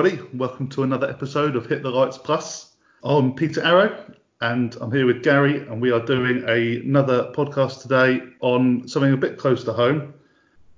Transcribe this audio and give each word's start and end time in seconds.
Everybody. 0.00 0.34
Welcome 0.34 0.68
to 0.70 0.82
another 0.82 1.10
episode 1.10 1.56
of 1.56 1.66
Hit 1.66 1.82
the 1.82 1.90
Lights 1.90 2.16
Plus. 2.16 2.74
I'm 3.04 3.34
Peter 3.34 3.62
Arrow, 3.62 4.02
and 4.40 4.74
I'm 4.80 4.90
here 4.90 5.04
with 5.04 5.22
Gary, 5.22 5.58
and 5.58 5.78
we 5.78 5.92
are 5.92 6.00
doing 6.00 6.42
a, 6.48 6.76
another 6.76 7.30
podcast 7.34 7.82
today 7.82 8.22
on 8.40 8.88
something 8.88 9.12
a 9.12 9.16
bit 9.18 9.36
close 9.36 9.62
to 9.64 9.74
home, 9.74 10.14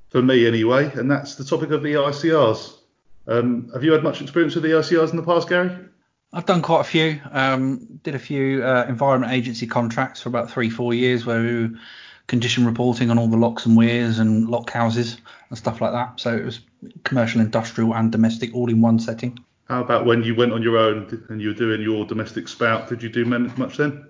for 0.09 0.23
me 0.23 0.45
anyway, 0.45 0.91
and 0.95 1.09
that's 1.09 1.37
the 1.37 1.45
topic 1.45 1.70
of 1.70 1.82
EICRs. 1.82 2.79
Um, 3.29 3.70
have 3.73 3.84
you 3.84 3.93
had 3.93 4.02
much 4.02 4.20
experience 4.23 4.56
with 4.56 4.64
EICRs 4.64 5.12
in 5.12 5.16
the 5.16 5.23
past, 5.23 5.48
Gary? 5.48 5.70
I've 6.32 6.46
done 6.46 6.60
quite 6.60 6.80
a 6.80 6.84
few. 6.84 7.20
Um, 7.30 8.01
did 8.02 8.16
a 8.16 8.18
few 8.18 8.65
uh, 8.65 8.87
environment 8.88 9.32
agency 9.32 9.68
contracts 9.68 10.20
for 10.20 10.30
about 10.30 10.51
three, 10.51 10.68
four 10.68 10.95
years 10.95 11.24
where 11.24 11.41
we 11.41 11.60
were 11.60 11.70
condition 12.27 12.66
reporting 12.66 13.09
on 13.09 13.20
all 13.20 13.29
the 13.29 13.37
locks 13.37 13.66
and 13.66 13.77
weirs 13.77 14.18
and 14.18 14.48
lock 14.48 14.70
houses 14.70 15.18
and 15.48 15.57
stuff 15.57 15.80
like 15.80 15.93
that. 15.93 16.18
So 16.18 16.34
it 16.37 16.45
was 16.45 16.59
commercial, 17.04 17.41
industrial, 17.41 17.95
and 17.95 18.10
domestic 18.12 18.54
all 18.54 18.68
in 18.68 18.80
one 18.80 18.98
setting. 18.98 19.38
How 19.68 19.82
about 19.82 20.04
when 20.04 20.23
you 20.23 20.34
went 20.34 20.52
on 20.52 20.62
your 20.62 20.77
own 20.77 21.24
and 21.28 21.40
you 21.40 21.48
were 21.48 21.54
doing 21.54 21.80
your 21.80 22.04
domestic 22.04 22.48
spout? 22.48 22.88
Did 22.88 23.02
you 23.02 23.09
do 23.09 23.24
much 23.24 23.77
then? 23.77 24.06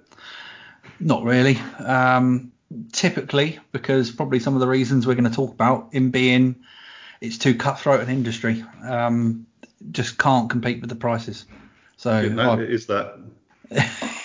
Not 0.98 1.24
really. 1.24 1.58
Um, 1.78 2.52
typically, 2.92 3.58
because 3.70 4.10
probably 4.10 4.40
some 4.40 4.54
of 4.54 4.60
the 4.60 4.66
reasons 4.66 5.06
we're 5.06 5.14
going 5.14 5.28
to 5.28 5.34
talk 5.34 5.52
about 5.52 5.90
in 5.92 6.10
being 6.10 6.56
it's 7.22 7.38
too 7.38 7.54
cutthroat 7.54 8.00
an 8.00 8.08
industry, 8.08 8.64
um, 8.84 9.46
just 9.92 10.18
can't 10.18 10.50
compete 10.50 10.80
with 10.80 10.90
the 10.90 10.96
prices. 10.96 11.46
So 11.96 12.20
yeah, 12.20 12.56
is 12.58 12.86
that. 12.86 13.18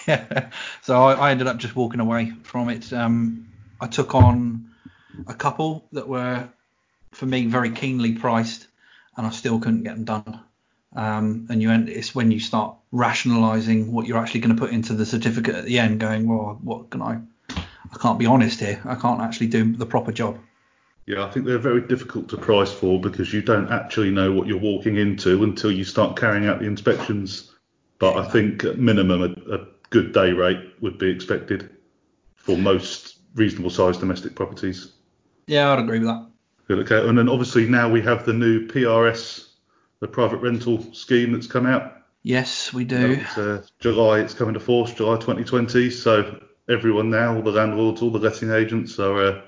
yeah. 0.07 0.49
So 0.81 1.03
I, 1.03 1.13
I, 1.13 1.31
ended 1.31 1.47
up 1.47 1.57
just 1.57 1.75
walking 1.75 1.99
away 1.99 2.31
from 2.43 2.69
it. 2.69 2.91
Um, 2.93 3.49
I 3.81 3.87
took 3.87 4.15
on 4.15 4.71
a 5.27 5.33
couple 5.33 5.85
that 5.91 6.07
were, 6.07 6.47
for 7.17 7.25
me, 7.25 7.47
very 7.47 7.71
keenly 7.71 8.13
priced, 8.13 8.67
and 9.17 9.25
I 9.25 9.31
still 9.31 9.59
couldn't 9.59 9.83
get 9.83 9.95
them 9.95 10.05
done. 10.05 10.39
Um, 10.95 11.47
and 11.49 11.61
you 11.61 11.71
end, 11.71 11.89
it's 11.89 12.13
when 12.13 12.29
you 12.29 12.39
start 12.39 12.77
rationalising 12.91 13.91
what 13.91 14.05
you're 14.05 14.19
actually 14.19 14.41
going 14.41 14.55
to 14.55 14.59
put 14.59 14.71
into 14.71 14.93
the 14.93 15.05
certificate 15.05 15.55
at 15.55 15.65
the 15.65 15.79
end, 15.79 15.99
going, 15.99 16.29
well, 16.29 16.59
what 16.61 16.91
can 16.91 17.01
I? 17.01 17.19
I 17.49 17.97
can't 17.99 18.19
be 18.19 18.27
honest 18.27 18.59
here. 18.59 18.79
I 18.85 18.93
can't 18.93 19.19
actually 19.19 19.47
do 19.47 19.75
the 19.75 19.85
proper 19.85 20.11
job. 20.11 20.37
Yeah, 21.07 21.25
I 21.25 21.31
think 21.31 21.47
they're 21.47 21.57
very 21.57 21.81
difficult 21.81 22.29
to 22.29 22.37
price 22.37 22.71
for 22.71 23.01
because 23.01 23.33
you 23.33 23.41
don't 23.41 23.71
actually 23.71 24.11
know 24.11 24.31
what 24.31 24.45
you're 24.45 24.59
walking 24.59 24.97
into 24.97 25.43
until 25.43 25.71
you 25.71 25.85
start 25.85 26.19
carrying 26.19 26.45
out 26.45 26.59
the 26.59 26.65
inspections. 26.65 27.51
But 27.97 28.17
I 28.17 28.29
think 28.29 28.63
at 28.63 28.77
minimum 28.77 29.23
a, 29.23 29.55
a 29.55 29.65
good 29.89 30.13
day 30.13 30.33
rate 30.33 30.73
would 30.81 30.99
be 30.99 31.09
expected 31.09 31.69
for 32.35 32.55
most 32.57 33.17
reasonable 33.33 33.71
sized 33.71 34.01
domestic 34.01 34.35
properties. 34.35 34.91
Yeah, 35.47 35.71
I'd 35.71 35.79
agree 35.79 35.99
with 35.99 36.09
that. 36.09 36.27
Good, 36.67 36.79
okay. 36.79 37.07
And 37.07 37.17
then 37.17 37.29
obviously 37.29 37.67
now 37.67 37.89
we 37.89 38.01
have 38.01 38.25
the 38.25 38.33
new 38.33 38.67
PRS, 38.67 39.47
the 39.99 40.07
private 40.07 40.37
rental 40.37 40.93
scheme 40.93 41.31
that's 41.31 41.47
come 41.47 41.65
out. 41.65 41.93
Yes, 42.23 42.73
we 42.73 42.83
do. 42.83 43.23
uh, 43.37 43.61
July, 43.79 44.19
it's 44.19 44.33
coming 44.33 44.53
to 44.53 44.59
force, 44.59 44.93
July 44.93 45.15
2020. 45.15 45.89
So 45.89 46.43
everyone 46.67 47.09
now, 47.09 47.35
all 47.35 47.41
the 47.41 47.51
landlords, 47.51 48.01
all 48.01 48.11
the 48.11 48.19
letting 48.19 48.51
agents 48.51 48.99
are 48.99 49.21
uh, 49.21 49.41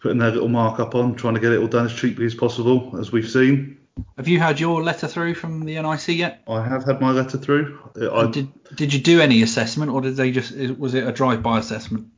putting 0.00 0.18
their 0.18 0.30
little 0.30 0.48
markup 0.48 0.94
on, 0.94 1.14
trying 1.14 1.34
to 1.34 1.40
get 1.40 1.52
it 1.52 1.60
all 1.60 1.66
done 1.66 1.86
as 1.86 1.94
cheaply 1.94 2.26
as 2.26 2.34
possible, 2.34 2.94
as 3.00 3.10
we've 3.10 3.28
seen. 3.28 3.78
Have 4.16 4.28
you 4.28 4.38
had 4.38 4.60
your 4.60 4.82
letter 4.82 5.08
through 5.08 5.34
from 5.34 5.64
the 5.64 5.80
NIC 5.80 6.08
yet? 6.08 6.42
I 6.46 6.62
have 6.62 6.84
had 6.84 7.00
my 7.00 7.10
letter 7.10 7.38
through. 7.38 7.78
I, 8.12 8.30
did 8.30 8.48
Did 8.76 8.94
you 8.94 9.00
do 9.00 9.20
any 9.20 9.42
assessment, 9.42 9.90
or 9.90 10.00
did 10.00 10.16
they 10.16 10.30
just 10.30 10.54
was 10.78 10.94
it 10.94 11.06
a 11.06 11.10
drive-by 11.10 11.58
assessment? 11.58 12.08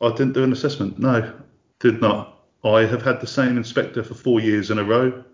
I 0.00 0.10
didn't 0.10 0.32
do 0.32 0.44
an 0.44 0.52
assessment. 0.52 0.98
No, 0.98 1.34
did 1.80 2.00
not. 2.00 2.35
I 2.66 2.86
have 2.86 3.02
had 3.02 3.20
the 3.20 3.26
same 3.26 3.56
inspector 3.56 4.02
for 4.02 4.14
four 4.14 4.40
years 4.40 4.70
in 4.70 4.78
a 4.78 4.84
row, 4.84 5.24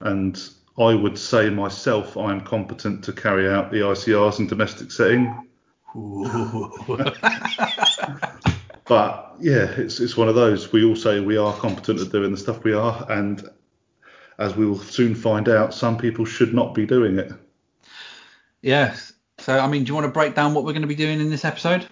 and 0.00 0.40
I 0.78 0.94
would 0.94 1.18
say 1.18 1.50
myself 1.50 2.16
I 2.16 2.32
am 2.32 2.40
competent 2.40 3.04
to 3.04 3.12
carry 3.12 3.48
out 3.48 3.70
the 3.70 3.78
EICRs 3.78 4.40
in 4.40 4.46
domestic 4.46 4.90
setting. 4.90 5.48
but 8.84 9.36
yeah, 9.40 9.70
it's 9.76 10.00
it's 10.00 10.16
one 10.16 10.28
of 10.28 10.34
those. 10.34 10.72
We 10.72 10.84
all 10.84 10.96
say 10.96 11.20
we 11.20 11.36
are 11.36 11.54
competent 11.54 12.00
at 12.00 12.10
doing 12.10 12.32
the 12.32 12.36
stuff 12.36 12.64
we 12.64 12.72
are, 12.72 13.06
and 13.08 13.48
as 14.38 14.56
we 14.56 14.66
will 14.66 14.78
soon 14.78 15.14
find 15.14 15.48
out, 15.48 15.72
some 15.72 15.96
people 15.96 16.24
should 16.24 16.52
not 16.52 16.74
be 16.74 16.86
doing 16.86 17.18
it. 17.18 17.32
Yes. 18.62 19.12
So, 19.38 19.58
I 19.58 19.66
mean, 19.66 19.84
do 19.84 19.88
you 19.88 19.94
want 19.94 20.06
to 20.06 20.12
break 20.12 20.34
down 20.34 20.54
what 20.54 20.64
we're 20.64 20.72
going 20.72 20.82
to 20.82 20.88
be 20.88 20.94
doing 20.94 21.20
in 21.20 21.30
this 21.30 21.44
episode? 21.44 21.86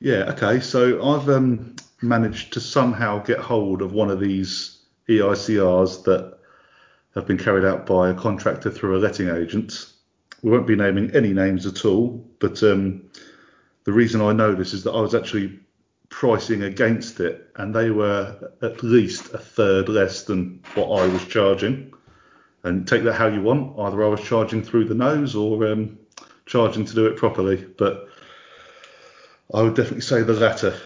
Yeah, 0.00 0.32
okay. 0.32 0.60
So 0.60 1.04
I've 1.04 1.28
um, 1.28 1.76
managed 2.02 2.52
to 2.54 2.60
somehow 2.60 3.22
get 3.22 3.38
hold 3.38 3.82
of 3.82 3.92
one 3.92 4.10
of 4.10 4.20
these 4.20 4.78
EICRs 5.08 6.04
that 6.04 6.38
have 7.14 7.26
been 7.26 7.38
carried 7.38 7.64
out 7.64 7.86
by 7.86 8.10
a 8.10 8.14
contractor 8.14 8.70
through 8.70 8.96
a 8.96 9.00
letting 9.00 9.28
agent. 9.28 9.92
We 10.42 10.50
won't 10.50 10.66
be 10.66 10.76
naming 10.76 11.10
any 11.14 11.32
names 11.32 11.66
at 11.66 11.84
all, 11.84 12.26
but 12.40 12.62
um, 12.62 13.02
the 13.84 13.92
reason 13.92 14.20
I 14.20 14.32
know 14.32 14.54
this 14.54 14.72
is 14.72 14.84
that 14.84 14.92
I 14.92 15.00
was 15.00 15.14
actually 15.14 15.60
pricing 16.08 16.62
against 16.62 17.20
it, 17.20 17.50
and 17.56 17.74
they 17.74 17.90
were 17.90 18.50
at 18.62 18.82
least 18.82 19.32
a 19.32 19.38
third 19.38 19.88
less 19.88 20.24
than 20.24 20.62
what 20.74 21.00
I 21.00 21.06
was 21.06 21.24
charging. 21.26 21.92
And 22.64 22.86
take 22.86 23.02
that 23.04 23.14
how 23.14 23.26
you 23.26 23.42
want. 23.42 23.78
Either 23.78 24.04
I 24.04 24.08
was 24.08 24.22
charging 24.22 24.62
through 24.62 24.84
the 24.84 24.94
nose 24.94 25.34
or 25.34 25.66
um, 25.66 25.98
charging 26.46 26.84
to 26.84 26.94
do 26.94 27.06
it 27.06 27.16
properly. 27.16 27.56
But 27.56 28.08
I 29.52 29.62
would 29.62 29.74
definitely 29.74 30.02
say 30.02 30.22
the 30.22 30.34
latter. 30.34 30.78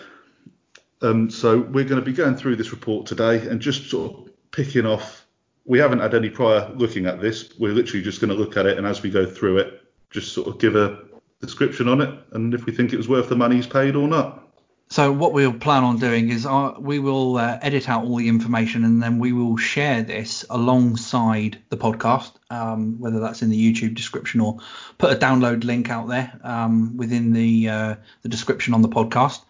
Um, 1.02 1.30
so 1.30 1.60
we're 1.60 1.84
going 1.84 2.00
to 2.00 2.04
be 2.04 2.12
going 2.12 2.36
through 2.36 2.56
this 2.56 2.72
report 2.72 3.06
today 3.06 3.46
and 3.46 3.60
just 3.60 3.90
sort 3.90 4.12
of 4.12 4.30
picking 4.50 4.86
off. 4.86 5.26
We 5.64 5.78
haven't 5.78 5.98
had 5.98 6.14
any 6.14 6.30
prior 6.30 6.70
looking 6.74 7.06
at 7.06 7.20
this. 7.20 7.52
We're 7.58 7.72
literally 7.72 8.02
just 8.02 8.20
going 8.20 8.30
to 8.30 8.36
look 8.36 8.56
at 8.56 8.66
it 8.66 8.78
and 8.78 8.86
as 8.86 9.02
we 9.02 9.10
go 9.10 9.26
through 9.26 9.58
it, 9.58 9.82
just 10.10 10.32
sort 10.32 10.48
of 10.48 10.58
give 10.58 10.76
a 10.76 11.04
description 11.40 11.88
on 11.88 12.00
it 12.00 12.18
and 12.32 12.54
if 12.54 12.64
we 12.64 12.72
think 12.72 12.92
it 12.92 12.96
was 12.96 13.08
worth 13.08 13.28
the 13.28 13.36
money 13.36 13.56
he's 13.56 13.66
paid 13.66 13.96
or 13.96 14.08
not. 14.08 14.46
So 14.88 15.10
what 15.10 15.32
we'll 15.32 15.52
plan 15.52 15.82
on 15.82 15.98
doing 15.98 16.30
is 16.30 16.46
uh, 16.46 16.74
we 16.78 17.00
will 17.00 17.38
uh, 17.38 17.58
edit 17.60 17.88
out 17.88 18.04
all 18.04 18.16
the 18.16 18.28
information 18.28 18.84
and 18.84 19.02
then 19.02 19.18
we 19.18 19.32
will 19.32 19.56
share 19.56 20.04
this 20.04 20.44
alongside 20.48 21.58
the 21.70 21.76
podcast, 21.76 22.32
um, 22.50 23.00
whether 23.00 23.18
that's 23.18 23.42
in 23.42 23.50
the 23.50 23.72
YouTube 23.72 23.96
description 23.96 24.40
or 24.40 24.58
put 24.96 25.12
a 25.12 25.16
download 25.16 25.64
link 25.64 25.90
out 25.90 26.06
there 26.06 26.38
um, 26.44 26.96
within 26.96 27.32
the 27.32 27.68
uh, 27.68 27.94
the 28.22 28.28
description 28.28 28.74
on 28.74 28.82
the 28.82 28.88
podcast, 28.88 29.40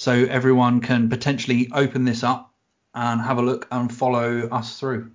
so 0.00 0.12
everyone 0.12 0.80
can 0.80 1.10
potentially 1.10 1.68
open 1.74 2.06
this 2.06 2.24
up 2.24 2.54
and 2.94 3.20
have 3.20 3.36
a 3.36 3.42
look 3.42 3.68
and 3.70 3.94
follow 3.94 4.48
us 4.48 4.80
through 4.80 5.10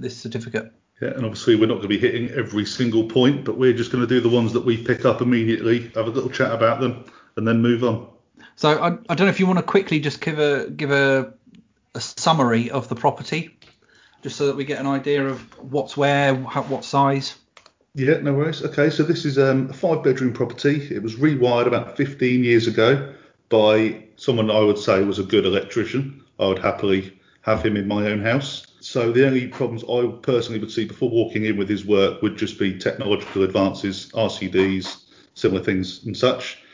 this 0.00 0.16
certificate. 0.16 0.72
Yeah, 1.00 1.10
and 1.10 1.24
obviously 1.24 1.54
we're 1.54 1.68
not 1.68 1.74
going 1.74 1.82
to 1.82 1.88
be 1.88 2.00
hitting 2.00 2.30
every 2.30 2.64
single 2.64 3.04
point, 3.08 3.44
but 3.44 3.56
we're 3.56 3.74
just 3.74 3.92
going 3.92 4.02
to 4.02 4.08
do 4.08 4.20
the 4.20 4.28
ones 4.28 4.52
that 4.54 4.64
we 4.64 4.76
pick 4.76 5.04
up 5.04 5.20
immediately, 5.20 5.82
have 5.94 6.08
a 6.08 6.10
little 6.10 6.30
chat 6.30 6.50
about 6.50 6.80
them, 6.80 7.04
and 7.36 7.46
then 7.46 7.62
move 7.62 7.84
on. 7.84 8.08
So 8.56 8.70
I, 8.70 8.88
I 9.08 9.14
don't 9.14 9.20
know 9.20 9.28
if 9.28 9.38
you 9.38 9.46
want 9.46 9.60
to 9.60 9.64
quickly 9.64 10.00
just 10.00 10.20
give 10.20 10.40
a 10.40 10.68
give 10.68 10.90
a, 10.90 11.32
a 11.94 12.00
summary 12.00 12.72
of 12.72 12.88
the 12.88 12.96
property, 12.96 13.56
just 14.22 14.34
so 14.34 14.48
that 14.48 14.56
we 14.56 14.64
get 14.64 14.80
an 14.80 14.88
idea 14.88 15.24
of 15.28 15.40
what's 15.60 15.96
where, 15.96 16.34
how, 16.34 16.62
what 16.62 16.84
size. 16.84 17.36
Yeah, 17.94 18.18
no 18.18 18.34
worries. 18.34 18.64
Okay, 18.64 18.90
so 18.90 19.04
this 19.04 19.24
is 19.24 19.38
um, 19.38 19.70
a 19.70 19.72
five 19.72 20.02
bedroom 20.02 20.32
property. 20.32 20.88
It 20.90 21.04
was 21.04 21.14
rewired 21.14 21.68
about 21.68 21.96
15 21.96 22.42
years 22.42 22.66
ago 22.66 23.14
by 23.54 24.02
someone 24.16 24.50
I 24.50 24.58
would 24.58 24.78
say 24.78 25.04
was 25.04 25.20
a 25.20 25.22
good 25.22 25.46
electrician. 25.46 26.24
I 26.40 26.48
would 26.48 26.58
happily 26.58 27.16
have 27.42 27.64
him 27.64 27.76
in 27.76 27.86
my 27.86 28.06
own 28.06 28.20
house. 28.20 28.66
So 28.80 29.12
the 29.12 29.24
only 29.24 29.46
problems 29.46 29.84
I 29.84 30.08
personally 30.22 30.58
would 30.58 30.72
see 30.72 30.86
before 30.86 31.08
walking 31.08 31.44
in 31.44 31.56
with 31.56 31.68
his 31.68 31.86
work 31.86 32.20
would 32.20 32.36
just 32.36 32.58
be 32.58 32.76
technological 32.76 33.44
advances, 33.44 34.10
RCDs, 34.12 35.04
similar 35.34 35.62
things 35.62 36.04
and 36.04 36.16
such. 36.16 36.64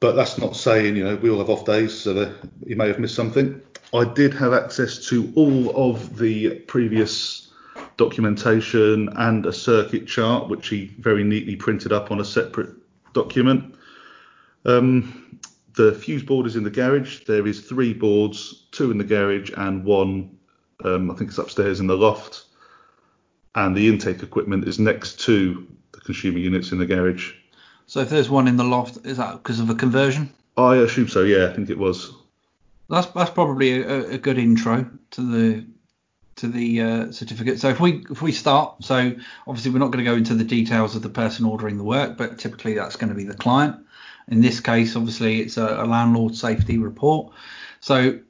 But 0.00 0.16
that's 0.16 0.36
not 0.36 0.56
saying, 0.56 0.96
you 0.96 1.04
know, 1.04 1.14
we 1.14 1.30
all 1.30 1.38
have 1.38 1.48
off 1.48 1.64
days, 1.64 1.94
so 1.94 2.34
you 2.66 2.74
may 2.74 2.88
have 2.88 2.98
missed 2.98 3.14
something. 3.14 3.60
I 3.94 4.02
did 4.02 4.34
have 4.34 4.52
access 4.52 5.06
to 5.10 5.32
all 5.36 5.90
of 5.90 6.18
the 6.18 6.56
previous 6.66 7.52
documentation 7.96 9.10
and 9.14 9.46
a 9.46 9.52
circuit 9.52 10.08
chart, 10.08 10.48
which 10.48 10.66
he 10.70 10.86
very 10.98 11.22
neatly 11.22 11.54
printed 11.54 11.92
up 11.92 12.10
on 12.10 12.18
a 12.18 12.24
separate 12.24 12.70
document. 13.12 13.76
Um, 14.64 15.28
the 15.78 15.92
fuse 15.92 16.24
board 16.24 16.44
is 16.44 16.56
in 16.56 16.64
the 16.64 16.70
garage. 16.70 17.24
There 17.24 17.46
is 17.46 17.60
three 17.60 17.94
boards, 17.94 18.66
two 18.72 18.90
in 18.90 18.98
the 18.98 19.04
garage 19.04 19.52
and 19.56 19.84
one, 19.84 20.36
um, 20.84 21.08
I 21.08 21.14
think 21.14 21.30
it's 21.30 21.38
upstairs 21.38 21.78
in 21.78 21.86
the 21.86 21.96
loft. 21.96 22.44
And 23.54 23.76
the 23.76 23.88
intake 23.88 24.22
equipment 24.24 24.66
is 24.66 24.80
next 24.80 25.20
to 25.20 25.66
the 25.92 26.00
consumer 26.00 26.38
units 26.38 26.72
in 26.72 26.78
the 26.78 26.86
garage. 26.86 27.32
So 27.86 28.00
if 28.00 28.10
there's 28.10 28.28
one 28.28 28.48
in 28.48 28.56
the 28.56 28.64
loft, 28.64 29.06
is 29.06 29.18
that 29.18 29.34
because 29.34 29.60
of 29.60 29.70
a 29.70 29.74
conversion? 29.74 30.30
I 30.56 30.76
assume 30.76 31.06
so. 31.06 31.22
Yeah, 31.22 31.46
I 31.46 31.52
think 31.54 31.70
it 31.70 31.78
was. 31.78 32.12
That's 32.90 33.06
that's 33.08 33.30
probably 33.30 33.80
a, 33.80 34.10
a 34.10 34.18
good 34.18 34.38
intro 34.38 34.90
to 35.12 35.20
the 35.20 35.64
to 36.36 36.48
the 36.48 36.82
uh, 36.82 37.12
certificate. 37.12 37.60
So 37.60 37.68
if 37.68 37.80
we 37.80 38.04
if 38.10 38.20
we 38.20 38.32
start, 38.32 38.84
so 38.84 39.14
obviously 39.46 39.70
we're 39.70 39.78
not 39.78 39.92
going 39.92 40.04
to 40.04 40.10
go 40.10 40.16
into 40.16 40.34
the 40.34 40.44
details 40.44 40.96
of 40.96 41.02
the 41.02 41.08
person 41.08 41.46
ordering 41.46 41.78
the 41.78 41.84
work, 41.84 42.16
but 42.16 42.38
typically 42.38 42.74
that's 42.74 42.96
going 42.96 43.10
to 43.10 43.14
be 43.14 43.24
the 43.24 43.34
client. 43.34 43.76
In 44.30 44.40
this 44.40 44.60
case, 44.60 44.94
obviously 44.96 45.40
it's 45.40 45.56
a, 45.56 45.82
a 45.82 45.86
landlord 45.86 46.34
safety 46.34 46.78
report. 46.78 47.32
So 47.80 48.20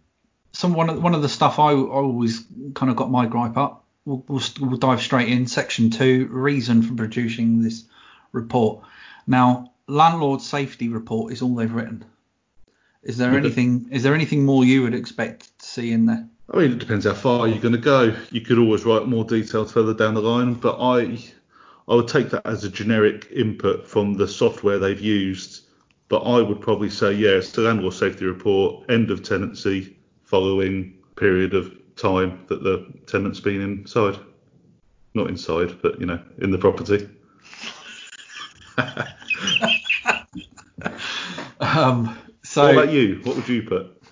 some 0.53 0.75
one 0.75 0.91
of 0.91 1.03
one 1.03 1.15
of 1.15 1.23
the 1.23 1.29
stuff 1.29 1.59
I, 1.59 1.71
I 1.71 1.75
always 1.75 2.45
kind 2.75 2.91
of 2.91 2.97
got 2.97 3.11
my 3.11 3.27
gripe 3.27 3.57
up 3.57 3.85
we'll, 4.09 4.25
we'll, 4.27 4.43
we'll 4.61 4.77
dive 4.79 5.01
straight 5.03 5.29
in. 5.29 5.47
Section 5.47 5.91
two, 5.91 6.27
reason 6.31 6.83
for 6.83 6.95
producing 6.95 7.63
this 7.63 7.85
report. 8.33 8.83
Now, 9.27 9.73
landlord 9.87 10.41
safety 10.41 10.89
report 10.89 11.33
is 11.33 11.43
all 11.43 11.55
they've 11.55 11.73
written. 11.73 12.05
Is 13.03 13.19
there 13.19 13.33
Yeah. 13.33 13.39
anything? 13.39 13.89
Is 13.93 14.03
there 14.03 14.15
anything 14.15 14.45
more 14.45 14.65
you 14.65 14.83
would 14.83 14.95
expect 14.95 15.59
to 15.61 15.67
see 15.67 15.93
in 15.93 16.07
there? 16.07 16.29
I 16.53 16.57
mean, 16.59 16.73
it 16.73 16.79
depends 16.79 17.05
how 17.05 17.13
far 17.13 17.47
you're 17.47 17.59
going 17.59 17.75
to 17.75 17.79
go. 17.79 18.17
You 18.31 18.41
could 18.41 18.59
always 18.59 18.85
write 18.85 19.07
more 19.07 19.25
details 19.25 19.71
further 19.71 19.93
down 19.93 20.15
the 20.15 20.23
line, 20.23 20.55
but 20.55 20.79
I, 20.81 21.19
I 21.87 21.95
would 21.95 22.09
take 22.09 22.31
that 22.31 22.47
as 22.47 22.65
a 22.65 22.71
generic 22.71 23.29
input 23.31 23.87
from 23.87 24.15
the 24.15 24.27
software 24.27 24.79
they've 24.79 25.01
used. 25.01 25.58
But 26.09 26.21
I 26.21 26.41
would 26.41 26.61
probably 26.61 26.91
say, 26.91 27.13
yeah, 27.13 27.31
it's 27.31 27.53
the 27.53 27.63
landlord 27.63 27.95
safety 27.95 28.25
report, 28.25 28.91
end 28.91 29.11
of 29.11 29.23
tenancy, 29.23 29.97
following 30.25 30.95
period 31.17 31.55
of 31.55 31.75
time 31.97 32.45
that 32.49 32.63
the 32.63 32.87
tenant's 33.07 33.41
been 33.41 33.61
inside. 33.61 34.19
Not 35.15 35.29
inside, 35.29 35.83
but 35.83 36.01
you 36.01 36.07
know, 36.07 36.21
in 36.39 36.51
the 36.51 36.59
property. 36.59 37.09
Um, 41.61 42.17
so 42.43 42.65
what 42.65 42.85
about 42.85 42.93
you? 42.93 43.21
What 43.25 43.37
would 43.37 43.49
you 43.49 43.63
put? 43.63 44.03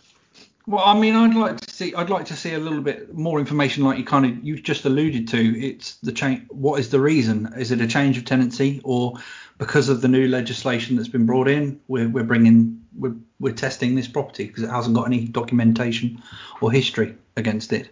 Well, 0.67 0.85
I 0.85 0.99
mean, 0.99 1.15
I'd 1.15 1.35
like 1.35 1.61
to 1.61 1.73
see, 1.73 1.95
I'd 1.95 2.11
like 2.11 2.25
to 2.27 2.35
see 2.35 2.55
a 2.55 2.59
little 2.59 2.81
bit 2.81 3.15
more 3.15 3.39
information, 3.39 3.85
like 3.85 3.99
you 3.99 4.05
kind 4.05 4.27
of, 4.27 4.45
you 4.45 4.61
just 4.61 4.85
alluded 4.85 5.29
to. 5.29 5.61
It's 5.61 5.97
the 5.99 6.11
change. 6.11 6.43
What 6.49 6.81
is 6.81 6.91
the 6.91 7.01
reason? 7.01 7.53
Is 7.57 7.71
it 7.71 7.81
a 7.81 7.87
change 7.87 8.19
of 8.19 8.25
tenancy, 8.25 8.81
or 8.83 9.15
because 9.59 9.89
of 9.89 10.01
the 10.03 10.09
new 10.09 10.29
legislation 10.29 10.97
that's 10.97 11.09
been 11.09 11.27
brought 11.27 11.49
in, 11.49 11.81
we're, 11.89 12.09
we're 12.09 12.25
bringing, 12.25 12.83
we're, 12.97 13.15
we're 13.41 13.55
testing 13.55 13.95
this 13.95 14.09
property 14.09 14.47
because 14.47 14.63
it 14.63 14.71
hasn't 14.71 14.95
got 14.95 15.05
any 15.05 15.27
documentation 15.27 16.23
or 16.61 16.71
history 16.71 17.17
against 17.37 17.73
it, 17.73 17.91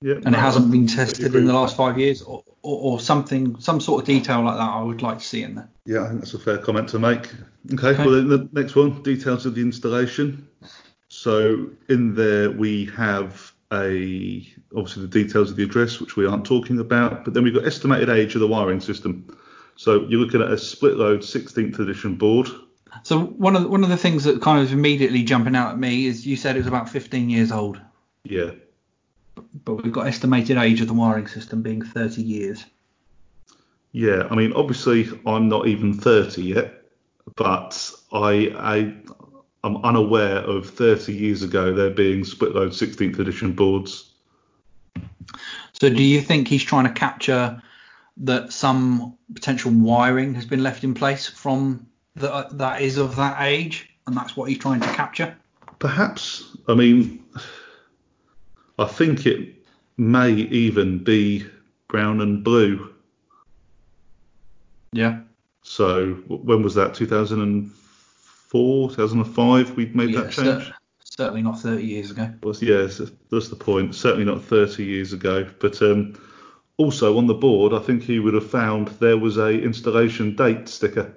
Yeah, 0.00 0.14
and 0.14 0.34
it 0.34 0.38
hasn't 0.38 0.70
been 0.70 0.86
tested 0.86 1.34
in 1.34 1.46
the 1.46 1.52
last 1.52 1.76
five 1.76 1.98
years, 1.98 2.22
or, 2.22 2.42
or, 2.62 2.92
or 2.92 3.00
something, 3.00 3.58
some 3.60 3.80
sort 3.80 4.02
of 4.02 4.06
detail 4.06 4.42
like 4.42 4.56
that. 4.56 4.68
I 4.68 4.82
would 4.82 5.02
like 5.02 5.18
to 5.18 5.24
see 5.24 5.42
in 5.42 5.54
there. 5.54 5.68
Yeah, 5.84 6.04
I 6.04 6.08
think 6.08 6.20
that's 6.20 6.34
a 6.34 6.38
fair 6.38 6.58
comment 6.58 6.88
to 6.90 6.98
make. 6.98 7.30
Okay, 7.74 7.88
Okay. 7.88 8.04
well, 8.04 8.14
then 8.14 8.28
the 8.28 8.48
next 8.52 8.74
one, 8.76 9.02
details 9.02 9.44
of 9.46 9.54
the 9.54 9.60
installation. 9.62 10.46
So 11.08 11.68
in 11.88 12.14
there 12.14 12.50
we 12.50 12.86
have 12.96 13.52
a 13.72 14.46
obviously 14.74 15.02
the 15.02 15.08
details 15.08 15.50
of 15.50 15.56
the 15.56 15.64
address, 15.64 16.00
which 16.00 16.16
we 16.16 16.26
aren't 16.26 16.44
talking 16.46 16.78
about, 16.78 17.24
but 17.24 17.34
then 17.34 17.42
we've 17.42 17.54
got 17.54 17.66
estimated 17.66 18.08
age 18.08 18.34
of 18.34 18.40
the 18.40 18.46
wiring 18.46 18.80
system. 18.80 19.36
So 19.80 20.06
you're 20.10 20.20
looking 20.20 20.42
at 20.42 20.52
a 20.52 20.58
split 20.58 20.98
load 20.98 21.20
16th 21.20 21.78
edition 21.78 22.14
board. 22.14 22.48
So 23.02 23.18
one 23.18 23.56
of 23.56 23.62
the, 23.62 23.68
one 23.68 23.82
of 23.82 23.88
the 23.88 23.96
things 23.96 24.24
that 24.24 24.42
kind 24.42 24.62
of 24.62 24.74
immediately 24.74 25.22
jumping 25.22 25.56
out 25.56 25.70
at 25.70 25.78
me 25.78 26.04
is 26.04 26.26
you 26.26 26.36
said 26.36 26.54
it 26.54 26.58
was 26.58 26.66
about 26.66 26.86
15 26.86 27.30
years 27.30 27.50
old. 27.50 27.80
Yeah, 28.24 28.50
but 29.64 29.82
we've 29.82 29.90
got 29.90 30.06
estimated 30.06 30.58
age 30.58 30.82
of 30.82 30.88
the 30.88 30.92
wiring 30.92 31.26
system 31.26 31.62
being 31.62 31.80
30 31.80 32.20
years. 32.20 32.66
yeah. 33.92 34.28
I 34.30 34.34
mean, 34.34 34.52
obviously 34.52 35.08
I'm 35.24 35.48
not 35.48 35.66
even 35.66 35.94
30 35.94 36.42
yet, 36.42 36.82
but 37.36 37.90
I 38.12 38.52
I 38.58 38.94
I'm 39.64 39.78
unaware 39.78 40.40
of 40.40 40.68
30 40.68 41.14
years 41.14 41.42
ago 41.42 41.72
there 41.72 41.88
being 41.88 42.24
split 42.24 42.54
load 42.54 42.72
16th 42.72 43.18
edition 43.18 43.52
boards. 43.52 44.12
So 45.72 45.88
do 45.88 46.02
you 46.02 46.20
think 46.20 46.48
he's 46.48 46.62
trying 46.62 46.84
to 46.84 46.92
capture 46.92 47.62
that 48.20 48.52
some 48.52 49.16
potential 49.34 49.72
wiring 49.72 50.34
has 50.34 50.44
been 50.44 50.62
left 50.62 50.84
in 50.84 50.94
place 50.94 51.26
from 51.26 51.86
the, 52.16 52.48
that 52.52 52.82
is 52.82 52.98
of 52.98 53.16
that 53.16 53.40
age, 53.40 53.88
and 54.06 54.16
that's 54.16 54.36
what 54.36 54.48
he's 54.48 54.58
trying 54.58 54.80
to 54.80 54.92
capture? 54.92 55.36
Perhaps. 55.78 56.56
I 56.68 56.74
mean, 56.74 57.24
I 58.78 58.84
think 58.84 59.26
it 59.26 59.54
may 59.96 60.32
even 60.32 61.02
be 61.02 61.46
brown 61.88 62.20
and 62.20 62.44
blue. 62.44 62.92
Yeah. 64.92 65.20
So 65.62 66.14
when 66.28 66.62
was 66.62 66.74
that? 66.74 66.94
2004, 66.94 68.90
2005? 68.90 69.76
We 69.76 69.86
made 69.86 70.14
that 70.14 70.32
change. 70.32 70.70
certainly 71.04 71.42
not 71.42 71.60
30 71.60 71.84
years 71.84 72.10
ago. 72.10 72.32
Yeah, 72.60 72.82
that's 72.82 73.00
that's 73.30 73.48
the 73.48 73.56
point. 73.56 73.94
Certainly 73.94 74.26
not 74.26 74.42
30 74.42 74.84
years 74.84 75.12
ago. 75.12 75.48
But 75.60 75.80
um, 75.82 76.20
also 76.80 77.18
on 77.18 77.26
the 77.26 77.34
board, 77.34 77.74
I 77.74 77.78
think 77.78 78.02
he 78.02 78.18
would 78.18 78.32
have 78.32 78.50
found 78.50 78.88
there 79.00 79.18
was 79.18 79.36
a 79.36 79.48
installation 79.50 80.34
date 80.34 80.66
sticker. 80.66 81.14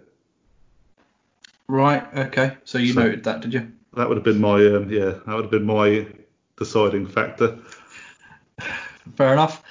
Right. 1.67 2.03
Okay. 2.15 2.57
So 2.65 2.77
you 2.77 2.93
So- 2.93 3.03
noted 3.03 3.23
that, 3.23 3.39
did 3.41 3.53
you? 3.53 3.71
That 3.95 4.09
would 4.09 4.17
have 4.17 4.25
been 4.25 4.41
my 4.41 4.55
um, 4.55 4.89
yeah, 4.89 5.11
that 5.25 5.27
would 5.35 5.43
have 5.45 5.51
been 5.51 5.65
my 5.65 6.07
deciding 6.57 7.05
factor. 7.07 7.59
Fair 9.15 9.33
enough. 9.33 9.63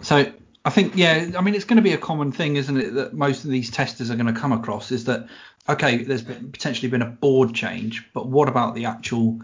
So 0.00 0.32
I 0.64 0.70
think 0.70 0.94
yeah, 0.96 1.30
I 1.36 1.42
mean 1.42 1.54
it's 1.54 1.66
going 1.66 1.76
to 1.76 1.82
be 1.82 1.92
a 1.92 1.98
common 1.98 2.32
thing, 2.32 2.56
isn't 2.56 2.76
it, 2.76 2.94
that 2.94 3.12
most 3.12 3.44
of 3.44 3.50
these 3.50 3.70
testers 3.70 4.10
are 4.10 4.16
going 4.16 4.32
to 4.32 4.40
come 4.40 4.52
across 4.52 4.90
is 4.90 5.04
that 5.04 5.28
okay, 5.68 6.02
there's 6.04 6.22
been, 6.22 6.50
potentially 6.52 6.88
been 6.88 7.02
a 7.02 7.06
board 7.06 7.54
change, 7.54 8.04
but 8.14 8.26
what 8.28 8.48
about 8.48 8.74
the 8.74 8.86
actual 8.86 9.40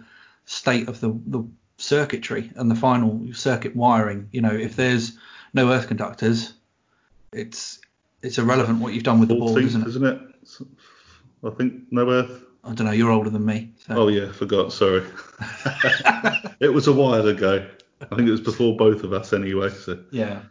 state 0.46 0.88
of 0.88 1.00
the 1.00 1.10
the 1.26 1.44
circuitry 1.76 2.50
and 2.56 2.70
the 2.70 2.74
final 2.74 3.32
circuit 3.34 3.76
wiring? 3.76 4.28
You 4.32 4.40
know, 4.40 4.54
if 4.54 4.76
there's 4.76 5.18
no 5.52 5.70
earth 5.70 5.88
conductors, 5.88 6.52
it's 7.32 7.80
it's 8.22 8.38
irrelevant 8.38 8.80
what 8.80 8.92
you've 8.92 9.04
done 9.04 9.20
with 9.20 9.28
the 9.28 9.34
ball, 9.34 9.56
isn't 9.56 9.82
it? 9.82 9.88
isn't 9.88 10.04
it? 10.04 10.20
I 11.44 11.50
think 11.50 11.84
no 11.90 12.10
earth. 12.10 12.44
I 12.62 12.74
don't 12.74 12.86
know. 12.86 12.92
You're 12.92 13.10
older 13.10 13.30
than 13.30 13.44
me. 13.46 13.72
So. 13.86 13.94
Oh 13.94 14.08
yeah, 14.08 14.32
forgot. 14.32 14.72
Sorry. 14.72 15.04
it 16.60 16.72
was 16.72 16.86
a 16.86 16.92
while 16.92 17.26
ago. 17.26 17.66
I 18.00 18.14
think 18.14 18.28
it 18.28 18.30
was 18.30 18.40
before 18.40 18.76
both 18.76 19.02
of 19.02 19.12
us 19.12 19.32
anyway. 19.32 19.70
So 19.70 20.02
Yeah. 20.10 20.42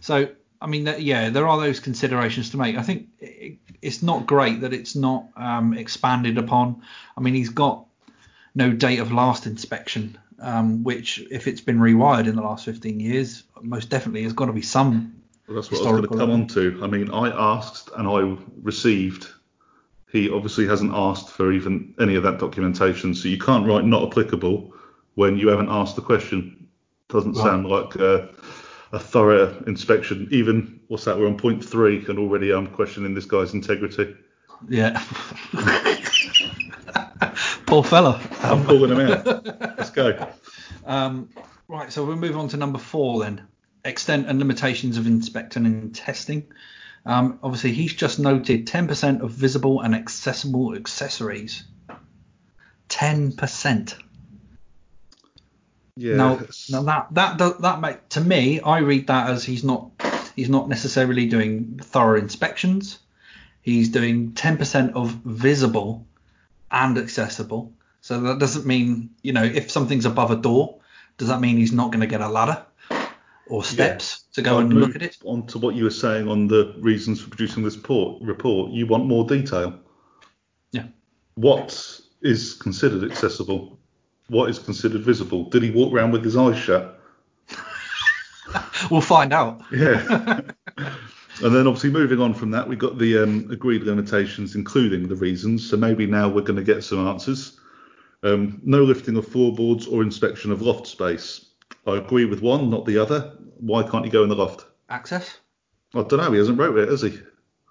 So 0.00 0.28
I 0.60 0.66
mean, 0.66 0.92
yeah, 0.98 1.30
there 1.30 1.46
are 1.46 1.58
those 1.58 1.80
considerations 1.80 2.50
to 2.50 2.56
make. 2.56 2.76
I 2.76 2.82
think 2.82 3.08
it, 3.20 3.58
it's 3.80 4.02
not 4.02 4.26
great 4.26 4.60
that 4.62 4.72
it's 4.72 4.96
not 4.96 5.26
um, 5.36 5.72
expanded 5.72 6.38
upon. 6.38 6.82
I 7.16 7.20
mean, 7.20 7.34
he's 7.34 7.50
got 7.50 7.86
no 8.54 8.72
date 8.72 8.98
of 8.98 9.12
last 9.12 9.46
inspection, 9.46 10.18
um, 10.40 10.82
which 10.84 11.18
if 11.30 11.46
it's 11.46 11.60
been 11.60 11.78
rewired 11.78 12.26
in 12.26 12.36
the 12.36 12.42
last 12.42 12.64
15 12.64 13.00
years, 13.00 13.44
most 13.60 13.88
definitely 13.90 14.22
has 14.22 14.32
got 14.32 14.46
to 14.46 14.52
be 14.52 14.62
some. 14.62 15.14
well, 15.46 15.56
that's 15.56 15.70
what 15.70 15.86
I 15.86 15.92
was 15.92 16.00
going 16.06 16.12
to 16.12 16.16
come 16.16 16.30
on 16.30 16.46
to. 16.48 16.78
I 16.82 16.86
mean, 16.86 17.10
I 17.10 17.28
asked 17.30 17.90
and 17.96 18.08
I 18.08 18.36
received. 18.62 19.28
He 20.10 20.30
obviously 20.30 20.66
hasn't 20.66 20.92
asked 20.94 21.28
for 21.30 21.52
even 21.52 21.94
any 22.00 22.14
of 22.14 22.22
that 22.22 22.38
documentation, 22.38 23.14
so 23.14 23.28
you 23.28 23.38
can't 23.38 23.66
write 23.66 23.84
not 23.84 24.08
applicable 24.08 24.72
when 25.16 25.36
you 25.36 25.48
haven't 25.48 25.68
asked 25.68 25.96
the 25.96 26.02
question. 26.02 26.66
Doesn't 27.08 27.32
Right. 27.32 27.42
sound 27.42 27.66
like 27.66 27.94
a, 27.96 28.28
a 28.92 28.98
thorough 28.98 29.62
inspection. 29.66 30.28
Even 30.30 30.80
what's 30.88 31.04
that? 31.04 31.18
We're 31.18 31.26
on 31.26 31.36
point 31.36 31.64
three, 31.64 32.04
and 32.06 32.18
already 32.18 32.52
I'm 32.52 32.66
questioning 32.68 33.14
this 33.14 33.26
guy's 33.26 33.52
integrity. 33.54 34.14
Yeah. 34.68 35.02
Poor 37.66 37.84
fella. 37.84 38.20
I'm 38.42 38.64
pulling 38.64 38.90
him 38.90 39.00
out. 39.00 39.26
Let's 39.78 39.90
go. 39.90 40.28
Um, 40.86 41.28
right, 41.68 41.92
so 41.92 42.04
we'll 42.04 42.16
move 42.16 42.36
on 42.36 42.48
to 42.48 42.56
number 42.56 42.78
four 42.78 43.20
then. 43.20 43.46
Extent 43.84 44.26
and 44.28 44.38
limitations 44.38 44.96
of 44.96 45.06
inspecting 45.06 45.66
and 45.66 45.94
testing. 45.94 46.48
Um, 47.06 47.38
obviously, 47.42 47.72
he's 47.72 47.94
just 47.94 48.18
noted 48.18 48.66
10% 48.66 49.20
of 49.22 49.30
visible 49.30 49.80
and 49.80 49.94
accessible 49.94 50.74
accessories. 50.74 51.64
10%. 52.88 53.94
Yeah. 55.96 56.14
now, 56.14 56.40
now 56.70 56.82
that 56.82 57.08
that 57.10 57.38
that, 57.38 57.60
that 57.62 57.80
make, 57.80 58.08
to 58.10 58.20
me, 58.20 58.60
I 58.60 58.78
read 58.78 59.08
that 59.08 59.30
as 59.30 59.44
he's 59.44 59.64
not 59.64 59.90
he's 60.36 60.48
not 60.48 60.68
necessarily 60.68 61.26
doing 61.26 61.80
thorough 61.82 62.18
inspections. 62.18 63.00
He's 63.68 63.90
doing 63.90 64.32
10% 64.32 64.94
of 64.94 65.10
visible 65.10 66.06
and 66.70 66.96
accessible. 66.96 67.70
So 68.00 68.18
that 68.22 68.38
doesn't 68.38 68.64
mean 68.64 69.10
you 69.20 69.34
know 69.34 69.42
if 69.42 69.70
something's 69.70 70.06
above 70.06 70.30
a 70.30 70.36
door, 70.36 70.78
does 71.18 71.28
that 71.28 71.42
mean 71.42 71.58
he's 71.58 71.70
not 71.70 71.92
going 71.92 72.00
to 72.00 72.06
get 72.06 72.22
a 72.22 72.28
ladder 72.28 72.64
or 73.46 73.62
steps 73.62 74.24
to 74.32 74.40
go 74.40 74.56
I'd 74.56 74.62
and 74.62 74.72
look 74.72 74.96
at 74.96 75.02
it? 75.02 75.18
On 75.22 75.46
to 75.48 75.58
what 75.58 75.74
you 75.74 75.84
were 75.84 75.90
saying 75.90 76.28
on 76.28 76.48
the 76.48 76.74
reasons 76.78 77.20
for 77.20 77.28
producing 77.28 77.62
this 77.62 77.76
report. 77.76 78.22
report. 78.22 78.70
You 78.70 78.86
want 78.86 79.04
more 79.04 79.26
detail. 79.26 79.78
Yeah. 80.72 80.86
What 81.34 82.00
is 82.22 82.54
considered 82.54 83.04
accessible? 83.10 83.78
What 84.28 84.48
is 84.48 84.58
considered 84.58 85.02
visible? 85.02 85.44
Did 85.44 85.62
he 85.62 85.70
walk 85.72 85.92
around 85.92 86.12
with 86.12 86.24
his 86.24 86.38
eyes 86.38 86.58
shut? 86.58 86.98
We'll 88.90 89.02
find 89.02 89.34
out. 89.34 89.60
Yeah. 89.70 90.40
and 91.42 91.54
then 91.54 91.66
obviously 91.66 91.90
moving 91.90 92.20
on 92.20 92.34
from 92.34 92.50
that, 92.50 92.68
we've 92.68 92.78
got 92.78 92.98
the 92.98 93.22
um, 93.22 93.48
agreed 93.50 93.82
limitations, 93.82 94.54
including 94.54 95.08
the 95.08 95.14
reasons. 95.14 95.68
So 95.68 95.76
maybe 95.76 96.06
now 96.06 96.28
we're 96.28 96.42
going 96.42 96.56
to 96.56 96.64
get 96.64 96.82
some 96.82 97.06
answers. 97.06 97.58
Um, 98.22 98.60
no 98.64 98.82
lifting 98.82 99.16
of 99.16 99.26
floorboards 99.26 99.86
or 99.86 100.02
inspection 100.02 100.50
of 100.50 100.62
loft 100.62 100.86
space. 100.86 101.46
I 101.86 101.96
agree 101.96 102.24
with 102.24 102.42
one, 102.42 102.70
not 102.70 102.84
the 102.86 102.98
other. 102.98 103.32
Why 103.60 103.82
can't 103.82 104.04
you 104.04 104.10
go 104.10 104.22
in 104.22 104.28
the 104.28 104.34
loft? 104.34 104.66
Access. 104.88 105.38
I 105.94 106.02
don't 106.02 106.18
know. 106.18 106.32
He 106.32 106.38
hasn't 106.38 106.58
wrote 106.58 106.76
it, 106.76 106.88
has 106.88 107.02
he? 107.02 107.18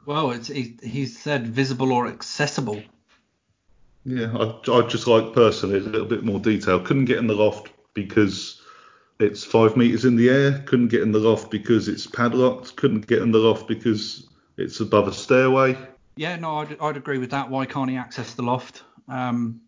Well, 0.06 0.32
it's 0.32 0.48
he, 0.48 0.78
he 0.82 1.06
said 1.06 1.48
visible 1.48 1.92
or 1.92 2.08
accessible. 2.08 2.82
Yeah, 4.06 4.34
I, 4.38 4.72
I 4.72 4.88
just 4.88 5.06
like 5.06 5.34
personally 5.34 5.80
a 5.80 5.82
little 5.82 6.08
bit 6.08 6.24
more 6.24 6.40
detail. 6.40 6.80
Couldn't 6.80 7.06
get 7.06 7.18
in 7.18 7.28
the 7.28 7.36
loft 7.36 7.70
because 7.94 8.62
It's 9.20 9.44
five 9.44 9.76
meters 9.76 10.06
in 10.06 10.16
the 10.16 10.30
air. 10.30 10.60
Couldn't 10.66 10.90
get 10.90 11.02
in 11.02 11.12
the 11.12 11.20
loft 11.20 11.50
because 11.50 11.88
it's 11.88 12.06
padlocked. 12.06 12.76
Couldn't 12.76 13.08
get 13.08 13.22
in 13.22 13.32
the 13.32 13.40
loft 13.40 13.68
because 13.68 14.30
it's 14.58 14.80
above 14.80 15.08
a 15.08 15.14
stairway. 15.14 15.78
Yeah, 16.16 16.36
no, 16.36 16.58
I'd, 16.58 16.80
I'd 16.80 16.98
agree 16.98 17.18
with 17.18 17.32
that. 17.32 17.50
Why 17.50 17.66
can't 17.66 17.90
he 17.90 17.98
access 17.98 18.34
the 18.34 18.44
loft? 18.44 18.84
Um, 19.08 19.62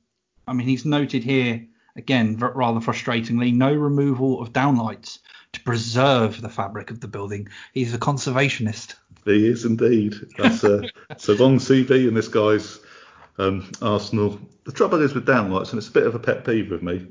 I 0.47 0.53
mean, 0.53 0.67
he's 0.67 0.85
noted 0.85 1.23
here 1.23 1.65
again, 1.95 2.37
rather 2.37 2.79
frustratingly, 2.79 3.53
no 3.53 3.73
removal 3.73 4.41
of 4.41 4.53
downlights 4.53 5.19
to 5.53 5.61
preserve 5.61 6.41
the 6.41 6.49
fabric 6.49 6.91
of 6.91 7.01
the 7.01 7.07
building. 7.07 7.47
He's 7.73 7.93
a 7.93 7.99
conservationist. 7.99 8.95
He 9.25 9.47
is 9.47 9.65
indeed. 9.65 10.15
That's 10.37 10.63
a, 10.63 10.89
it's 11.09 11.27
a 11.27 11.33
long 11.33 11.57
CV 11.57 12.07
in 12.07 12.13
this 12.13 12.27
guy's 12.27 12.79
um, 13.37 13.69
Arsenal. 13.81 14.39
The 14.63 14.71
trouble 14.71 15.01
is 15.01 15.13
with 15.13 15.25
downlights, 15.25 15.69
and 15.69 15.77
it's 15.77 15.87
a 15.87 15.91
bit 15.91 16.07
of 16.07 16.15
a 16.15 16.19
pet 16.19 16.45
peeve 16.45 16.71
with 16.71 16.81
me. 16.81 17.07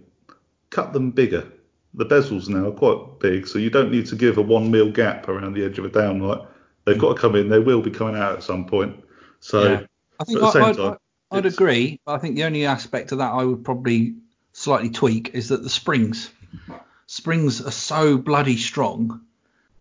Cut 0.70 0.92
them 0.92 1.10
bigger. 1.10 1.46
The 1.94 2.06
bezels 2.06 2.48
now 2.48 2.68
are 2.68 2.72
quite 2.72 3.18
big, 3.18 3.48
so 3.48 3.58
you 3.58 3.70
don't 3.70 3.90
need 3.90 4.06
to 4.06 4.16
give 4.16 4.38
a 4.38 4.42
one 4.42 4.70
mil 4.70 4.90
gap 4.90 5.28
around 5.28 5.54
the 5.54 5.64
edge 5.64 5.78
of 5.78 5.84
a 5.84 5.90
downlight. 5.90 6.46
They've 6.84 6.98
got 6.98 7.14
to 7.14 7.20
come 7.20 7.34
in. 7.34 7.48
They 7.48 7.58
will 7.58 7.82
be 7.82 7.90
coming 7.90 8.16
out 8.16 8.36
at 8.36 8.42
some 8.42 8.66
point. 8.66 9.04
So 9.40 9.62
Yeah. 9.62 9.80
I 10.20 10.24
think 10.24 10.42
I, 10.42 10.50
same 10.50 10.62
I'd, 10.64 10.96
I'd 11.30 11.46
agree. 11.46 12.00
I 12.06 12.18
think 12.18 12.36
the 12.36 12.44
only 12.44 12.66
aspect 12.66 13.12
of 13.12 13.18
that 13.18 13.32
I 13.32 13.44
would 13.44 13.64
probably 13.64 14.14
slightly 14.52 14.90
tweak 14.90 15.30
is 15.34 15.48
that 15.48 15.62
the 15.62 15.70
springs, 15.70 16.30
springs 17.06 17.60
are 17.60 17.70
so 17.70 18.18
bloody 18.18 18.56
strong 18.56 19.20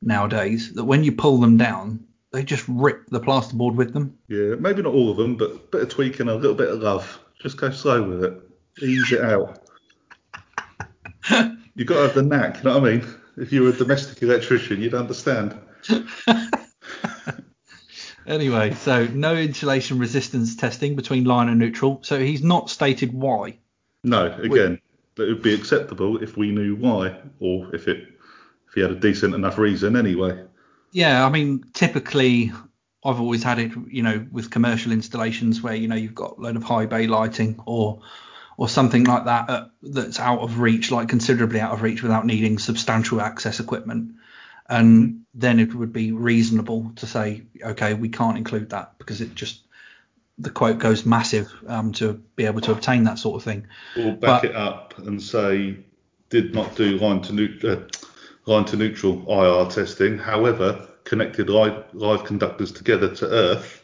nowadays 0.02 0.74
that 0.74 0.84
when 0.84 1.04
you 1.04 1.12
pull 1.12 1.40
them 1.40 1.58
down, 1.58 2.06
they 2.32 2.44
just 2.44 2.66
rip 2.68 3.08
the 3.10 3.20
plasterboard 3.20 3.76
with 3.76 3.94
them. 3.94 4.18
Yeah, 4.28 4.56
maybe 4.60 4.82
not 4.82 4.94
all 4.94 5.10
of 5.10 5.18
them, 5.18 5.38
but 5.38 5.52
a 5.52 5.56
bit 5.56 5.82
of 5.82 5.90
tweaking, 5.90 6.28
a 6.28 6.36
little 6.36 6.56
bit 6.56 6.70
of 6.70 6.80
love. 6.80 7.20
Just 7.40 7.58
go 7.58 7.72
slow 7.72 8.04
with 8.04 8.24
it. 8.24 8.42
Ease 8.82 9.12
it 9.12 9.22
out. 9.22 9.67
You've 11.78 11.88
got 11.88 11.96
to 11.96 12.02
have 12.02 12.16
the 12.16 12.24
knack, 12.24 12.58
you 12.58 12.64
know 12.64 12.80
what 12.80 12.90
I 12.90 12.96
mean? 12.98 13.08
If 13.38 13.54
you 13.54 13.64
were 13.64 13.70
a 13.70 13.74
domestic 13.74 14.22
electrician, 14.22 14.82
you'd 14.82 14.94
understand. 14.94 15.58
Anyway, 18.28 18.74
so 18.74 19.08
no 19.08 19.36
insulation 19.36 20.00
resistance 20.00 20.56
testing 20.56 20.98
between 20.98 21.24
line 21.24 21.48
and 21.48 21.58
neutral. 21.58 22.00
So 22.04 22.20
he's 22.20 22.44
not 22.44 22.70
stated 22.70 23.14
why. 23.14 23.58
No, 24.04 24.26
again, 24.26 24.82
it 25.18 25.22
would 25.22 25.42
be 25.42 25.54
acceptable 25.54 26.22
if 26.22 26.36
we 26.36 26.52
knew 26.52 26.76
why, 26.76 27.18
or 27.40 27.74
if 27.74 27.88
it 27.88 28.06
if 28.68 28.74
he 28.76 28.82
had 28.82 28.92
a 28.92 28.96
decent 28.96 29.34
enough 29.34 29.58
reason 29.58 29.96
anyway. 29.96 30.44
Yeah, 30.92 31.26
I 31.26 31.30
mean, 31.30 31.64
typically, 31.74 32.52
I've 33.04 33.22
always 33.22 33.44
had 33.44 33.60
it, 33.60 33.72
you 33.90 34.04
know, 34.04 34.26
with 34.30 34.52
commercial 34.52 34.92
installations 34.92 35.62
where 35.62 35.76
you 35.76 35.88
know 35.88 35.96
you've 35.96 36.16
got 36.16 36.38
a 36.38 36.42
load 36.42 36.58
of 36.58 36.64
high 36.64 36.86
bay 36.86 37.08
lighting 37.08 37.62
or 37.66 38.02
or 38.58 38.68
something 38.68 39.04
like 39.04 39.26
that 39.26 39.50
uh, 39.50 39.68
that's 39.84 40.20
out 40.20 40.40
of 40.40 40.60
reach, 40.60 40.92
like 40.92 41.08
considerably 41.08 41.60
out 41.60 41.72
of 41.74 41.84
reach, 41.84 42.02
without 42.02 42.26
needing 42.26 42.58
substantial 42.58 43.22
access 43.22 43.60
equipment. 43.60 44.16
And 44.68 45.22
then 45.34 45.60
it 45.60 45.74
would 45.74 45.94
be 45.94 46.12
reasonable 46.12 46.92
to 46.98 47.06
say, 47.06 47.44
okay, 47.64 47.94
we 47.94 48.10
can't 48.10 48.38
include 48.38 48.72
that 48.72 48.98
because 48.98 49.22
it 49.22 49.36
just 49.36 49.62
the 50.40 50.50
quote 50.50 50.78
goes 50.80 51.06
massive 51.06 51.52
um, 51.68 51.94
to 51.94 52.14
be 52.36 52.46
able 52.46 52.62
to 52.62 52.72
obtain 52.72 53.06
that 53.06 53.18
sort 53.20 53.38
of 53.38 53.44
thing. 53.44 53.68
Or 53.96 54.12
back 54.14 54.42
But- 54.42 54.46
it 54.46 54.56
up 54.56 54.98
and 54.98 55.22
say 55.22 55.78
did 56.30 56.54
not 56.54 56.76
do 56.76 56.98
line 56.98 57.22
to 57.22 57.34
neut- 57.34 57.64
uh, 57.64 57.88
line 58.46 58.66
to 58.66 58.76
neutral 58.76 59.24
IR 59.30 59.70
testing. 59.70 60.18
However, 60.18 60.88
connected 61.06 61.50
live, 61.50 61.86
live 61.94 62.26
conductors 62.26 62.72
together 62.72 63.16
to 63.16 63.26
Earth, 63.28 63.84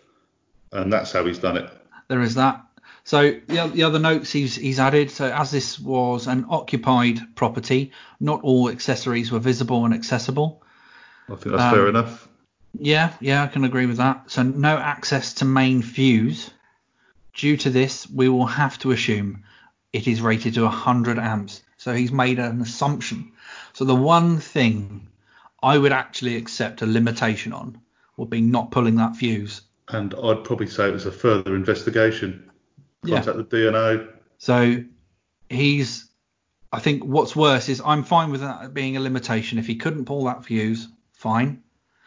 and 0.73 0.91
that's 0.91 1.11
how 1.13 1.23
he's 1.25 1.39
done 1.39 1.57
it. 1.57 1.69
there 2.09 2.21
is 2.21 2.35
that. 2.35 2.61
So 3.05 3.31
the, 3.47 3.71
the 3.73 3.83
other 3.83 3.99
notes 3.99 4.31
he's 4.31 4.55
he's 4.55 4.79
added. 4.79 5.11
So 5.11 5.31
as 5.31 5.51
this 5.51 5.79
was 5.79 6.27
an 6.27 6.45
occupied 6.49 7.19
property, 7.35 7.91
not 8.19 8.41
all 8.43 8.69
accessories 8.69 9.31
were 9.31 9.39
visible 9.39 9.85
and 9.85 9.93
accessible. 9.93 10.63
I 11.29 11.35
think 11.35 11.55
that's 11.55 11.73
fair 11.73 11.83
Um, 11.83 11.95
enough. 11.95 12.27
Yeah, 12.79 13.13
yeah, 13.19 13.43
I 13.43 13.47
can 13.47 13.65
agree 13.65 13.85
with 13.85 13.97
that. 13.97 14.31
So 14.31 14.43
no 14.43 14.77
access 14.77 15.35
to 15.35 15.45
main 15.45 15.81
fuse. 15.81 16.49
Due 17.33 17.57
to 17.57 17.69
this, 17.69 18.09
we 18.09 18.29
will 18.29 18.45
have 18.45 18.77
to 18.79 18.91
assume 18.91 19.43
it 19.91 20.07
is 20.07 20.21
rated 20.21 20.55
to 20.55 20.63
100 20.63 21.19
amps. 21.19 21.61
So 21.77 21.93
he's 21.93 22.11
made 22.11 22.39
an 22.39 22.61
assumption. 22.61 23.31
So 23.73 23.85
the 23.85 23.95
one 23.95 24.39
thing 24.39 25.07
I 25.61 25.77
would 25.77 25.91
actually 25.91 26.35
accept 26.37 26.81
a 26.81 26.85
limitation 26.85 27.53
on 27.53 27.79
would 28.17 28.29
be 28.29 28.41
not 28.41 28.71
pulling 28.71 28.95
that 28.95 29.15
fuse. 29.15 29.61
And 29.87 30.13
I'd 30.15 30.43
probably 30.43 30.67
say 30.67 30.87
it 30.87 30.93
was 30.93 31.05
a 31.05 31.11
further 31.11 31.55
investigation. 31.55 32.49
Yeah. 33.03 33.21
Contact 33.23 33.49
the 33.49 33.57
DNO. 33.57 34.07
So 34.37 34.83
he's. 35.49 36.09
I 36.71 36.79
think 36.79 37.03
what's 37.03 37.35
worse 37.35 37.69
is 37.69 37.81
I'm 37.85 38.03
fine 38.03 38.31
with 38.31 38.41
that 38.41 38.73
being 38.73 38.97
a 38.97 38.99
limitation. 38.99 39.59
If 39.59 39.67
he 39.67 39.75
couldn't 39.75 40.05
pull 40.05 40.25
that 40.25 40.43
fuse, 40.43 40.87
fine. 41.13 41.61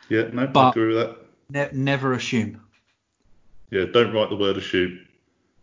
Yeah, 0.08 0.28
no, 0.32 0.42
I 0.42 0.46
But- 0.46 0.70
agree 0.70 0.94
with 0.94 0.96
that. 0.96 1.16
Ne- 1.50 1.70
never 1.72 2.12
assume. 2.14 2.60
Yeah, 3.70 3.84
don't 3.84 4.12
write 4.12 4.30
the 4.30 4.36
word 4.36 4.56
assume. 4.56 5.00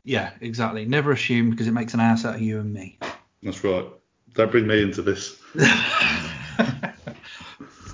Yeah, 0.05 0.31
exactly. 0.41 0.85
Never 0.85 1.11
assume 1.11 1.49
because 1.49 1.67
it 1.67 1.71
makes 1.71 1.93
an 1.93 1.99
ass 1.99 2.23
out 2.25 2.35
of 2.35 2.41
you 2.41 2.59
and 2.59 2.73
me. 2.73 2.97
That's 3.41 3.63
right. 3.63 3.85
Don't 4.33 4.51
bring 4.51 4.67
me 4.67 4.81
into 4.81 5.01
this. 5.01 5.37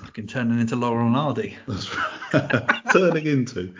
Fucking 0.02 0.26
turning 0.26 0.60
into 0.60 0.76
Laurel 0.76 1.06
and 1.06 1.14
Hardy. 1.16 1.56
That's 1.66 1.88
right. 1.96 2.82
Turning 2.92 3.26
into. 3.26 3.74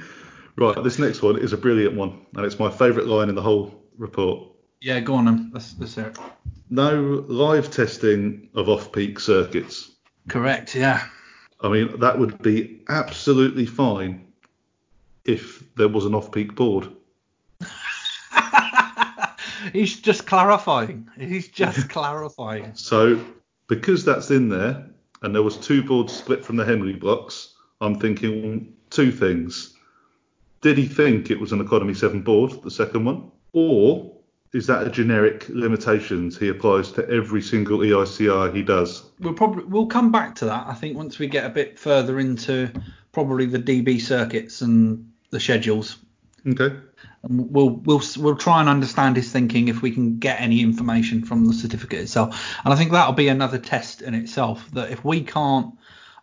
Right, 0.56 0.82
this 0.82 0.98
next 0.98 1.22
one 1.22 1.38
is 1.38 1.52
a 1.52 1.56
brilliant 1.56 1.94
one, 1.96 2.26
and 2.36 2.44
it's 2.44 2.58
my 2.58 2.70
favourite 2.70 3.08
line 3.08 3.28
in 3.28 3.34
the 3.34 3.42
whole 3.42 3.82
report. 3.96 4.48
Yeah, 4.80 5.00
go 5.00 5.14
on 5.14 5.26
then. 5.26 5.50
Let's, 5.52 5.74
let's 5.78 5.94
hear 5.94 6.06
it. 6.06 6.18
No 6.70 7.24
live 7.28 7.70
testing 7.70 8.48
of 8.54 8.68
off-peak 8.68 9.20
circuits. 9.20 9.90
Correct. 10.28 10.74
Yeah. 10.74 11.04
I 11.60 11.68
mean, 11.68 12.00
that 12.00 12.18
would 12.18 12.40
be 12.42 12.82
absolutely 12.88 13.66
fine 13.66 14.26
if 15.24 15.62
there 15.74 15.88
was 15.88 16.06
an 16.06 16.14
off-peak 16.14 16.54
board. 16.54 16.88
He's 19.72 20.00
just 20.00 20.26
clarifying. 20.26 21.08
He's 21.18 21.48
just 21.48 21.88
clarifying. 21.90 22.74
So, 22.74 23.22
because 23.66 24.04
that's 24.04 24.30
in 24.30 24.48
there, 24.48 24.86
and 25.22 25.34
there 25.34 25.42
was 25.42 25.58
two 25.58 25.82
boards 25.82 26.14
split 26.14 26.44
from 26.44 26.56
the 26.56 26.64
Henry 26.64 26.94
blocks, 26.94 27.54
I'm 27.80 27.98
thinking 27.98 28.72
two 28.88 29.12
things. 29.12 29.74
Did 30.60 30.76
he 30.76 30.86
think 30.86 31.30
it 31.30 31.40
was 31.40 31.52
an 31.52 31.60
Economy 31.60 31.94
7 31.94 32.20
board, 32.22 32.62
the 32.62 32.70
second 32.70 33.04
one? 33.04 33.30
Or 33.52 34.12
is 34.52 34.66
that 34.66 34.86
a 34.86 34.90
generic 34.90 35.46
limitations 35.48 36.36
he 36.36 36.48
applies 36.48 36.92
to 36.92 37.08
every 37.08 37.40
single 37.40 37.78
EICR 37.78 38.54
he 38.54 38.62
does? 38.62 39.04
We'll 39.20 39.34
probably 39.34 39.64
we'll 39.64 39.86
come 39.86 40.10
back 40.10 40.34
to 40.36 40.46
that. 40.46 40.66
I 40.66 40.74
think 40.74 40.96
once 40.96 41.18
we 41.18 41.28
get 41.28 41.46
a 41.46 41.50
bit 41.50 41.78
further 41.78 42.18
into 42.18 42.70
probably 43.12 43.46
the 43.46 43.58
DB 43.58 44.00
circuits 44.00 44.60
and 44.60 45.10
the 45.30 45.40
schedules. 45.40 45.98
Okay. 46.46 46.76
And 47.22 47.50
we'll 47.50 47.70
we'll 47.70 48.02
we'll 48.18 48.36
try 48.36 48.60
and 48.60 48.68
understand 48.68 49.16
his 49.16 49.30
thinking 49.30 49.68
if 49.68 49.82
we 49.82 49.92
can 49.92 50.18
get 50.18 50.40
any 50.40 50.60
information 50.60 51.24
from 51.24 51.46
the 51.46 51.52
certificate 51.52 52.00
itself. 52.00 52.58
And 52.64 52.74
I 52.74 52.76
think 52.76 52.92
that'll 52.92 53.12
be 53.12 53.28
another 53.28 53.58
test 53.58 54.02
in 54.02 54.14
itself. 54.14 54.68
That 54.72 54.90
if 54.90 55.04
we 55.04 55.22
can't 55.22 55.74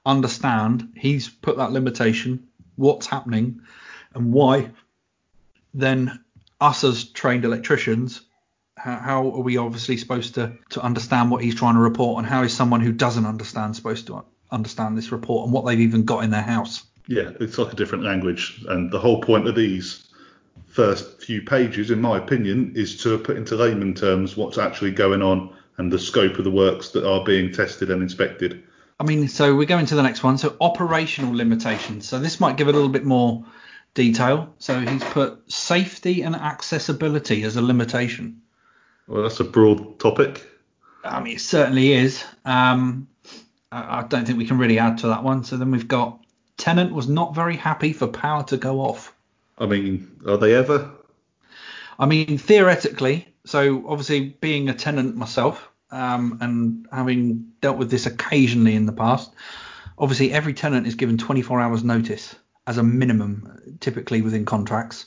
understand, 0.05 0.89
he's 0.95 1.29
put 1.29 1.57
that 1.57 1.71
limitation, 1.71 2.47
what's 2.75 3.07
happening, 3.07 3.61
and 4.13 4.33
why, 4.33 4.71
then 5.73 6.23
us 6.59 6.83
as 6.83 7.05
trained 7.05 7.45
electricians, 7.45 8.21
how, 8.75 8.95
how 8.97 9.31
are 9.31 9.41
we 9.41 9.57
obviously 9.57 9.97
supposed 9.97 10.35
to 10.35 10.53
to 10.69 10.81
understand 10.81 11.31
what 11.31 11.43
he's 11.43 11.55
trying 11.55 11.75
to 11.75 11.81
report, 11.81 12.19
and 12.19 12.27
how 12.27 12.43
is 12.43 12.55
someone 12.55 12.81
who 12.81 12.91
doesn't 12.91 13.25
understand 13.25 13.75
supposed 13.75 14.07
to 14.07 14.23
understand 14.51 14.97
this 14.97 15.11
report 15.11 15.45
and 15.45 15.53
what 15.53 15.65
they've 15.65 15.79
even 15.79 16.05
got 16.05 16.23
in 16.23 16.29
their 16.29 16.41
house? 16.41 16.85
Yeah, 17.07 17.31
it's 17.39 17.57
like 17.57 17.73
a 17.73 17.75
different 17.75 18.03
language, 18.03 18.63
and 18.67 18.91
the 18.91 18.99
whole 18.99 19.21
point 19.21 19.47
of 19.47 19.55
these 19.55 20.07
first 20.67 21.23
few 21.23 21.41
pages, 21.41 21.89
in 21.89 22.01
my 22.01 22.17
opinion, 22.17 22.73
is 22.75 23.01
to 23.03 23.17
put 23.17 23.37
into 23.37 23.55
layman 23.55 23.93
terms 23.93 24.37
what's 24.37 24.57
actually 24.57 24.91
going 24.91 25.21
on 25.21 25.55
and 25.77 25.91
the 25.91 25.99
scope 25.99 26.37
of 26.37 26.43
the 26.43 26.51
works 26.51 26.89
that 26.89 27.07
are 27.07 27.23
being 27.23 27.51
tested 27.51 27.89
and 27.89 28.01
inspected. 28.01 28.63
I 28.99 29.03
mean, 29.03 29.27
so 29.27 29.55
we're 29.55 29.65
going 29.65 29.85
to 29.87 29.95
the 29.95 30.03
next 30.03 30.23
one. 30.23 30.37
So 30.37 30.55
operational 30.59 31.35
limitations. 31.35 32.07
So 32.07 32.19
this 32.19 32.39
might 32.39 32.57
give 32.57 32.67
a 32.67 32.71
little 32.71 32.89
bit 32.89 33.05
more 33.05 33.45
detail. 33.97 34.53
So 34.59 34.79
he's 34.79 35.03
put 35.03 35.51
safety 35.51 36.21
and 36.21 36.35
accessibility 36.35 37.41
as 37.43 37.55
a 37.55 37.63
limitation. 37.63 38.43
Well, 39.07 39.23
that's 39.23 39.39
a 39.39 39.43
broad 39.43 39.99
topic. 39.99 40.45
I 41.03 41.19
mean, 41.19 41.37
it 41.37 41.41
certainly 41.41 41.93
is. 41.93 42.23
Um, 42.45 43.07
I, 43.71 43.99
I 43.99 44.03
don't 44.03 44.25
think 44.25 44.37
we 44.37 44.45
can 44.45 44.59
really 44.59 44.77
add 44.77 44.99
to 44.99 45.07
that 45.07 45.23
one. 45.23 45.43
So 45.43 45.57
then 45.57 45.71
we've 45.71 45.87
got 45.87 46.23
tenant 46.57 46.93
was 46.93 47.07
not 47.07 47.33
very 47.33 47.55
happy 47.55 47.91
for 47.91 48.07
power 48.07 48.43
to 48.43 48.57
go 48.57 48.81
off. 48.81 49.15
I 49.57 49.65
mean, 49.65 50.19
are 50.27 50.37
they 50.37 50.53
ever? 50.53 50.91
I 51.97 52.05
mean, 52.05 52.37
theoretically, 52.37 53.27
so 53.45 53.83
obviously 53.87 54.37
being 54.41 54.69
a 54.69 54.75
tenant 54.75 55.15
myself 55.15 55.67
um, 55.89 56.37
and 56.41 56.87
having 56.91 57.51
dealt 57.61 57.79
with 57.79 57.89
this 57.89 58.05
occasionally 58.05 58.75
in 58.75 58.85
the 58.85 58.93
past, 58.93 59.33
obviously 59.97 60.31
every 60.31 60.53
tenant 60.53 60.85
is 60.85 60.93
given 60.93 61.17
24 61.17 61.59
hours 61.61 61.83
notice 61.83 62.35
as 62.67 62.77
a 62.77 62.83
minimum, 62.83 63.77
typically 63.79 64.21
within 64.21 64.45
contracts, 64.45 65.05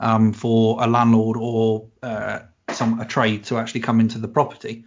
um, 0.00 0.32
for 0.32 0.82
a 0.82 0.86
landlord 0.86 1.36
or 1.38 1.86
uh, 2.02 2.40
some 2.70 3.00
a 3.00 3.06
trade 3.06 3.44
to 3.44 3.56
actually 3.56 3.80
come 3.80 4.00
into 4.00 4.18
the 4.18 4.28
property, 4.28 4.84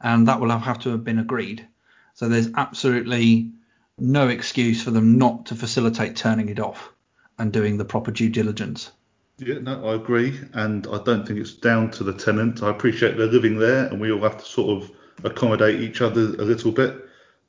and 0.00 0.26
that 0.26 0.40
will 0.40 0.50
have, 0.50 0.78
to 0.80 0.90
have 0.90 1.04
been 1.04 1.18
agreed. 1.18 1.66
So 2.14 2.28
there's 2.28 2.48
absolutely 2.56 3.52
no 3.98 4.28
excuse 4.28 4.82
for 4.82 4.90
them 4.90 5.18
not 5.18 5.46
to 5.46 5.54
facilitate 5.54 6.16
turning 6.16 6.48
it 6.48 6.58
off 6.58 6.90
and 7.38 7.52
doing 7.52 7.76
the 7.76 7.84
proper 7.84 8.10
due 8.10 8.30
diligence. 8.30 8.90
Yeah, 9.38 9.58
no, 9.58 9.86
I 9.86 9.94
agree, 9.94 10.38
and 10.54 10.86
I 10.86 11.02
don't 11.02 11.26
think 11.26 11.38
it's 11.38 11.54
down 11.54 11.90
to 11.92 12.04
the 12.04 12.12
tenant. 12.12 12.62
I 12.62 12.70
appreciate 12.70 13.16
they're 13.16 13.26
living 13.26 13.58
there, 13.58 13.86
and 13.86 14.00
we 14.00 14.10
all 14.10 14.20
have 14.20 14.38
to 14.38 14.44
sort 14.44 14.82
of 14.82 14.90
accommodate 15.24 15.80
each 15.80 16.00
other 16.00 16.20
a 16.20 16.44
little 16.44 16.72
bit. 16.72 17.06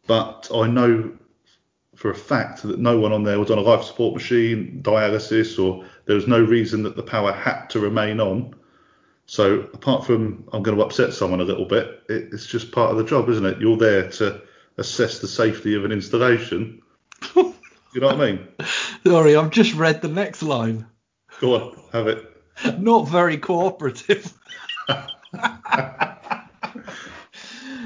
But 0.08 0.50
I 0.54 0.68
know 0.68 1.12
for 2.02 2.10
a 2.10 2.16
fact 2.16 2.64
that 2.64 2.80
no 2.80 3.00
one 3.00 3.14
on 3.14 3.24
there 3.24 3.40
was 3.40 3.52
on 3.52 3.60
a 3.60 3.62
life 3.62 3.84
support 3.84 4.16
machine, 4.16 4.82
dialysis, 4.82 5.64
or 5.64 5.86
there 6.06 6.16
was 6.16 6.28
no 6.28 6.44
reason 6.44 6.82
that 6.82 6.96
the 6.96 7.04
power 7.04 7.32
had 7.32 7.68
to 7.68 7.80
remain 7.80 8.20
on. 8.20 8.56
So 9.28 9.60
apart 9.74 10.04
from 10.04 10.44
I'm 10.52 10.64
going 10.64 10.76
to 10.76 10.84
upset 10.84 11.14
someone 11.14 11.42
a 11.42 11.44
little 11.44 11.66
bit, 11.66 12.02
it, 12.10 12.30
it's 12.34 12.48
just 12.48 12.72
part 12.72 12.90
of 12.90 12.98
the 12.98 13.04
job, 13.04 13.30
isn't 13.30 13.46
it? 13.46 13.62
You're 13.62 13.78
there 13.78 14.10
to 14.10 14.42
assess 14.80 15.20
the 15.20 15.28
safety 15.28 15.76
of 15.76 15.86
an 15.86 15.92
installation. 15.92 16.82
you 17.36 17.54
know 17.94 18.08
what 18.08 18.20
I 18.20 18.32
mean? 18.32 18.48
Sorry, 19.06 19.36
I've 19.36 19.52
just 19.52 19.76
read 19.76 20.02
the 20.02 20.08
next 20.08 20.42
line. 20.42 20.88
Go 21.40 21.54
on, 21.54 21.80
have 21.94 22.08
it. 22.08 22.26
Not 22.80 23.10
very 23.10 23.38
cooperative. 23.38 24.34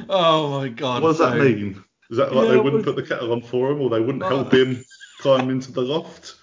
oh 0.10 0.58
my 0.58 0.70
god. 0.70 1.04
What 1.04 1.10
does 1.10 1.20
that 1.20 1.38
mean? 1.38 1.84
Is 2.10 2.18
that 2.18 2.34
like 2.34 2.48
Yeah, 2.48 2.54
they 2.54 2.60
wouldn't 2.60 2.84
put 2.84 2.96
the 2.96 3.04
kettle 3.04 3.32
on 3.32 3.42
for 3.42 3.72
him, 3.72 3.82
or 3.82 3.90
they 3.90 4.00
wouldn't 4.00 4.24
help 4.24 4.54
him 4.54 4.84
climb 5.20 5.50
into 5.50 5.72
the 5.72 5.82
loft? 5.82 6.36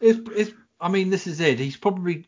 It's, 0.00 0.20
it's, 0.34 0.52
I 0.80 0.88
mean, 0.88 1.10
this 1.10 1.26
is 1.26 1.40
it. 1.40 1.58
He's 1.58 1.76
probably, 1.76 2.26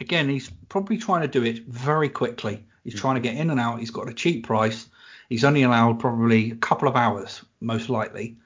again, 0.00 0.28
he's 0.28 0.50
probably 0.68 0.98
trying 0.98 1.22
to 1.22 1.28
do 1.28 1.44
it 1.44 1.66
very 1.66 2.08
quickly. 2.08 2.64
He's 2.84 2.94
mm. 2.94 3.00
trying 3.00 3.14
to 3.14 3.20
get 3.20 3.36
in 3.36 3.50
and 3.50 3.60
out. 3.60 3.80
He's 3.80 3.90
got 3.90 4.08
a 4.08 4.14
cheap 4.14 4.46
price. 4.46 4.88
He's 5.28 5.44
only 5.44 5.62
allowed 5.62 5.98
probably 5.98 6.52
a 6.52 6.56
couple 6.56 6.88
of 6.88 6.96
hours, 6.96 7.44
most 7.60 7.88
likely, 7.88 8.36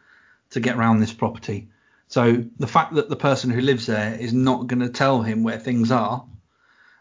to 0.51 0.61
get 0.61 0.77
around 0.77 1.01
this 1.01 1.13
property. 1.13 1.69
So 2.09 2.45
the 2.59 2.67
fact 2.67 2.95
that 2.95 3.09
the 3.09 3.17
person 3.17 3.51
who 3.51 3.61
lives 3.61 3.87
there 3.87 4.15
is 4.15 4.33
not 4.33 4.67
going 4.67 4.81
to 4.81 4.89
tell 4.89 5.23
him 5.23 5.43
where 5.43 5.59
things 5.59 5.91
are, 5.91 6.25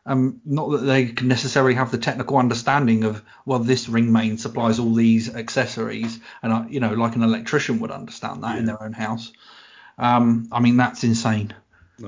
um, 0.05 0.41
not 0.45 0.69
that 0.71 0.77
they 0.79 1.07
can 1.07 1.27
necessarily 1.27 1.75
have 1.75 1.91
the 1.91 1.97
technical 1.97 2.37
understanding 2.37 3.03
of, 3.03 3.23
well, 3.45 3.59
this 3.59 3.89
ring 3.89 4.11
main 4.11 4.37
supplies 4.37 4.79
all 4.79 4.93
these 4.93 5.33
accessories, 5.33 6.19
and 6.41 6.53
uh, 6.53 6.63
you 6.67 6.79
know, 6.79 6.93
like 6.93 7.15
an 7.15 7.23
electrician 7.23 7.79
would 7.79 7.91
understand 7.91 8.43
that 8.43 8.57
in 8.57 8.65
their 8.65 8.81
own 8.81 8.93
house. 8.93 9.31
Um, 9.97 10.47
I 10.51 10.59
mean, 10.59 10.77
that's 10.77 11.03
insane 11.03 11.53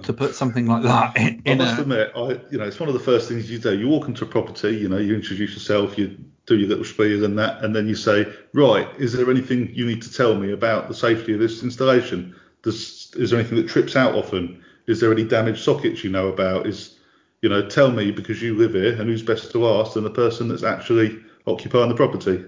to 0.03 0.13
put 0.13 0.35
something 0.35 0.67
like 0.67 0.83
that 0.83 1.17
in, 1.45 1.61
I 1.61 1.63
must 1.65 1.79
a. 1.79 1.81
admit, 1.81 2.11
I 2.15 2.39
you 2.49 2.57
know 2.57 2.65
it's 2.65 2.79
one 2.79 2.89
of 2.89 2.93
the 2.93 2.99
first 2.99 3.27
things 3.27 3.49
you 3.49 3.59
do. 3.59 3.77
You 3.77 3.87
walk 3.87 4.07
into 4.07 4.23
a 4.23 4.27
property, 4.27 4.75
you 4.75 4.89
know, 4.89 4.97
you 4.97 5.15
introduce 5.15 5.53
yourself, 5.53 5.97
you 5.97 6.17
do 6.45 6.57
your 6.57 6.69
little 6.69 6.85
spiel 6.85 7.23
and 7.25 7.37
that, 7.37 7.63
and 7.63 7.75
then 7.75 7.87
you 7.87 7.95
say, 7.95 8.25
right, 8.53 8.87
is 8.97 9.13
there 9.13 9.29
anything 9.29 9.69
you 9.73 9.85
need 9.85 10.01
to 10.01 10.13
tell 10.13 10.35
me 10.35 10.51
about 10.51 10.87
the 10.87 10.93
safety 10.93 11.33
of 11.33 11.39
this 11.39 11.63
installation? 11.63 12.35
Does 12.63 13.11
is 13.15 13.31
there 13.31 13.39
anything 13.39 13.57
that 13.57 13.69
trips 13.69 13.95
out 13.95 14.15
often? 14.15 14.63
Is 14.87 14.99
there 14.99 15.11
any 15.11 15.23
damaged 15.23 15.63
sockets 15.63 16.03
you 16.03 16.09
know 16.09 16.27
about? 16.27 16.67
Is 16.67 16.97
you 17.41 17.49
know, 17.49 17.67
tell 17.67 17.91
me 17.91 18.11
because 18.11 18.41
you 18.41 18.55
live 18.55 18.73
here, 18.73 18.93
and 18.93 19.09
who's 19.09 19.23
best 19.23 19.51
to 19.51 19.67
ask 19.67 19.93
than 19.93 20.03
the 20.03 20.11
person 20.11 20.47
that's 20.47 20.63
actually 20.63 21.19
occupying 21.47 21.89
the 21.89 21.95
property. 21.95 22.43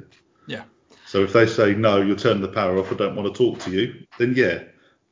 Yeah. 0.48 0.64
So 1.08 1.24
if 1.24 1.34
they 1.34 1.48
say 1.48 1.74
no, 1.74 2.02
you're 2.02 2.16
turning 2.16 2.42
the 2.42 2.48
power 2.48 2.78
off, 2.78 2.92
I 2.92 2.96
don't 2.96 3.16
want 3.16 3.34
to 3.34 3.38
talk 3.38 3.60
to 3.62 3.72
you, 3.72 4.06
then 4.18 4.34
yeah, 4.36 4.64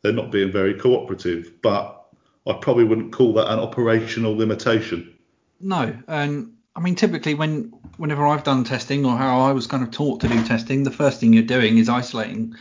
they're 0.01 0.13
not 0.13 0.31
being 0.31 0.51
very 0.51 0.75
cooperative. 0.75 1.61
But 1.61 2.05
I 2.47 2.53
probably 2.53 2.83
wouldn't 2.83 3.11
call 3.11 3.33
that 3.33 3.51
an 3.51 3.59
operational 3.59 4.35
limitation. 4.35 5.17
No, 5.59 5.95
and 6.07 6.53
I 6.75 6.79
mean 6.79 6.95
typically 6.95 7.33
when 7.33 7.73
whenever 7.97 8.25
I've 8.25 8.43
done 8.43 8.63
testing 8.63 9.05
or 9.05 9.17
how 9.17 9.41
I 9.41 9.51
was 9.51 9.67
kind 9.67 9.83
of 9.83 9.91
taught 9.91 10.21
to 10.21 10.27
do 10.27 10.43
testing, 10.45 10.83
the 10.83 10.91
first 10.91 11.19
thing 11.19 11.33
you're 11.33 11.43
doing 11.43 11.77
is 11.77 11.89
isolating 11.89 12.55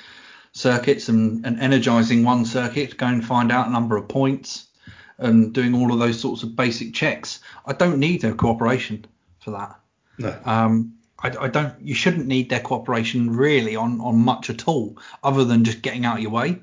circuits 0.53 1.09
and, 1.09 1.47
and 1.47 1.61
energizing 1.61 2.25
one 2.25 2.45
circuit, 2.45 2.97
go 2.97 3.07
and 3.07 3.25
find 3.25 3.53
out 3.53 3.69
a 3.69 3.71
number 3.71 3.97
of 3.97 4.09
points 4.09 4.70
and 5.21 5.53
doing 5.53 5.75
all 5.75 5.93
of 5.93 5.99
those 5.99 6.21
sorts 6.21 6.43
of 6.43 6.57
basic 6.57 6.95
checks. 6.95 7.41
I 7.67 7.73
don't 7.73 7.99
need 7.99 8.23
their 8.23 8.35
cooperation 8.35 9.05
for 9.39 9.53
that. 9.53 9.79
No. 10.19 10.39
Um, 10.45 10.95
I, 11.19 11.29
I 11.41 11.49
don't. 11.49 11.75
You 11.81 11.95
shouldn't 11.95 12.27
need 12.27 12.51
their 12.51 12.61
cooperation 12.61 13.31
really 13.37 13.77
on 13.77 14.01
on 14.01 14.19
much 14.19 14.51
at 14.51 14.67
all, 14.67 14.99
other 15.23 15.45
than 15.45 15.65
just 15.65 15.83
getting 15.83 16.05
out 16.05 16.17
of 16.17 16.23
your 16.23 16.31
way. 16.33 16.59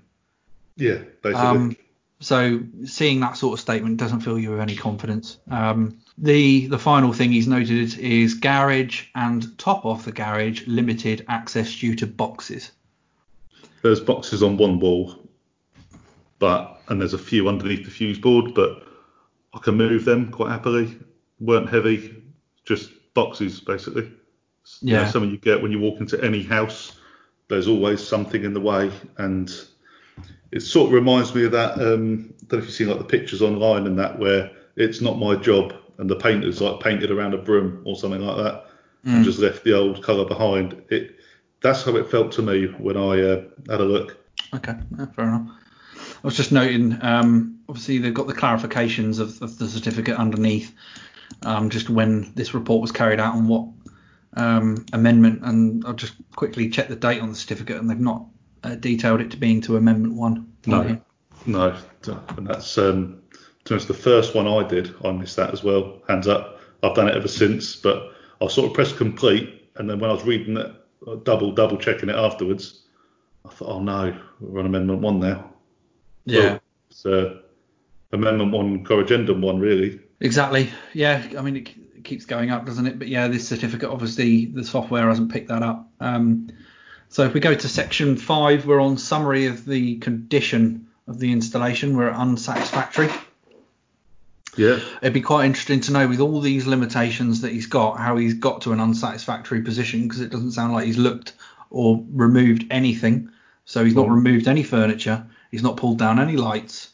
Yeah, 0.76 1.00
basically. 1.22 1.34
Um, 1.34 1.78
so 2.20 2.62
seeing 2.86 3.20
that 3.20 3.38
sort 3.38 3.54
of 3.54 3.60
statement 3.60 3.98
doesn't 3.98 4.22
fill 4.22 4.39
you 4.39 4.52
with 4.52 4.60
any 4.60 4.76
confidence. 4.76 5.38
Um, 5.50 6.00
the 6.17 6.67
the 6.67 6.80
final 6.80 7.13
thing 7.13 7.32
he's 7.32 7.48
noted 7.48 7.98
is 8.00 8.34
garage 8.34 9.06
and 9.13 9.58
top 9.60 9.86
of 9.86 10.04
the 10.06 10.12
garage 10.12 10.65
limited 10.65 11.26
access 11.28 11.74
due 11.76 11.96
to 11.96 12.08
boxes. 12.08 12.72
there's 13.84 14.00
boxes 14.00 14.41
on 14.41 14.58
one 14.58 14.80
wall, 14.80 15.15
but 16.39 16.77
and 16.89 17.00
there's 17.02 17.13
a 17.13 17.17
few 17.17 17.47
underneath 17.47 17.86
the 17.86 17.91
fuse 17.91 18.17
board, 18.19 18.54
but 18.54 18.84
I 19.54 19.60
can 19.60 19.76
move 19.76 20.06
them 20.06 20.32
quite 20.32 20.52
happily. 20.52 20.97
weren't 21.39 21.69
heavy, 21.69 22.23
just 22.65 22.89
boxes 23.13 23.60
basically. 23.60 24.12
You 24.82 24.93
know, 24.93 25.02
Yeah. 25.02 25.08
something 25.08 25.30
you 25.30 25.38
get 25.38 25.62
when 25.62 25.71
you 25.71 25.80
walk 25.80 26.00
into 26.00 26.19
any 26.23 26.41
house. 26.41 26.93
There's 27.47 27.67
always 27.67 28.06
something 28.06 28.43
in 28.43 28.54
the 28.54 28.60
way, 28.60 28.91
and 29.17 29.50
it 30.52 30.62
sort 30.62 30.88
of 30.88 30.93
reminds 30.93 31.36
me 31.36 31.45
of 31.45 31.52
that. 31.52 31.73
Um, 31.80 32.34
I 32.41 32.45
don't 32.47 32.54
know 32.54 32.58
if 32.58 32.63
you've 32.65 32.73
seen 32.73 32.89
like 32.89 32.97
the 32.97 33.04
pictures 33.04 33.41
online 33.43 33.86
and 33.86 33.97
that 34.00 34.17
where 34.17 34.50
it's 34.76 35.00
not 35.00 35.19
my 35.19 35.36
job, 35.36 35.73
and 36.00 36.10
the 36.10 36.15
painter's 36.15 36.60
like 36.60 36.80
painted 36.80 37.12
around 37.12 37.34
a 37.36 37.38
broom 37.38 37.82
or 37.86 37.95
something 37.95 38.21
like 38.21 38.38
that, 38.38 38.65
and 39.04 39.23
just 39.23 39.39
left 39.39 39.63
the 39.63 39.73
old 39.73 40.04
colour 40.04 40.26
behind. 40.26 40.82
It 40.89 41.15
that's 41.62 41.84
how 41.84 41.95
it 41.95 42.10
felt 42.10 42.32
to 42.34 42.41
me 42.41 42.65
when 42.80 42.97
I 42.97 43.21
uh, 43.21 43.43
had 43.69 43.80
a 43.82 43.86
look. 43.86 44.17
Okay, 44.56 44.76
yeah, 44.97 45.06
fair 45.15 45.26
enough. 45.26 45.50
I 46.23 46.27
was 46.27 46.36
just 46.36 46.51
noting, 46.51 46.97
um, 47.01 47.60
obviously 47.69 47.99
they've 47.99 48.13
got 48.13 48.27
the 48.27 48.34
clarifications 48.34 49.19
of, 49.19 49.41
of 49.41 49.58
the 49.58 49.67
certificate 49.67 50.17
underneath, 50.17 50.73
um, 51.43 51.69
just 51.69 51.89
when 51.89 52.32
this 52.36 52.53
report 52.53 52.82
was 52.82 52.91
carried 52.91 53.19
out 53.19 53.36
and 53.36 53.47
what 53.47 53.67
um, 54.38 54.86
amendment, 54.93 55.41
and 55.43 55.84
I'll 55.86 55.93
just 55.93 56.13
quickly 56.36 56.69
check 56.69 56.88
the 56.88 56.95
date 56.95 57.21
on 57.21 57.30
the 57.30 57.36
certificate, 57.36 57.77
and 57.77 57.89
they've 57.89 57.99
not 57.99 58.25
uh, 58.63 58.75
detailed 58.75 59.21
it 59.21 59.32
to 59.32 59.38
being 59.38 59.62
to 59.62 59.77
Amendment 59.77 60.13
One. 60.13 60.51
No, 61.45 61.77
no, 62.06 62.19
and 62.38 62.47
that's 62.47 62.77
um, 62.77 63.21
to 63.65 63.77
be 63.77 63.84
the 63.84 63.93
first 63.93 64.36
one 64.36 64.47
I 64.47 64.67
did. 64.67 64.93
I 65.03 65.12
missed 65.12 65.36
that 65.38 65.51
as 65.51 65.63
well. 65.63 66.01
Hands 66.08 66.27
up. 66.27 66.60
I've 66.84 66.95
done 66.95 67.08
it 67.08 67.15
ever 67.15 67.27
since, 67.27 67.75
but 67.75 68.13
I 68.41 68.47
sort 68.47 68.69
of 68.69 68.73
pressed 68.75 68.97
complete, 68.97 69.69
and 69.75 69.89
then 69.89 69.99
when 69.99 70.10
I 70.10 70.13
was 70.13 70.23
reading 70.23 70.58
it, 70.58 71.23
double 71.23 71.51
double 71.51 71.77
checking 71.77 72.10
it 72.10 72.15
afterwards, 72.15 72.84
I 73.45 73.49
thought, 73.49 73.69
oh 73.69 73.80
no, 73.80 74.17
we're 74.39 74.60
on 74.60 74.65
Amendment 74.67 75.01
One 75.01 75.19
now. 75.19 75.51
Yeah. 76.28 76.60
So 76.90 77.12
it's 77.12 77.34
uh, 77.34 77.40
Amendment 78.12 78.52
One, 78.52 78.86
Corrigendum 78.86 79.42
One, 79.42 79.60
really. 79.60 80.00
Exactly. 80.20 80.70
Yeah. 80.94 81.26
I 81.38 81.42
mean, 81.42 81.58
it, 81.58 81.70
it 81.96 82.04
keeps 82.04 82.26
going 82.26 82.52
up, 82.52 82.66
doesn't 82.66 82.86
it? 82.86 83.00
But 83.00 83.08
yeah, 83.08 83.28
this 83.28 83.48
certificate, 83.48 83.90
obviously, 83.90 84.46
the 84.46 84.63
software 84.63 85.08
hasn't 85.08 85.32
picked 85.32 85.50
that 85.50 85.63
up. 85.63 85.90
Um, 86.00 86.50
so 87.10 87.24
if 87.24 87.34
we 87.34 87.40
go 87.40 87.56
to 87.56 87.70
section 87.70 88.18
five, 88.18 88.66
we're 88.66 88.82
on 88.82 88.98
summary 88.98 89.46
of 89.46 89.66
the 89.66 89.98
condition 90.00 90.88
of 91.08 91.20
the 91.20 91.32
installation. 91.32 91.96
We're 91.96 92.12
unsatisfactory. 92.12 93.10
Yeah. 94.58 94.80
It'd 95.02 95.13
be 95.13 95.22
quite 95.22 95.46
interesting 95.46 95.82
to 95.82 95.94
know 95.94 96.08
with 96.08 96.20
all 96.20 96.42
these 96.42 96.66
limitations 96.66 97.42
that 97.42 97.52
he's 97.52 97.68
got, 97.68 97.98
how 97.98 98.18
he's 98.18 98.34
got 98.34 98.62
to 98.63 98.74
an 98.74 98.80
unsatisfactory 98.80 99.62
position 99.62 100.04
because 100.04 100.20
it 100.20 100.32
doesn't 100.32 100.52
sound 100.52 100.74
like 100.74 100.86
he's 100.86 100.98
looked 100.98 101.34
or 101.70 102.04
removed 102.12 102.66
anything. 102.72 103.30
So 103.66 103.86
he's 103.86 103.96
not 103.96 104.10
removed 104.10 104.48
any 104.48 104.63
furniture. 104.63 105.28
He's 105.51 105.63
not 105.63 105.77
pulled 105.77 105.99
down 105.99 106.19
any 106.19 106.38
lights. 106.38 106.91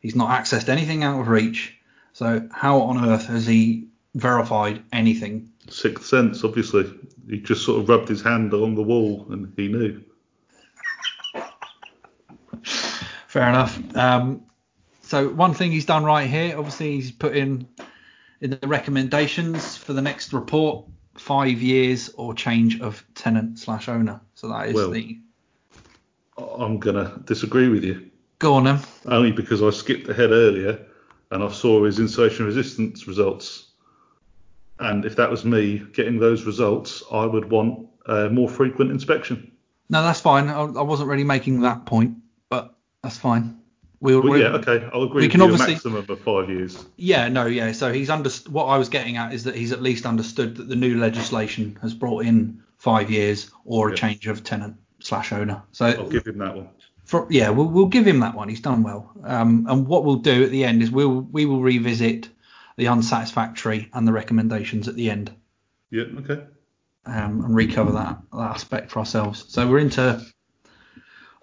He's 0.00 0.14
not 0.14 0.30
accessed 0.30 0.68
anything 0.68 1.02
out 1.02 1.20
of 1.20 1.28
reach. 1.28 1.76
So 2.12 2.48
how 2.52 2.82
on 2.82 3.08
earth 3.08 3.26
has 3.26 3.46
he 3.46 3.88
verified 4.14 4.82
anything? 4.92 5.50
Sixth 5.68 6.06
sense, 6.06 6.44
obviously. 6.44 6.90
He 7.28 7.40
just 7.40 7.64
sort 7.64 7.80
of 7.82 7.88
rubbed 7.88 8.08
his 8.08 8.22
hand 8.22 8.52
along 8.52 8.76
the 8.76 8.82
wall, 8.82 9.26
and 9.30 9.52
he 9.56 9.68
knew. 9.68 10.02
Fair 13.26 13.48
enough. 13.48 13.96
Um, 13.96 14.42
so 15.02 15.28
one 15.28 15.54
thing 15.54 15.70
he's 15.72 15.84
done 15.84 16.04
right 16.04 16.28
here, 16.28 16.56
obviously 16.56 16.92
he's 16.92 17.10
put 17.10 17.36
in 17.36 17.68
in 18.40 18.50
the 18.50 18.68
recommendations 18.68 19.76
for 19.76 19.92
the 19.92 20.02
next 20.02 20.32
report 20.32 20.86
five 21.14 21.62
years 21.62 22.10
or 22.16 22.34
change 22.34 22.80
of 22.80 23.04
tenant 23.14 23.58
slash 23.58 23.88
owner. 23.88 24.20
So 24.34 24.48
that 24.48 24.68
is 24.68 24.74
Well- 24.74 24.90
the 24.90 25.18
I'm 26.38 26.78
gonna 26.78 27.20
disagree 27.24 27.68
with 27.68 27.84
you. 27.84 28.10
go 28.38 28.54
on 28.54 28.64
then. 28.64 28.78
only 29.06 29.32
because 29.32 29.62
I 29.62 29.70
skipped 29.70 30.08
ahead 30.08 30.30
earlier 30.30 30.78
and 31.30 31.42
I 31.42 31.50
saw 31.50 31.84
his 31.84 31.98
insulation 31.98 32.44
resistance 32.46 33.06
results. 33.08 33.70
And 34.78 35.04
if 35.06 35.16
that 35.16 35.30
was 35.30 35.44
me 35.44 35.78
getting 35.94 36.18
those 36.18 36.44
results, 36.44 37.02
I 37.10 37.24
would 37.24 37.50
want 37.50 37.88
a 38.06 38.28
more 38.28 38.48
frequent 38.48 38.90
inspection. 38.90 39.50
No, 39.88 40.02
that's 40.02 40.20
fine. 40.20 40.48
I, 40.48 40.60
I 40.60 40.82
wasn't 40.82 41.08
really 41.08 41.24
making 41.24 41.62
that 41.62 41.86
point, 41.86 42.16
but 42.50 42.74
that's 43.02 43.16
fine. 43.16 43.58
We'll, 44.00 44.22
Well, 44.22 44.38
yeah, 44.38 44.48
okay, 44.48 44.86
I'll 44.92 45.04
agree 45.04 45.22
we 45.22 45.28
can 45.28 45.40
obviously- 45.40 45.72
A 45.72 45.76
maximum 45.76 46.04
of 46.10 46.20
five 46.20 46.50
years. 46.50 46.84
Yeah, 46.96 47.28
no, 47.28 47.46
yeah. 47.46 47.72
So 47.72 47.90
he's 47.92 48.10
under. 48.10 48.28
What 48.50 48.66
I 48.66 48.76
was 48.76 48.90
getting 48.90 49.16
at 49.16 49.32
is 49.32 49.44
that 49.44 49.56
he's 49.56 49.72
at 49.72 49.80
least 49.82 50.04
understood 50.04 50.56
that 50.56 50.68
the 50.68 50.76
new 50.76 50.98
legislation 50.98 51.78
has 51.80 51.94
brought 51.94 52.26
in 52.26 52.62
five 52.76 53.10
years 53.10 53.50
or 53.64 53.88
a 53.88 53.92
Yeah. 53.92 53.96
change 53.96 54.26
of 54.26 54.44
tenant 54.44 54.76
slash 55.06 55.32
owner. 55.32 55.62
So 55.72 55.86
I'll 55.86 56.08
give 56.08 56.26
him 56.26 56.38
that 56.38 56.54
one. 56.56 56.68
for, 57.04 57.26
yeah, 57.30 57.50
we'll, 57.50 57.68
we'll 57.68 57.86
give 57.86 58.06
him 58.06 58.20
that 58.20 58.34
one. 58.34 58.48
He's 58.48 58.60
done 58.60 58.82
well. 58.82 59.12
Um, 59.24 59.66
and 59.68 59.86
what 59.86 60.04
we'll 60.04 60.16
do 60.16 60.44
at 60.44 60.50
the 60.50 60.64
end 60.64 60.82
is 60.82 60.90
we'll 60.90 61.20
we 61.20 61.46
will 61.46 61.60
revisit 61.62 62.28
the 62.76 62.88
unsatisfactory 62.88 63.88
and 63.94 64.06
the 64.06 64.12
recommendations 64.12 64.86
at 64.88 64.96
the 64.96 65.08
end 65.10 65.32
Yeah, 65.90 66.04
okay. 66.18 66.44
um, 67.06 67.44
and 67.44 67.56
recover 67.56 67.92
that, 67.92 68.18
that 68.32 68.50
aspect 68.50 68.90
for 68.90 68.98
ourselves. 68.98 69.46
So 69.48 69.66
we're 69.66 69.78
into 69.78 70.20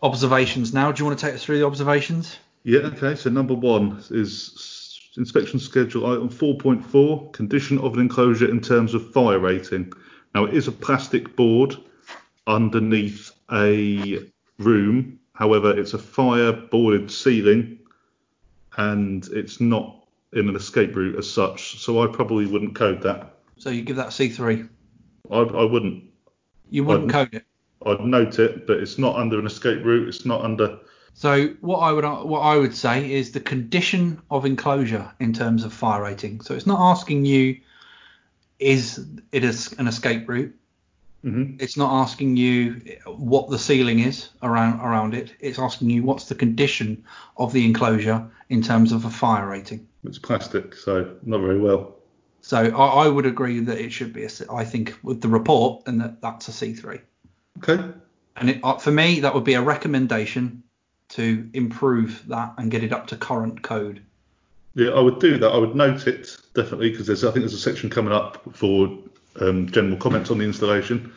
observations 0.03 0.73
now. 0.73 0.91
Do 0.91 1.01
you 1.01 1.07
want 1.07 1.17
to 1.17 1.25
take 1.25 1.33
us 1.33 1.43
through 1.43 1.59
the 1.59 1.65
observations? 1.65 2.37
Yeah, 2.63 2.81
okay. 2.81 3.15
So 3.15 3.29
number 3.29 3.53
one 3.55 4.03
is 4.11 4.99
inspection 5.17 5.59
schedule 5.59 6.05
item 6.05 6.29
4.4, 6.29 7.31
condition 7.33 7.79
of 7.79 7.93
an 7.95 8.01
enclosure 8.01 8.49
in 8.49 8.61
terms 8.61 8.93
of 8.93 9.11
fire 9.11 9.39
rating. 9.39 9.91
Now 10.35 10.45
it 10.45 10.53
is 10.53 10.67
a 10.67 10.71
plastic 10.71 11.35
board 11.35 11.77
underneath 12.47 13.31
a 13.53 14.19
room. 14.59 15.19
However, 15.33 15.77
it's 15.77 15.93
a 15.93 15.97
fire 15.99 16.51
boarded 16.51 17.11
ceiling 17.11 17.79
and 18.77 19.27
it's 19.27 19.59
not 19.61 20.05
in 20.33 20.49
an 20.49 20.55
escape 20.55 20.95
route 20.95 21.17
as 21.17 21.29
such. 21.29 21.79
So 21.79 22.01
I 22.03 22.07
probably 22.07 22.45
wouldn't 22.45 22.75
code 22.75 23.01
that. 23.03 23.37
So 23.57 23.69
you 23.69 23.83
give 23.83 23.97
that 23.97 24.07
C3. 24.07 24.67
I, 25.31 25.37
I 25.37 25.63
wouldn't. 25.63 26.03
You 26.69 26.83
wouldn't 26.83 27.13
I'd- 27.13 27.29
code 27.31 27.33
it. 27.41 27.45
I'd 27.85 27.99
note 27.99 28.39
it, 28.39 28.65
but 28.65 28.77
it's 28.77 28.97
not 28.97 29.17
under 29.17 29.37
an 29.37 29.45
escape 29.45 29.83
route. 29.83 30.07
It's 30.07 30.25
not 30.25 30.41
under. 30.41 30.79
So 31.13 31.47
what 31.59 31.79
I 31.79 31.91
would 31.91 32.05
what 32.05 32.39
I 32.39 32.55
would 32.57 32.73
say 32.73 33.11
is 33.11 33.33
the 33.33 33.41
condition 33.41 34.21
of 34.31 34.45
enclosure 34.45 35.11
in 35.19 35.33
terms 35.33 35.65
of 35.65 35.73
fire 35.73 36.01
rating. 36.01 36.39
So 36.39 36.55
it's 36.55 36.65
not 36.65 36.79
asking 36.79 37.25
you 37.25 37.59
is 38.57 39.05
it 39.33 39.43
is 39.43 39.73
an 39.73 39.87
escape 39.87 40.29
route. 40.29 40.55
Mhm. 41.23 41.61
It's 41.61 41.77
not 41.77 42.01
asking 42.01 42.35
you 42.35 42.81
what 43.05 43.49
the 43.49 43.57
ceiling 43.57 43.99
is 43.99 44.29
around 44.41 44.81
around 44.81 45.13
it. 45.13 45.33
It's 45.39 45.57
asking 45.57 45.89
you 45.89 46.03
what's 46.03 46.25
the 46.25 46.35
condition 46.35 47.03
of 47.37 47.53
the 47.53 47.65
enclosure 47.65 48.29
in 48.49 48.61
terms 48.61 48.91
of 48.91 49.05
a 49.05 49.09
fire 49.09 49.47
rating. 49.47 49.87
It's 50.03 50.19
plastic, 50.19 50.75
so 50.75 51.15
not 51.23 51.39
very 51.39 51.59
well. 51.59 51.95
So 52.41 52.57
I, 52.57 53.05
I 53.05 53.07
would 53.07 53.25
agree 53.25 53.61
that 53.61 53.79
it 53.79 53.91
should 53.91 54.11
be 54.11 54.25
a. 54.25 54.29
I 54.51 54.65
think 54.65 54.97
with 55.01 55.21
the 55.21 55.29
report, 55.29 55.83
and 55.87 56.01
that 56.01 56.21
that's 56.21 56.49
a 56.49 56.51
C3. 56.51 56.99
Okay. 57.59 57.81
And 58.35 58.49
it, 58.49 58.59
uh, 58.63 58.77
for 58.77 58.91
me, 58.91 59.21
that 59.21 59.33
would 59.33 59.45
be 59.45 59.53
a 59.53 59.61
recommendation 59.61 60.63
to 61.09 61.49
improve 61.53 62.23
that 62.27 62.53
and 62.57 62.69
get 62.69 62.83
it 62.83 62.91
up 62.91 63.07
to 63.07 63.15
current 63.15 63.61
code. 63.61 64.01
Yeah, 64.75 64.89
I 64.89 64.99
would 64.99 65.19
do 65.19 65.37
that. 65.37 65.49
I 65.49 65.57
would 65.57 65.75
note 65.75 66.07
it 66.07 66.35
definitely 66.55 66.89
because 66.89 67.07
there's 67.07 67.23
I 67.23 67.27
think 67.27 67.43
there's 67.43 67.53
a 67.53 67.59
section 67.59 67.89
coming 67.89 68.11
up 68.11 68.41
for 68.53 68.97
um, 69.39 69.69
general 69.69 69.97
comments 69.97 70.31
on 70.31 70.37
the 70.37 70.45
installation. 70.45 71.11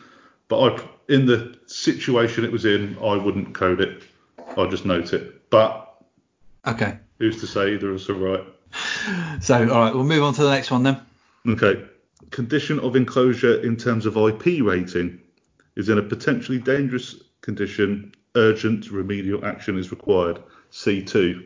But 0.47 0.59
I, 0.59 0.87
in 1.09 1.25
the 1.25 1.57
situation 1.65 2.45
it 2.45 2.51
was 2.51 2.65
in, 2.65 2.97
I 3.03 3.15
wouldn't 3.15 3.53
code 3.53 3.81
it. 3.81 4.03
I'd 4.57 4.71
just 4.71 4.85
note 4.85 5.13
it. 5.13 5.49
But 5.49 5.83
Okay. 6.65 6.97
who's 7.19 7.39
to 7.41 7.47
say 7.47 7.73
either 7.73 7.89
of 7.89 7.95
us 7.95 8.09
are 8.09 8.13
right? 8.13 8.43
So 9.41 9.55
all 9.69 9.79
right, 9.79 9.93
we'll 9.93 10.03
move 10.03 10.23
on 10.23 10.33
to 10.33 10.43
the 10.43 10.49
next 10.49 10.71
one 10.71 10.83
then. 10.83 10.99
Okay. 11.47 11.83
Condition 12.31 12.79
of 12.79 12.95
enclosure 12.95 13.61
in 13.63 13.77
terms 13.77 14.05
of 14.05 14.17
IP 14.17 14.61
rating 14.63 15.21
is 15.75 15.89
in 15.89 15.97
a 15.97 16.01
potentially 16.01 16.57
dangerous 16.59 17.15
condition. 17.41 18.13
Urgent 18.35 18.91
remedial 18.91 19.45
action 19.45 19.77
is 19.77 19.91
required. 19.91 20.41
C2. 20.71 21.45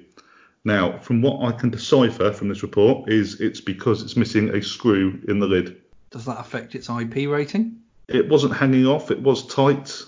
Now, 0.63 0.97
from 0.99 1.21
what 1.21 1.43
I 1.43 1.51
can 1.57 1.69
decipher 1.69 2.31
from 2.31 2.49
this 2.49 2.63
report, 2.63 3.10
is 3.10 3.39
it's 3.41 3.62
because 3.62 4.01
it's 4.01 4.15
missing 4.15 4.49
a 4.49 4.62
screw 4.62 5.19
in 5.27 5.39
the 5.39 5.47
lid. 5.47 5.81
Does 6.12 6.26
that 6.26 6.39
affect 6.39 6.76
its 6.76 6.89
IP 6.89 7.30
rating? 7.30 7.82
It 8.08 8.30
wasn't 8.30 8.56
hanging 8.56 8.86
off. 8.86 9.12
It 9.12 9.21
was 9.21 9.47
tight. 9.47 10.02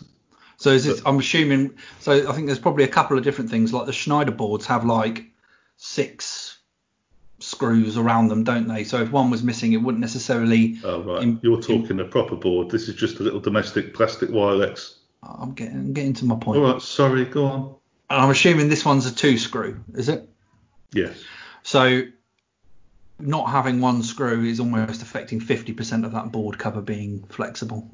So 0.58 0.70
is 0.70 0.86
this, 0.86 1.02
I'm 1.06 1.18
assuming. 1.18 1.78
So 2.00 2.30
I 2.30 2.34
think 2.34 2.48
there's 2.48 2.60
probably 2.60 2.84
a 2.84 2.90
couple 2.90 3.18
of 3.18 3.24
different 3.24 3.50
things. 3.50 3.74
Like 3.74 3.86
the 3.86 3.94
Schneider 3.94 4.32
boards 4.32 4.66
have 4.68 4.86
like 4.86 5.26
six 5.78 6.60
screws 7.40 7.98
around 7.98 8.28
them, 8.28 8.44
don't 8.44 8.68
they? 8.68 8.84
So 8.84 9.02
if 9.02 9.12
one 9.12 9.30
was 9.30 9.44
missing, 9.44 9.74
it 9.74 9.78
wouldn't 9.78 10.02
necessarily. 10.02 10.78
Oh 10.84 11.02
right. 11.02 11.38
You're 11.42 11.62
talking 11.62 12.00
a 12.00 12.06
proper 12.06 12.36
board. 12.36 12.70
This 12.70 12.88
is 12.88 12.96
just 12.96 13.20
a 13.20 13.24
little 13.24 13.40
domestic 13.40 13.94
plastic 13.94 14.30
Wylex. 14.30 14.96
I'm 15.24 15.54
getting 15.54 15.78
I'm 15.78 15.94
getting 15.94 16.14
to 16.14 16.26
my 16.26 16.36
point. 16.36 16.60
All 16.60 16.74
right. 16.74 16.82
Sorry. 16.82 17.26
Go 17.26 17.46
on. 17.46 17.76
And 18.10 18.22
I'm 18.22 18.30
assuming 18.30 18.70
this 18.70 18.86
one's 18.86 19.06
a 19.06 19.16
two 19.16 19.38
screw, 19.38 19.84
is 19.96 20.10
it? 20.10 20.30
Yes. 20.94 21.24
So 21.64 22.04
not 23.20 23.50
having 23.50 23.80
one 23.80 24.04
screw 24.04 24.44
is 24.44 24.60
almost 24.60 25.02
affecting 25.02 25.40
50% 25.40 26.06
of 26.06 26.12
that 26.12 26.32
board 26.32 26.58
cover 26.58 26.82
being 26.82 27.24
flexible. 27.30 27.90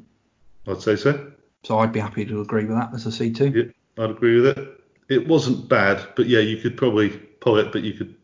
I'd 0.67 0.81
say 0.81 0.95
so. 0.95 1.31
So 1.63 1.79
I'd 1.79 1.91
be 1.91 1.99
happy 1.99 2.25
to 2.25 2.41
agree 2.41 2.65
with 2.65 2.77
that 2.77 2.93
as 2.93 3.05
a 3.05 3.09
C2. 3.09 3.55
Yeah, 3.55 4.03
I'd 4.03 4.11
agree 4.11 4.39
with 4.39 4.57
it. 4.57 4.83
It 5.09 5.27
wasn't 5.27 5.67
bad, 5.67 6.07
but 6.15 6.27
yeah, 6.27 6.39
you 6.39 6.57
could 6.57 6.77
probably 6.77 7.09
pull 7.09 7.57
it, 7.57 7.71
but 7.71 7.83
you 7.83 7.93
could. 7.93 8.15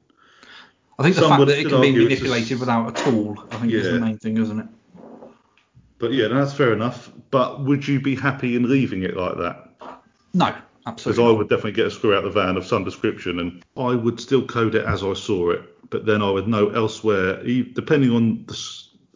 I 0.97 1.03
think 1.03 1.15
the 1.15 1.21
Some 1.21 1.31
fact 1.31 1.47
that 1.47 1.59
it 1.59 1.67
can 1.67 1.81
be 1.81 1.91
manipulated 1.91 2.59
without 2.59 2.87
a 2.97 3.03
tool, 3.03 3.43
I 3.51 3.57
think 3.57 3.73
is 3.73 3.87
the 3.87 3.99
main 3.99 4.17
thing, 4.17 4.37
isn't 4.37 4.59
it? 4.59 4.67
But 5.97 6.13
yeah, 6.13 6.27
that's 6.27 6.53
fair 6.53 6.73
enough. 6.73 7.11
But 7.31 7.63
would 7.63 7.87
you 7.87 7.99
be 7.99 8.15
happy 8.15 8.55
in 8.55 8.69
leaving 8.69 9.03
it 9.03 9.17
like 9.17 9.37
that? 9.37 9.99
No, 10.33 10.55
Because. 10.85 11.17
I 11.17 11.31
would 11.31 11.49
definitely 11.49 11.71
get 11.71 11.87
a 11.87 11.91
screw 11.91 12.15
out 12.15 12.23
the 12.23 12.29
van 12.29 12.57
of 12.57 12.65
some 12.65 12.83
description, 12.83 13.39
and 13.39 13.63
I 13.75 13.95
would 13.95 14.19
still 14.19 14.45
code 14.45 14.75
it 14.75 14.85
as 14.85 15.03
I 15.03 15.13
saw 15.13 15.49
it. 15.49 15.61
But 15.89 16.05
then 16.05 16.21
I 16.21 16.29
would 16.29 16.47
know 16.47 16.69
elsewhere, 16.69 17.43
depending 17.73 18.11
on 18.11 18.45
the, 18.45 18.53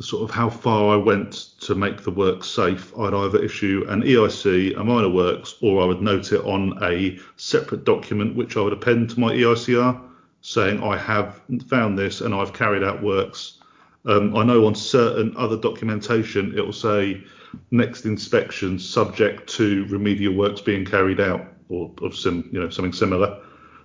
sort 0.01 0.23
of 0.23 0.33
how 0.33 0.49
far 0.49 0.93
I 0.93 0.95
went 0.95 1.33
to 1.61 1.75
make 1.75 2.03
the 2.03 2.11
work 2.11 2.43
safe, 2.43 2.97
I'd 2.97 3.13
either 3.13 3.43
issue 3.43 3.85
an 3.89 4.01
EIC, 4.01 4.77
a 4.77 4.83
minor 4.83 5.09
works, 5.09 5.55
or 5.61 5.81
I 5.81 5.85
would 5.85 6.01
note 6.01 6.31
it 6.31 6.41
on 6.45 6.81
a 6.81 7.19
separate 7.35 7.83
document 7.83 8.35
which 8.35 8.55
I 8.55 8.61
would 8.61 8.73
append 8.73 9.09
to 9.11 9.19
my 9.19 9.33
EICR, 9.33 9.99
saying 10.41 10.81
I 10.81 10.97
have 10.97 11.41
found 11.67 11.97
this 11.99 12.21
and 12.21 12.33
I've 12.33 12.53
carried 12.53 12.83
out 12.83 13.03
works. 13.03 13.59
Um, 14.05 14.35
I 14.37 14.43
know 14.43 14.65
on 14.65 14.75
certain 14.75 15.35
other 15.35 15.57
documentation 15.57 16.57
it 16.57 16.65
will 16.65 16.71
say 16.71 17.21
next 17.71 18.05
inspection 18.05 18.79
subject 18.79 19.49
to 19.55 19.85
remedial 19.87 20.33
works 20.33 20.61
being 20.61 20.85
carried 20.85 21.19
out 21.19 21.45
or 21.69 21.91
of 22.01 22.15
sim, 22.15 22.49
you 22.51 22.59
know, 22.59 22.69
something 22.69 22.93
similar. 22.93 23.41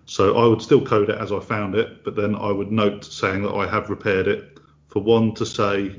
So 0.07 0.37
I 0.37 0.47
would 0.47 0.61
still 0.61 0.85
code 0.85 1.11
it 1.11 1.19
as 1.19 1.33
I 1.33 1.41
found 1.41 1.75
it, 1.75 2.05
but 2.05 2.17
then 2.17 2.35
I 2.35 2.51
would 2.51 2.71
note 2.71 3.05
saying 3.05 3.43
that 3.43 3.55
I 3.55 3.67
have 3.67 3.89
repaired 3.89 4.29
it. 4.29 4.59
For 4.89 5.01
one 5.01 5.35
to 5.35 5.47
say 5.47 5.97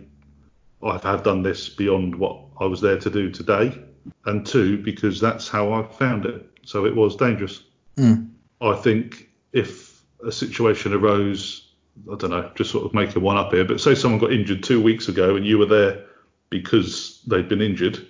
I 0.83 0.97
have 0.97 1.23
done 1.23 1.41
this 1.41 1.69
beyond 1.69 2.15
what 2.15 2.39
I 2.59 2.65
was 2.65 2.81
there 2.81 2.99
to 2.99 3.09
do 3.09 3.31
today, 3.31 3.77
and 4.25 4.45
two 4.45 4.77
because 4.81 5.19
that's 5.19 5.47
how 5.47 5.73
I 5.73 5.83
found 5.83 6.25
it. 6.25 6.45
So 6.63 6.85
it 6.85 6.95
was 6.95 7.15
dangerous. 7.15 7.63
Hmm. 7.97 8.25
I 8.61 8.75
think 8.75 9.29
if 9.53 10.01
a 10.23 10.31
situation 10.31 10.93
arose, 10.93 11.73
I 12.11 12.15
don't 12.15 12.31
know, 12.31 12.51
just 12.55 12.71
sort 12.71 12.85
of 12.85 12.93
making 12.93 13.21
one 13.21 13.37
up 13.37 13.51
here, 13.53 13.65
but 13.65 13.79
say 13.79 13.95
someone 13.95 14.19
got 14.19 14.33
injured 14.33 14.63
two 14.63 14.81
weeks 14.81 15.07
ago 15.07 15.35
and 15.35 15.45
you 15.45 15.57
were 15.57 15.65
there 15.65 16.05
because 16.49 17.21
they'd 17.27 17.49
been 17.49 17.61
injured, 17.61 18.05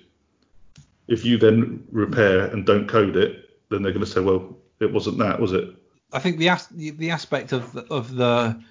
if 1.08 1.24
you 1.24 1.38
then 1.38 1.86
repair 1.90 2.46
and 2.46 2.66
don't 2.66 2.88
code 2.88 3.16
it, 3.16 3.45
then 3.70 3.82
they're 3.82 3.92
going 3.92 4.04
to 4.04 4.10
say, 4.10 4.20
well, 4.20 4.56
it 4.80 4.92
wasn't 4.92 5.18
that, 5.18 5.40
was 5.40 5.52
it? 5.52 5.68
I 6.12 6.18
think 6.18 6.38
the 6.38 6.50
as- 6.50 6.68
the, 6.68 7.10
aspect 7.10 7.52
of 7.52 7.72
the, 7.72 7.84
of 7.92 8.14
the 8.14 8.62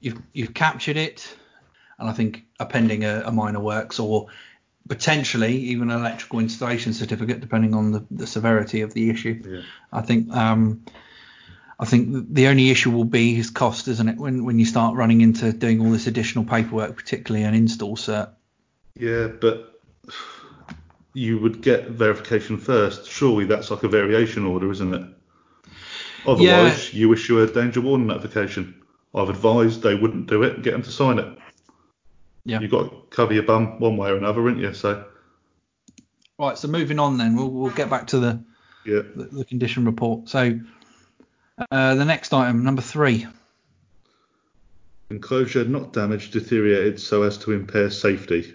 you've 0.00 0.22
you've 0.32 0.54
captured 0.54 0.96
it, 0.96 1.36
and 1.98 2.08
I 2.08 2.12
think 2.12 2.44
appending 2.58 3.04
a, 3.04 3.22
a 3.26 3.32
minor 3.32 3.60
works 3.60 3.98
or 3.98 4.26
potentially 4.88 5.56
even 5.56 5.90
an 5.90 6.00
electrical 6.00 6.38
installation 6.38 6.92
certificate, 6.92 7.40
depending 7.40 7.74
on 7.74 7.92
the, 7.92 8.06
the 8.10 8.26
severity 8.26 8.80
of 8.80 8.94
the 8.94 9.10
issue. 9.10 9.42
Yeah. 9.44 9.62
I 9.92 10.02
think 10.02 10.30
um, 10.34 10.84
I 11.78 11.84
think 11.84 12.34
the 12.34 12.48
only 12.48 12.70
issue 12.70 12.90
will 12.90 13.04
be 13.04 13.34
his 13.34 13.50
cost, 13.50 13.88
isn't 13.88 14.08
it? 14.08 14.16
When 14.18 14.44
when 14.44 14.58
you 14.58 14.66
start 14.66 14.96
running 14.96 15.20
into 15.20 15.52
doing 15.52 15.80
all 15.80 15.90
this 15.90 16.06
additional 16.06 16.44
paperwork, 16.44 16.96
particularly 16.96 17.44
an 17.44 17.54
install 17.54 17.96
cert. 17.96 18.30
Yeah, 18.94 19.28
but 19.28 19.80
you 21.12 21.38
would 21.38 21.60
get 21.60 21.88
verification 21.88 22.56
first. 22.56 23.10
Surely 23.10 23.44
that's 23.44 23.70
like 23.70 23.82
a 23.82 23.88
variation 23.88 24.44
order, 24.44 24.70
isn't 24.70 24.94
it? 24.94 25.06
Otherwise, 26.26 26.92
you 26.92 27.12
issue 27.12 27.40
a 27.40 27.46
danger 27.46 27.80
warning 27.80 28.06
notification. 28.06 28.82
I've 29.14 29.28
advised 29.28 29.82
they 29.82 29.94
wouldn't 29.94 30.26
do 30.26 30.42
it. 30.42 30.62
Get 30.62 30.72
them 30.72 30.82
to 30.82 30.92
sign 30.92 31.18
it. 31.18 31.38
Yeah. 32.44 32.60
You've 32.60 32.70
got 32.70 32.90
to 32.90 32.96
cover 33.10 33.32
your 33.32 33.42
bum 33.42 33.80
one 33.80 33.96
way 33.96 34.10
or 34.10 34.16
another, 34.16 34.42
haven't 34.42 34.60
you? 34.60 34.72
So, 34.74 35.04
Right. 36.40 36.56
So 36.56 36.68
moving 36.68 36.98
on, 36.98 37.18
then 37.18 37.36
we'll 37.36 37.50
we'll 37.50 37.70
get 37.72 37.90
back 37.90 38.06
to 38.08 38.18
the 38.18 38.42
yeah. 38.86 39.02
the, 39.14 39.24
the 39.24 39.44
condition 39.44 39.84
report. 39.84 40.28
So 40.30 40.58
uh, 41.70 41.94
the 41.96 42.04
next 42.06 42.32
item, 42.32 42.64
number 42.64 42.80
three. 42.80 43.26
Enclosure 45.10 45.64
not 45.64 45.92
damaged, 45.92 46.32
deteriorated 46.32 46.98
so 46.98 47.24
as 47.24 47.36
to 47.38 47.52
impair 47.52 47.90
safety. 47.90 48.54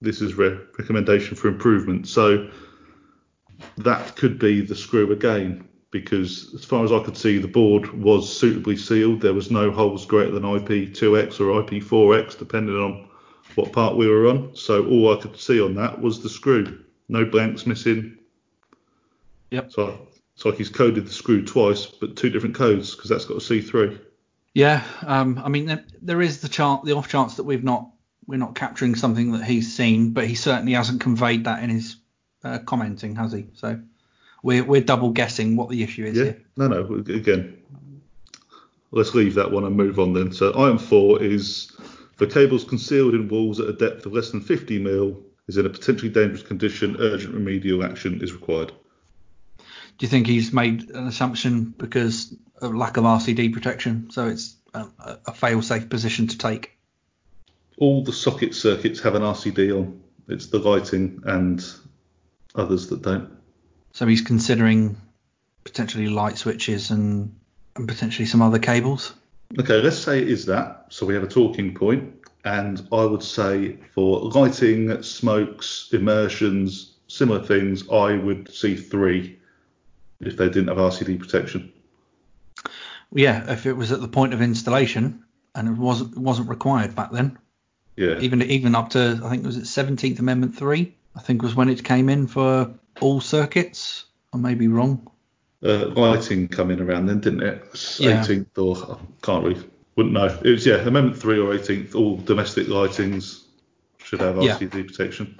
This 0.00 0.20
is 0.20 0.34
re- 0.34 0.58
recommendation 0.78 1.36
for 1.36 1.48
improvement. 1.48 2.06
So 2.08 2.50
that 3.78 4.16
could 4.16 4.38
be 4.38 4.60
the 4.60 4.74
screw 4.74 5.10
again, 5.12 5.68
because 5.90 6.54
as 6.54 6.64
far 6.64 6.84
as 6.84 6.92
I 6.92 7.02
could 7.02 7.16
see, 7.16 7.38
the 7.38 7.48
board 7.48 7.92
was 7.92 8.34
suitably 8.34 8.76
sealed. 8.76 9.20
There 9.20 9.34
was 9.34 9.50
no 9.50 9.70
holes 9.70 10.06
greater 10.06 10.30
than 10.30 10.44
IP2X 10.44 11.40
or 11.40 11.62
IP4X, 11.62 12.38
depending 12.38 12.76
on 12.76 13.08
what 13.54 13.72
part 13.72 13.96
we 13.96 14.06
were 14.06 14.28
on. 14.28 14.54
So 14.54 14.86
all 14.86 15.16
I 15.16 15.20
could 15.20 15.36
see 15.38 15.60
on 15.60 15.74
that 15.74 16.00
was 16.00 16.22
the 16.22 16.28
screw. 16.28 16.84
No 17.08 17.24
blanks 17.24 17.66
missing, 17.66 18.18
Yep. 19.50 19.72
So 19.72 20.08
it's 20.34 20.44
like 20.44 20.56
he's 20.56 20.68
coded 20.68 21.06
the 21.06 21.12
screw 21.12 21.44
twice, 21.44 21.86
but 21.86 22.16
two 22.16 22.30
different 22.30 22.54
codes 22.54 22.94
because 22.94 23.10
that's 23.10 23.24
got 23.24 23.36
a 23.36 23.40
C3. 23.40 23.98
Yeah, 24.54 24.82
um, 25.06 25.40
I 25.44 25.48
mean 25.48 25.66
there, 25.66 25.84
there 26.02 26.22
is 26.22 26.40
the 26.40 26.48
chance, 26.48 26.84
the 26.84 26.94
off 26.94 27.08
chance 27.08 27.36
that 27.36 27.44
we've 27.44 27.64
not 27.64 27.90
we're 28.28 28.36
not 28.36 28.54
capturing 28.54 28.94
something 28.94 29.32
that 29.32 29.44
he's 29.44 29.74
seen, 29.74 30.10
but 30.12 30.26
he 30.26 30.34
certainly 30.34 30.74
hasn't 30.74 31.00
conveyed 31.00 31.44
that 31.44 31.64
in 31.64 31.70
his 31.70 31.96
uh, 32.44 32.58
commenting, 32.58 33.16
has 33.16 33.32
he? 33.32 33.46
So 33.54 33.80
we're 34.42 34.62
we're 34.62 34.82
double 34.82 35.10
guessing 35.10 35.56
what 35.56 35.70
the 35.70 35.82
issue 35.82 36.04
is 36.04 36.16
Yeah. 36.16 36.24
here. 36.24 36.42
No, 36.56 36.68
no. 36.68 36.94
Again, 36.94 37.56
let's 38.90 39.14
leave 39.14 39.34
that 39.34 39.50
one 39.50 39.64
and 39.64 39.74
move 39.76 39.98
on 39.98 40.12
then. 40.12 40.32
So 40.32 40.50
item 40.50 40.78
four 40.78 41.22
is 41.22 41.72
the 42.18 42.26
cables 42.26 42.64
concealed 42.64 43.14
in 43.14 43.28
walls 43.28 43.60
at 43.60 43.68
a 43.68 43.72
depth 43.72 44.04
of 44.06 44.12
less 44.12 44.30
than 44.30 44.42
50 44.42 44.78
mil 44.78 45.22
is 45.48 45.56
in 45.56 45.64
a 45.64 45.70
potentially 45.70 46.10
dangerous 46.10 46.42
condition. 46.42 46.96
Urgent 47.00 47.32
remedial 47.34 47.82
action 47.82 48.20
is 48.22 48.34
required. 48.34 48.72
Do 49.56 50.04
you 50.06 50.08
think 50.08 50.26
he's 50.26 50.52
made 50.52 50.90
an 50.90 51.06
assumption 51.08 51.74
because 51.76 52.36
of 52.60 52.74
lack 52.74 52.98
of 52.98 53.04
RCD 53.04 53.52
protection, 53.52 54.10
so 54.10 54.28
it's 54.28 54.54
a, 54.74 54.86
a 55.26 55.32
fail-safe 55.32 55.88
position 55.88 56.26
to 56.28 56.38
take? 56.38 56.77
All 57.78 58.02
the 58.02 58.12
socket 58.12 58.54
circuits 58.54 59.00
have 59.00 59.14
an 59.14 59.22
RCD 59.22 59.76
on. 59.76 60.00
It's 60.28 60.46
the 60.46 60.58
lighting 60.58 61.22
and 61.24 61.64
others 62.54 62.88
that 62.88 63.02
don't. 63.02 63.30
So 63.92 64.06
he's 64.06 64.20
considering 64.20 64.96
potentially 65.64 66.08
light 66.08 66.38
switches 66.38 66.90
and, 66.90 67.34
and 67.76 67.88
potentially 67.88 68.26
some 68.26 68.42
other 68.42 68.58
cables. 68.58 69.14
Okay, 69.58 69.80
let's 69.80 69.98
say 69.98 70.20
it 70.20 70.28
is 70.28 70.46
that. 70.46 70.86
So 70.90 71.06
we 71.06 71.14
have 71.14 71.22
a 71.22 71.28
talking 71.28 71.74
point, 71.74 72.14
and 72.44 72.86
I 72.92 73.04
would 73.04 73.22
say 73.22 73.78
for 73.94 74.20
lighting, 74.20 75.02
smokes, 75.02 75.88
immersions, 75.92 76.96
similar 77.06 77.42
things, 77.42 77.88
I 77.88 78.14
would 78.14 78.52
see 78.52 78.76
three 78.76 79.38
if 80.20 80.36
they 80.36 80.48
didn't 80.48 80.68
have 80.68 80.76
RCD 80.76 81.18
protection. 81.18 81.72
Yeah, 83.12 83.50
if 83.50 83.64
it 83.66 83.72
was 83.72 83.92
at 83.92 84.00
the 84.00 84.08
point 84.08 84.34
of 84.34 84.42
installation 84.42 85.24
and 85.54 85.68
it 85.68 85.78
wasn't 85.78 86.12
it 86.12 86.18
wasn't 86.18 86.48
required 86.48 86.94
back 86.94 87.10
then, 87.10 87.38
Yeah. 87.98 88.18
even 88.20 88.42
even 88.42 88.74
up 88.74 88.90
to 88.90 89.20
I 89.24 89.28
think 89.30 89.42
it 89.42 89.46
was 89.46 89.56
it 89.56 89.64
17th 89.64 90.18
Amendment 90.20 90.56
three, 90.56 90.94
I 91.16 91.20
think 91.20 91.42
was 91.42 91.54
when 91.56 91.68
it 91.68 91.82
came 91.84 92.08
in 92.08 92.26
for 92.28 92.72
all 93.00 93.20
circuits. 93.20 94.04
I 94.32 94.36
may 94.36 94.54
be 94.54 94.68
wrong. 94.68 95.10
uh, 95.64 95.86
lighting 95.88 96.46
come 96.48 96.70
in 96.70 96.80
around 96.80 97.06
then, 97.06 97.20
didn't 97.20 97.42
it? 97.42 97.96
Yeah. 97.98 98.22
18th 98.24 98.56
or 98.58 98.94
I 98.94 98.98
can't 99.26 99.44
really, 99.44 99.62
wouldn't 99.96 100.14
know. 100.14 100.26
It 100.44 100.50
was 100.50 100.64
yeah, 100.66 100.76
Amendment 100.76 101.18
three 101.20 101.38
or 101.40 101.52
18th. 101.52 101.94
All 101.96 102.16
domestic 102.18 102.68
lightings 102.68 103.44
should 103.98 104.20
have 104.20 104.40
Yeah. 104.42 104.56
RCD 104.56 104.86
protection. 104.86 105.36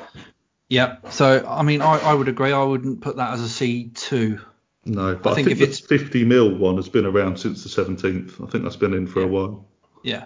Yeah. 0.68 0.97
So 1.11 1.47
I 1.47 1.62
mean, 1.62 1.81
I, 1.81 1.99
I 1.99 2.14
would 2.14 2.29
agree. 2.29 2.53
I 2.53 2.64
wouldn't 2.64 3.01
put 3.01 3.16
that 3.16 3.33
as 3.35 3.40
a 3.40 3.49
C 3.49 3.90
two. 3.94 4.40
No, 4.85 5.14
but 5.14 5.31
I 5.31 5.35
think 5.35 5.49
think, 5.49 5.53
if 5.53 5.59
the 5.59 5.64
it's- 5.92 6.03
50 6.03 6.25
mil 6.25 6.55
one 6.57 6.77
has 6.77 6.88
been 6.88 7.05
around 7.07 7.38
since 7.38 7.62
the 7.62 7.68
17th. 7.83 8.42
I 8.44 8.51
think 8.51 8.64
that's 8.64 8.77
been 8.77 8.94
in 8.94 9.07
for 9.07 9.23
a 9.23 9.27
while. 9.27 9.66
Yeah. 10.03 10.25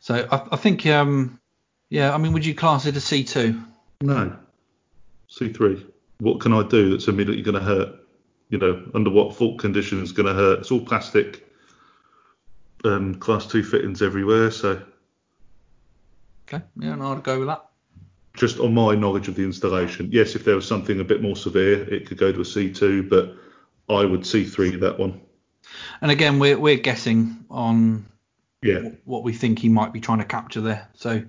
So 0.00 0.26
I, 0.30 0.42
I 0.52 0.56
think 0.56 0.86
um 0.86 1.40
yeah. 1.90 2.14
I 2.14 2.18
mean, 2.18 2.32
would 2.32 2.44
you 2.44 2.54
class 2.54 2.86
it 2.86 2.96
as 2.96 3.04
C 3.04 3.24
two? 3.24 3.60
No. 4.00 4.36
C3. 5.30 5.84
What 6.20 6.40
can 6.40 6.52
I 6.52 6.62
do 6.66 6.90
that's 6.90 7.08
immediately 7.08 7.42
going 7.42 7.54
to 7.54 7.60
hurt? 7.60 7.94
You 8.48 8.58
know, 8.58 8.90
under 8.94 9.10
what 9.10 9.36
fault 9.36 9.58
condition 9.58 10.02
is 10.02 10.12
going 10.12 10.26
to 10.26 10.34
hurt? 10.34 10.60
It's 10.60 10.70
all 10.70 10.80
plastic. 10.80 11.46
Um, 12.84 13.14
class 13.16 13.46
two 13.46 13.62
fittings 13.62 14.02
everywhere. 14.02 14.50
So 14.50 14.82
Okay. 16.52 16.64
Yeah, 16.76 16.92
and 16.94 17.02
I'd 17.02 17.22
go 17.22 17.38
with 17.40 17.48
that. 17.48 17.64
just 18.36 18.58
on 18.58 18.72
my 18.72 18.94
knowledge 18.94 19.28
of 19.28 19.34
the 19.34 19.42
installation, 19.44 20.10
yes, 20.12 20.34
if 20.34 20.44
there 20.44 20.54
was 20.54 20.66
something 20.66 21.00
a 21.00 21.04
bit 21.04 21.20
more 21.20 21.36
severe, 21.36 21.82
it 21.92 22.06
could 22.06 22.16
go 22.18 22.32
to 22.32 22.40
a 22.40 22.44
C2, 22.44 23.08
but 23.08 23.34
I 23.92 24.04
would 24.04 24.20
C3 24.22 24.80
that 24.80 24.98
one. 24.98 25.20
And 26.00 26.10
again, 26.10 26.38
we're 26.38 26.58
we're 26.58 26.76
guessing 26.78 27.44
on 27.50 28.06
Yeah. 28.62 28.90
what 29.04 29.22
we 29.22 29.32
think 29.32 29.60
he 29.60 29.68
might 29.68 29.92
be 29.92 30.00
trying 30.00 30.18
to 30.18 30.24
capture 30.24 30.60
there. 30.60 30.88
So 30.94 31.22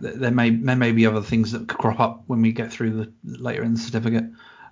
th- 0.00 0.14
there 0.14 0.30
may 0.30 0.50
there 0.50 0.76
may 0.76 0.92
be 0.92 1.06
other 1.06 1.22
things 1.22 1.52
that 1.52 1.68
could 1.68 1.78
crop 1.78 2.00
up 2.00 2.24
when 2.26 2.40
we 2.40 2.52
get 2.52 2.72
through 2.72 2.90
the 2.92 3.12
later 3.24 3.62
in 3.62 3.74
the 3.74 3.80
certificate. 3.80 4.24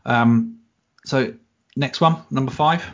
Um, 0.05 0.61
so 1.05 1.35
next 1.77 2.01
one, 2.01 2.17
number 2.31 2.51
five. 2.51 2.85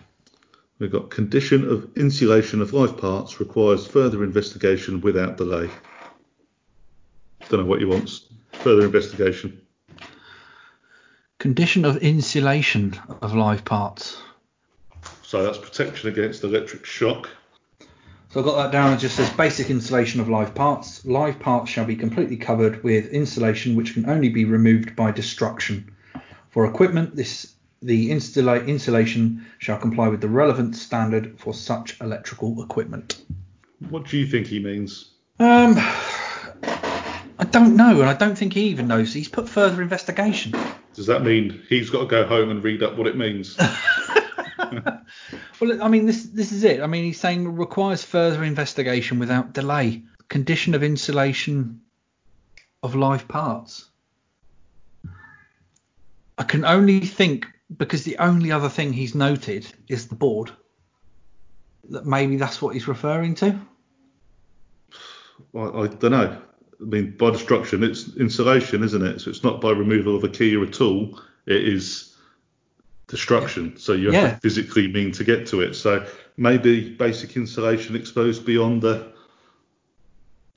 We've 0.79 0.91
got 0.91 1.11
condition 1.11 1.69
of 1.69 1.97
insulation 1.97 2.61
of 2.61 2.73
live 2.73 2.97
parts 2.97 3.39
requires 3.39 3.87
further 3.87 4.25
investigation 4.25 5.01
without 5.01 5.37
delay. 5.37 5.71
Don't 7.49 7.61
know 7.61 7.67
what 7.67 7.79
he 7.79 7.85
wants. 7.85 8.27
Further 8.53 8.85
investigation. 8.85 9.61
Condition 11.39 11.85
of 11.85 11.99
insulation 11.99 12.99
of 13.21 13.35
live 13.35 13.65
parts. 13.65 14.21
So 15.23 15.45
that's 15.45 15.59
protection 15.59 16.09
against 16.09 16.45
electric 16.45 16.85
shock. 16.85 17.29
So 18.33 18.41
I've 18.41 18.47
got 18.47 18.57
that 18.57 18.73
down. 18.73 18.95
It 18.95 18.97
just 18.97 19.17
says 19.17 19.29
basic 19.29 19.69
insulation 19.69 20.19
of 20.19 20.27
live 20.31 20.55
parts. 20.55 21.05
Live 21.05 21.39
parts 21.39 21.71
shall 21.71 21.85
be 21.85 21.97
completely 21.97 22.39
covered 22.39 22.83
with 22.83 23.09
insulation 23.09 23.77
which 23.77 23.93
can 23.93 24.09
only 24.09 24.31
be 24.31 24.47
removed 24.47 24.97
by 24.97 25.13
destruction. 25.13 25.95
For 26.49 26.65
equipment, 26.65 27.15
this 27.15 27.53
the 27.83 28.11
insulation 28.11 29.45
shall 29.59 29.77
comply 29.77 30.09
with 30.09 30.23
the 30.23 30.29
relevant 30.29 30.77
standard 30.77 31.39
for 31.39 31.53
such 31.53 32.01
electrical 32.01 32.63
equipment. 32.63 33.23
What 33.91 34.07
do 34.07 34.17
you 34.17 34.27
think 34.27 34.47
he 34.47 34.61
means? 34.61 35.11
Um, 35.39 35.75
I 35.77 37.45
don't 37.51 37.77
know, 37.77 38.01
and 38.01 38.09
I 38.09 38.15
don't 38.15 38.39
think 38.39 38.55
he 38.55 38.69
even 38.69 38.89
knows. 38.89 39.13
He's 39.13 39.29
put 39.29 39.47
further 39.47 39.83
investigation. 39.83 40.55
Does 40.95 41.07
that 41.07 41.23
mean 41.23 41.63
he's 41.69 41.91
got 41.91 42.01
to 42.01 42.07
go 42.07 42.25
home 42.25 42.49
and 42.49 42.65
read 42.65 42.83
up 42.83 42.97
what 42.97 43.09
it 43.09 43.17
means? 43.17 43.59
Well, 45.61 45.83
I 45.83 45.89
mean, 45.89 46.07
this 46.07 46.25
this 46.25 46.51
is 46.51 46.65
it. 46.65 46.81
I 46.81 46.87
mean, 46.87 47.05
he's 47.05 47.21
saying 47.21 47.57
requires 47.57 48.03
further 48.03 48.43
investigation 48.43 49.19
without 49.19 49.53
delay. 49.53 50.03
Condition 50.29 50.75
of 50.75 50.83
insulation 50.83 51.83
of 52.83 52.97
live 52.97 53.29
parts. 53.29 53.89
I 56.39 56.43
can 56.45 56.65
only 56.65 57.01
think 57.01 57.47
because 57.77 58.03
the 58.05 58.19
only 58.19 58.51
other 58.51 58.69
thing 58.69 58.93
he's 58.93 59.15
noted 59.15 59.67
is 59.89 60.09
the 60.09 60.15
board. 60.15 60.51
That 61.91 62.07
maybe 62.07 62.37
that's 62.37 62.61
what 62.61 62.75
he's 62.75 62.89
referring 62.89 63.35
to. 63.37 63.61
I, 65.55 65.61
I 65.61 65.87
don't 65.87 66.11
know. 66.11 66.43
I 66.81 66.85
mean, 66.85 67.17
by 67.17 67.31
destruction, 67.31 67.85
it's 67.85 68.17
insulation, 68.17 68.83
isn't 68.83 69.05
it? 69.05 69.21
So 69.21 69.31
it's 69.31 69.45
not 69.45 69.61
by 69.61 69.71
removal 69.71 70.17
of 70.17 70.25
a 70.25 70.29
key 70.29 70.57
or 70.57 70.65
a 70.65 70.69
tool. 70.69 71.21
It 71.47 71.63
is 71.63 72.12
destruction. 73.13 73.77
So 73.77 73.93
you 73.93 74.11
have 74.11 74.15
Yeah. 74.15 74.31
to 74.35 74.41
physically 74.41 74.89
mean 74.89 75.13
to 75.13 75.23
get 75.23 75.47
to 75.49 75.61
it. 75.61 75.75
So 75.75 76.05
maybe 76.39 76.89
basic 76.89 77.37
insulation 77.37 77.95
exposed 77.95 78.45
beyond 78.47 78.81
the 78.81 79.13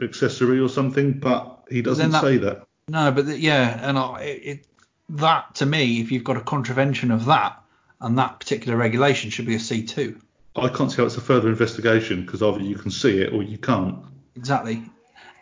accessory 0.02 0.60
or 0.60 0.70
something, 0.70 1.20
but 1.20 1.66
he 1.70 1.82
doesn't 1.82 2.12
that- 2.12 2.22
say 2.22 2.38
that. 2.38 2.66
No, 2.88 3.12
but 3.12 3.26
the, 3.26 3.38
yeah, 3.38 3.88
and 3.88 3.98
I, 3.98 4.22
it, 4.22 4.42
it, 4.46 4.68
that 5.10 5.56
to 5.56 5.66
me, 5.66 6.00
if 6.02 6.12
you've 6.12 6.24
got 6.24 6.38
a 6.38 6.42
contravention 6.42 7.12
of 7.12 7.26
that 7.26 7.62
and 8.00 8.18
that 8.18 8.40
particular 8.40 8.78
regulation, 8.78 9.30
should 9.32 9.46
be 9.48 9.56
a 9.56 9.60
C 9.60 9.84
two. 9.84 10.18
I 10.56 10.70
can't 10.70 10.90
see 10.90 10.98
how 10.98 11.06
it's 11.06 11.18
a 11.18 11.22
further 11.22 11.50
investigation 11.50 12.26
because 12.26 12.42
either 12.42 12.62
you 12.62 12.76
can 12.76 12.90
see 12.92 13.20
it 13.20 13.34
or 13.34 13.44
you 13.44 13.58
can't. 13.58 13.98
Exactly. 14.38 14.82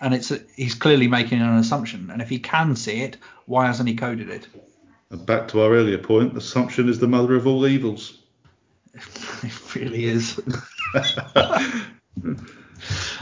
And 0.02 0.14
it's 0.16 0.32
a, 0.32 0.40
he's 0.56 0.74
clearly 0.74 1.08
making 1.08 1.42
an 1.42 1.56
assumption. 1.58 2.10
And 2.10 2.22
if 2.22 2.30
he 2.30 2.40
can 2.40 2.76
see 2.76 3.02
it, 3.02 3.18
why 3.46 3.68
hasn't 3.68 3.88
he 3.88 3.96
coded 3.96 4.30
it? 4.30 4.48
And 5.14 5.26
back 5.28 5.48
to 5.50 5.62
our 5.62 5.72
earlier 5.72 6.00
point, 6.00 6.36
assumption 6.36 6.90
is 6.90 6.98
the 6.98 7.08
mother 7.08 7.36
of 7.36 7.46
all 7.46 7.68
evils. 7.68 8.18
it 8.96 9.76
really 9.76 10.06
is. 10.06 10.40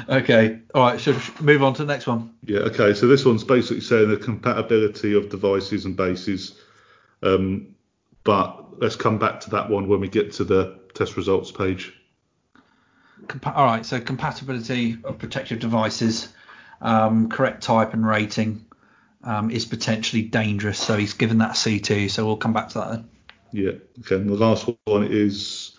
okay. 0.09 0.59
All 0.73 0.83
right. 0.83 1.01
Should 1.01 1.17
move 1.41 1.61
on 1.61 1.73
to 1.73 1.83
the 1.83 1.91
next 1.91 2.07
one? 2.07 2.33
Yeah, 2.45 2.59
okay. 2.59 2.93
So 2.93 3.07
this 3.07 3.25
one's 3.25 3.43
basically 3.43 3.81
saying 3.81 4.09
the 4.09 4.15
compatibility 4.15 5.17
of 5.17 5.27
devices 5.27 5.83
and 5.83 5.97
bases. 5.97 6.57
Um, 7.23 7.75
but 8.23 8.79
let's 8.81 8.95
come 8.95 9.19
back 9.19 9.41
to 9.41 9.49
that 9.49 9.69
one 9.69 9.89
when 9.89 9.99
we 9.99 10.07
get 10.07 10.31
to 10.33 10.45
the 10.45 10.79
test 10.93 11.17
results 11.17 11.51
page. 11.51 11.93
Compa- 13.25 13.57
all 13.57 13.65
right. 13.65 13.85
So 13.85 13.99
compatibility 13.99 14.97
of 15.03 15.17
protective 15.17 15.59
devices, 15.59 16.29
um, 16.79 17.27
correct 17.27 17.63
type 17.63 17.93
and 17.93 18.07
rating 18.07 18.65
um, 19.23 19.51
is 19.51 19.65
potentially 19.65 20.23
dangerous. 20.23 20.79
So 20.79 20.97
he's 20.97 21.13
given 21.13 21.39
that 21.39 21.51
C2. 21.51 22.09
So 22.09 22.25
we'll 22.25 22.37
come 22.37 22.53
back 22.53 22.69
to 22.69 22.79
that 22.79 22.89
then. 22.91 23.09
Yeah, 23.51 23.71
okay. 23.99 24.15
And 24.15 24.29
the 24.29 24.35
last 24.35 24.69
one 24.85 25.07
is 25.09 25.77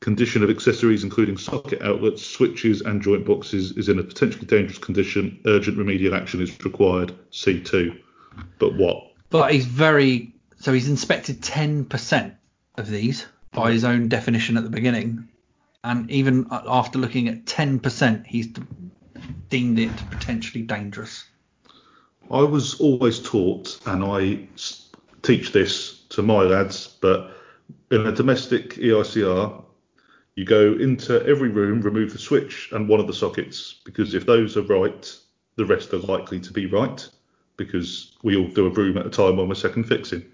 condition 0.00 0.42
of 0.42 0.50
accessories, 0.50 1.02
including 1.02 1.38
socket 1.38 1.82
outlets, 1.82 2.24
switches, 2.24 2.82
and 2.82 3.00
joint 3.02 3.24
boxes, 3.24 3.72
is 3.72 3.88
in 3.88 3.98
a 3.98 4.02
potentially 4.02 4.46
dangerous 4.46 4.78
condition. 4.78 5.40
Urgent 5.46 5.78
remedial 5.78 6.14
action 6.14 6.42
is 6.42 6.56
required. 6.64 7.14
C2. 7.30 8.00
But 8.58 8.74
what? 8.76 9.12
But 9.30 9.52
he's 9.52 9.66
very 9.66 10.34
so 10.58 10.72
he's 10.72 10.88
inspected 10.88 11.42
10% 11.42 12.34
of 12.76 12.88
these 12.88 13.26
by 13.52 13.72
his 13.72 13.84
own 13.84 14.08
definition 14.08 14.56
at 14.56 14.64
the 14.64 14.70
beginning, 14.70 15.28
and 15.84 16.10
even 16.10 16.46
after 16.50 16.98
looking 16.98 17.28
at 17.28 17.44
10%, 17.44 18.26
he's 18.26 18.48
deemed 19.48 19.78
it 19.78 19.90
potentially 20.10 20.62
dangerous. 20.62 21.24
I 22.30 22.42
was 22.42 22.80
always 22.80 23.20
taught, 23.20 23.78
and 23.86 24.04
I 24.04 24.48
teach 25.22 25.52
this 25.52 26.00
to 26.10 26.22
my 26.22 26.42
lads, 26.42 26.96
but 27.00 27.36
in 27.90 28.06
a 28.06 28.12
domestic 28.12 28.74
EICR, 28.74 29.62
you 30.34 30.44
go 30.44 30.72
into 30.74 31.24
every 31.24 31.48
room, 31.48 31.80
remove 31.80 32.12
the 32.12 32.18
switch 32.18 32.70
and 32.72 32.88
one 32.88 33.00
of 33.00 33.06
the 33.06 33.14
sockets, 33.14 33.80
because 33.84 34.14
if 34.14 34.26
those 34.26 34.56
are 34.56 34.62
right, 34.62 35.16
the 35.56 35.64
rest 35.64 35.92
are 35.94 35.98
likely 35.98 36.40
to 36.40 36.52
be 36.52 36.66
right, 36.66 37.08
because 37.56 38.16
we 38.22 38.36
all 38.36 38.48
do 38.48 38.66
a 38.66 38.70
room 38.70 38.98
at 38.98 39.06
a 39.06 39.10
time 39.10 39.36
when 39.36 39.48
we're 39.48 39.54
second 39.54 39.84
fixing. 39.84 40.24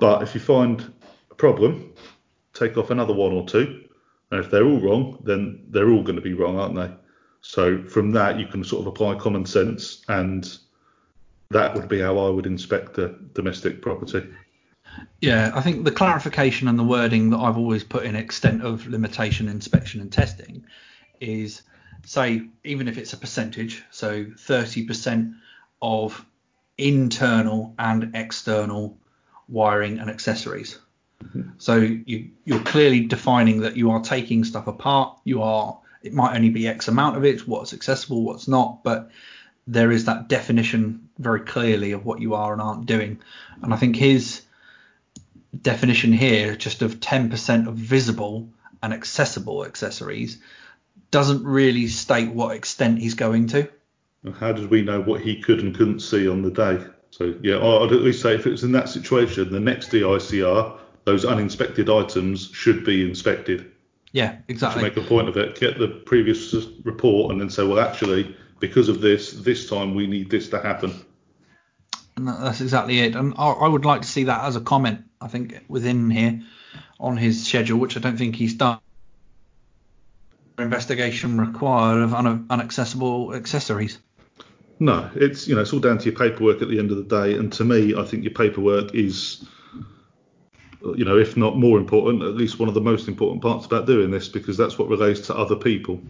But 0.00 0.22
if 0.22 0.34
you 0.34 0.40
find 0.40 0.92
a 1.30 1.34
problem, 1.34 1.92
take 2.52 2.76
off 2.76 2.90
another 2.90 3.14
one 3.14 3.32
or 3.32 3.46
two, 3.46 3.84
and 4.30 4.44
if 4.44 4.50
they're 4.50 4.66
all 4.66 4.80
wrong, 4.80 5.22
then 5.24 5.64
they're 5.70 5.90
all 5.90 6.02
going 6.02 6.16
to 6.16 6.22
be 6.22 6.34
wrong, 6.34 6.58
aren't 6.58 6.74
they? 6.74 6.90
So 7.40 7.84
from 7.84 8.10
that, 8.12 8.40
you 8.40 8.46
can 8.46 8.64
sort 8.64 8.80
of 8.80 8.88
apply 8.88 9.14
common 9.14 9.46
sense, 9.46 10.04
and 10.08 10.58
that 11.50 11.74
would 11.74 11.88
be 11.88 12.00
how 12.00 12.18
I 12.18 12.28
would 12.28 12.46
inspect 12.46 12.98
a 12.98 13.14
domestic 13.34 13.82
property. 13.82 14.26
Yeah, 15.20 15.52
I 15.54 15.60
think 15.60 15.84
the 15.84 15.90
clarification 15.90 16.68
and 16.68 16.78
the 16.78 16.84
wording 16.84 17.30
that 17.30 17.38
I've 17.38 17.58
always 17.58 17.84
put 17.84 18.04
in 18.04 18.16
extent 18.16 18.62
of 18.62 18.86
limitation, 18.86 19.48
inspection, 19.48 20.00
and 20.00 20.12
testing 20.12 20.64
is 21.20 21.62
say, 22.04 22.48
even 22.64 22.88
if 22.88 22.98
it's 22.98 23.12
a 23.12 23.16
percentage, 23.16 23.82
so 23.90 24.24
30% 24.24 25.34
of 25.82 26.24
internal 26.78 27.74
and 27.78 28.12
external 28.14 28.98
wiring 29.48 29.98
and 29.98 30.10
accessories. 30.10 30.78
So 31.58 31.76
you, 31.76 32.30
you're 32.44 32.62
clearly 32.62 33.00
defining 33.00 33.60
that 33.60 33.76
you 33.76 33.90
are 33.90 34.00
taking 34.00 34.44
stuff 34.44 34.66
apart. 34.66 35.18
You 35.24 35.42
are, 35.42 35.78
it 36.02 36.12
might 36.12 36.36
only 36.36 36.50
be 36.50 36.68
X 36.68 36.88
amount 36.88 37.16
of 37.16 37.24
it, 37.24 37.48
what's 37.48 37.72
accessible, 37.72 38.22
what's 38.22 38.46
not, 38.46 38.84
but 38.84 39.10
there 39.66 39.90
is 39.90 40.04
that 40.04 40.28
definition 40.28 41.05
very 41.18 41.40
clearly 41.40 41.92
of 41.92 42.04
what 42.04 42.20
you 42.20 42.34
are 42.34 42.52
and 42.52 42.60
aren't 42.60 42.86
doing. 42.86 43.20
And 43.62 43.72
I 43.72 43.76
think 43.76 43.96
his 43.96 44.42
definition 45.62 46.12
here, 46.12 46.56
just 46.56 46.82
of 46.82 47.00
10% 47.00 47.68
of 47.68 47.74
visible 47.74 48.48
and 48.82 48.92
accessible 48.92 49.64
accessories, 49.64 50.38
doesn't 51.10 51.44
really 51.44 51.86
state 51.86 52.30
what 52.30 52.54
extent 52.54 52.98
he's 52.98 53.14
going 53.14 53.48
to. 53.48 53.68
How 54.38 54.52
did 54.52 54.70
we 54.70 54.82
know 54.82 55.00
what 55.00 55.20
he 55.20 55.40
could 55.40 55.60
and 55.60 55.74
couldn't 55.74 56.00
see 56.00 56.28
on 56.28 56.42
the 56.42 56.50
day? 56.50 56.84
So 57.10 57.34
yeah, 57.42 57.56
I'd 57.56 57.92
at 57.92 58.02
least 58.02 58.20
say 58.20 58.34
if 58.34 58.46
it 58.46 58.50
was 58.50 58.64
in 58.64 58.72
that 58.72 58.88
situation, 58.88 59.50
the 59.50 59.60
next 59.60 59.90
EICR, 59.90 60.78
those 61.04 61.24
uninspected 61.24 61.88
items 61.88 62.50
should 62.52 62.84
be 62.84 63.08
inspected. 63.08 63.70
Yeah, 64.12 64.32
To 64.32 64.42
exactly. 64.48 64.82
make 64.82 64.96
a 64.96 65.02
point 65.02 65.28
of 65.28 65.36
it, 65.36 65.58
get 65.58 65.78
the 65.78 65.88
previous 65.88 66.54
report, 66.84 67.32
and 67.32 67.40
then 67.40 67.50
say, 67.50 67.64
well, 67.64 67.78
actually, 67.80 68.36
because 68.58 68.88
of 68.88 69.00
this, 69.00 69.32
this 69.32 69.68
time 69.68 69.94
we 69.94 70.06
need 70.06 70.30
this 70.30 70.48
to 70.50 70.60
happen. 70.60 70.94
And 72.16 72.28
that's 72.28 72.60
exactly 72.60 73.00
it. 73.00 73.14
And 73.14 73.34
I, 73.36 73.50
I 73.50 73.68
would 73.68 73.84
like 73.84 74.02
to 74.02 74.08
see 74.08 74.24
that 74.24 74.44
as 74.44 74.56
a 74.56 74.60
comment, 74.60 75.04
I 75.20 75.28
think, 75.28 75.64
within 75.68 76.10
here 76.10 76.42
on 76.98 77.16
his 77.16 77.46
schedule, 77.46 77.78
which 77.78 77.96
I 77.96 78.00
don't 78.00 78.16
think 78.16 78.36
he's 78.36 78.54
done. 78.54 78.78
Investigation 80.58 81.38
required 81.38 82.02
of 82.02 82.14
un- 82.14 82.48
unaccessible 82.48 83.36
accessories. 83.36 83.98
No, 84.78 85.10
it's 85.14 85.48
you 85.48 85.54
know 85.54 85.62
it's 85.62 85.72
all 85.72 85.80
down 85.80 85.98
to 85.98 86.04
your 86.04 86.14
paperwork 86.14 86.60
at 86.60 86.68
the 86.68 86.78
end 86.78 86.90
of 86.90 86.96
the 86.98 87.02
day, 87.02 87.34
and 87.34 87.52
to 87.54 87.64
me, 87.64 87.94
I 87.94 88.04
think 88.04 88.24
your 88.24 88.34
paperwork 88.34 88.94
is, 88.94 89.44
you 90.82 91.04
know, 91.04 91.18
if 91.18 91.36
not 91.36 91.56
more 91.56 91.78
important, 91.78 92.22
at 92.22 92.34
least 92.34 92.58
one 92.58 92.68
of 92.68 92.74
the 92.74 92.80
most 92.80 93.08
important 93.08 93.42
parts 93.42 93.64
about 93.64 93.86
doing 93.86 94.10
this 94.10 94.28
because 94.28 94.56
that's 94.56 94.78
what 94.78 94.88
relates 94.88 95.20
to 95.28 95.36
other 95.36 95.56
people. 95.56 96.00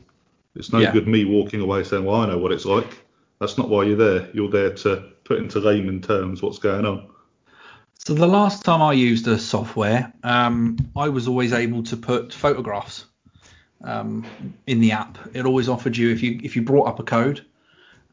It's 0.57 0.73
no 0.73 0.81
Yeah. 0.81 0.93
good 0.93 1.07
me 1.07 1.25
walking 1.25 1.61
away 1.61 1.85
saying, 1.85 2.05
"Well, 2.05 2.21
I 2.21 2.27
know 2.27 2.39
what 2.39 2.53
it's 2.53 2.65
like." 2.65 3.05
That's 3.39 3.59
not 3.59 3.69
why 3.69 3.85
you're 3.85 3.97
there. 3.97 4.29
You're 4.33 4.51
there 4.51 4.73
to 4.73 5.05
put 5.25 5.39
into 5.39 5.61
layman 5.61 6.01
terms 6.01 6.43
what's 6.43 6.59
going 6.59 6.87
on. 6.87 7.07
So 7.99 8.15
the 8.15 8.27
last 8.27 8.65
time 8.65 8.81
I 8.81 8.93
used 8.93 9.25
the 9.25 9.39
software, 9.39 10.13
um, 10.23 10.77
I 10.97 11.09
was 11.09 11.29
always 11.29 11.53
able 11.53 11.83
to 11.85 11.97
put 11.97 12.33
photographs 12.33 13.05
um, 13.85 14.25
in 14.67 14.81
the 14.81 14.93
app. 14.93 15.19
It 15.35 15.45
always 15.45 15.69
offered 15.69 15.97
you 15.97 16.11
if 16.11 16.23
you 16.23 16.41
if 16.43 16.57
you 16.57 16.63
brought 16.63 16.89
up 16.89 17.01
a 17.01 17.03
code 17.03 17.45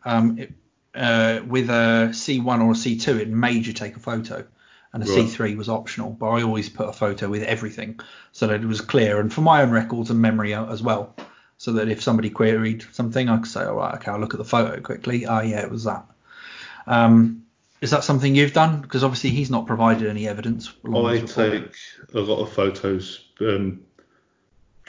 um, 0.06 0.38
it, 0.38 0.54
uh, 0.96 1.42
with 1.48 1.70
a 1.70 2.10
C1 2.12 2.62
or 2.62 2.72
a 2.72 2.76
C2, 2.76 3.20
it 3.20 3.30
made 3.30 3.66
you 3.66 3.74
take 3.74 3.96
a 3.96 4.00
photo, 4.00 4.46
and 4.94 5.04
a 5.04 5.06
Right. 5.06 5.26
C3 5.26 5.58
was 5.58 5.70
optional. 5.70 6.12
But 6.12 6.30
I 6.30 6.44
always 6.44 6.70
put 6.70 6.90
a 6.90 6.94
photo 6.94 7.30
with 7.30 7.44
everything 7.44 8.00
so 8.32 8.48
that 8.48 8.62
it 8.62 8.68
was 8.68 8.82
clear 8.82 9.20
and 9.20 9.34
for 9.34 9.42
my 9.42 9.62
own 9.62 9.72
records 9.72 10.10
and 10.10 10.22
memory 10.22 10.54
uh, 10.54 10.72
as 10.72 10.84
well. 10.84 11.16
So 11.64 11.72
that 11.72 11.88
if 11.88 12.04
somebody 12.04 12.30
queried 12.30 12.84
something, 12.92 13.30
I 13.30 13.38
could 13.38 13.48
say, 13.48 13.64
all 13.64 13.76
right, 13.76 13.96
okay, 13.96 14.12
I'll 14.12 14.20
look 14.20 14.34
at 14.34 14.38
the 14.38 14.44
photo 14.44 14.82
quickly. 14.82 15.26
Oh 15.26 15.40
yeah, 15.40 15.62
it 15.62 15.72
was 15.72 15.86
that. 15.86 16.04
Um, 16.88 17.46
is 17.80 17.92
that 17.92 18.04
something 18.04 18.36
you've 18.36 18.52
done? 18.52 18.82
Because 18.82 19.02
obviously 19.02 19.30
he's 19.30 19.50
not 19.50 19.66
provided 19.66 20.10
any 20.10 20.28
evidence. 20.28 20.74
I 20.94 21.20
take 21.20 21.74
a 22.14 22.20
lot 22.20 22.42
of 22.42 22.52
photos 22.52 23.30
um, 23.40 23.80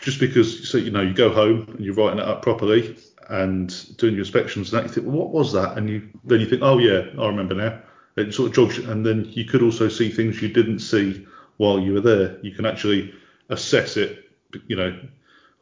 just 0.01 0.19
because 0.19 0.69
so 0.69 0.79
you 0.79 0.91
know 0.91 1.01
you 1.01 1.15
go 1.15 1.33
home 1.33 1.67
and 1.69 1.85
you're 1.85 1.95
writing 1.95 2.19
it 2.19 2.25
up 2.25 2.43
properly 2.43 2.97
and 3.29 3.97
doing 3.97 4.15
your 4.15 4.25
inspections 4.25 4.73
and 4.73 4.83
that 4.83 4.89
you 4.89 4.93
think 4.93 5.07
well, 5.07 5.17
what 5.17 5.31
was 5.31 5.53
that 5.53 5.79
and 5.79 5.89
you 5.89 6.09
then 6.25 6.41
you 6.41 6.47
think 6.47 6.63
oh 6.63 6.79
yeah 6.79 7.07
I 7.17 7.27
remember 7.29 7.55
now 7.55 7.81
it 8.17 8.35
sort 8.35 8.49
of 8.49 8.55
jogs 8.57 8.79
and 8.79 9.07
then 9.07 9.27
you 9.27 9.45
could 9.45 9.63
also 9.63 9.89
see 9.89 10.11
things 10.11 10.43
you 10.43 10.49
didn't 10.49 10.81
see 10.81 11.25
while 11.57 11.79
you 11.79 11.93
were 11.93 12.01
there 12.01 12.37
you 12.43 12.51
can 12.51 12.67
actually 12.67 13.15
assess 13.49 13.97
it 13.97 14.29
you 14.67 14.75
know 14.75 14.99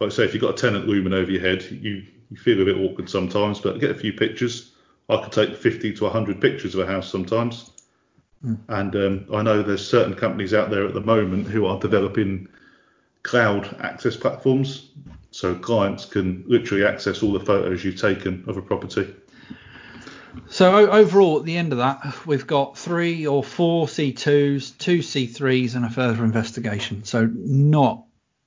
like 0.02 0.12
I 0.12 0.14
say 0.14 0.24
if 0.24 0.34
you've 0.34 0.42
got 0.42 0.58
a 0.58 0.60
tenant 0.60 0.86
looming 0.86 1.12
over 1.12 1.30
your 1.30 1.40
head 1.40 1.62
you 1.62 2.04
you 2.30 2.36
feel 2.36 2.60
a 2.60 2.64
bit 2.64 2.76
awkward 2.76 3.08
sometimes 3.08 3.60
but 3.60 3.80
get 3.80 3.90
a 3.90 3.94
few 3.94 4.12
pictures 4.12 4.72
I 5.08 5.22
could 5.22 5.32
take 5.32 5.56
50 5.56 5.94
to 5.94 6.04
100 6.04 6.40
pictures 6.40 6.74
of 6.74 6.80
a 6.80 6.90
house 6.90 7.10
sometimes 7.10 7.70
and 8.68 8.96
um, 8.96 9.26
I 9.32 9.42
know 9.42 9.62
there's 9.62 9.86
certain 9.86 10.14
companies 10.14 10.52
out 10.52 10.70
there 10.70 10.84
at 10.84 10.94
the 10.94 11.00
moment 11.00 11.46
who 11.46 11.66
are 11.66 11.78
developing 11.78 12.48
cloud 13.22 13.76
access 13.80 14.16
platforms, 14.16 14.90
so 15.30 15.54
clients 15.54 16.04
can 16.04 16.44
literally 16.48 16.84
access 16.84 17.22
all 17.22 17.32
the 17.32 17.40
photos 17.40 17.84
you've 17.84 18.00
taken 18.00 18.44
of 18.48 18.56
a 18.56 18.62
property. 18.62 19.14
So 20.48 20.90
overall, 20.90 21.38
at 21.38 21.44
the 21.44 21.56
end 21.56 21.72
of 21.72 21.78
that, 21.78 22.26
we've 22.26 22.46
got 22.46 22.76
three 22.76 23.26
or 23.26 23.44
four 23.44 23.86
C2s, 23.86 24.76
two 24.78 24.98
C3s, 24.98 25.76
and 25.76 25.84
a 25.84 25.90
further 25.90 26.24
investigation. 26.24 27.04
So 27.04 27.26
not 27.32 28.04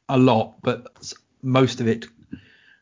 a 0.10 0.18
lot, 0.18 0.56
but 0.62 1.14
most 1.46 1.80
of 1.80 1.88
it 1.88 2.06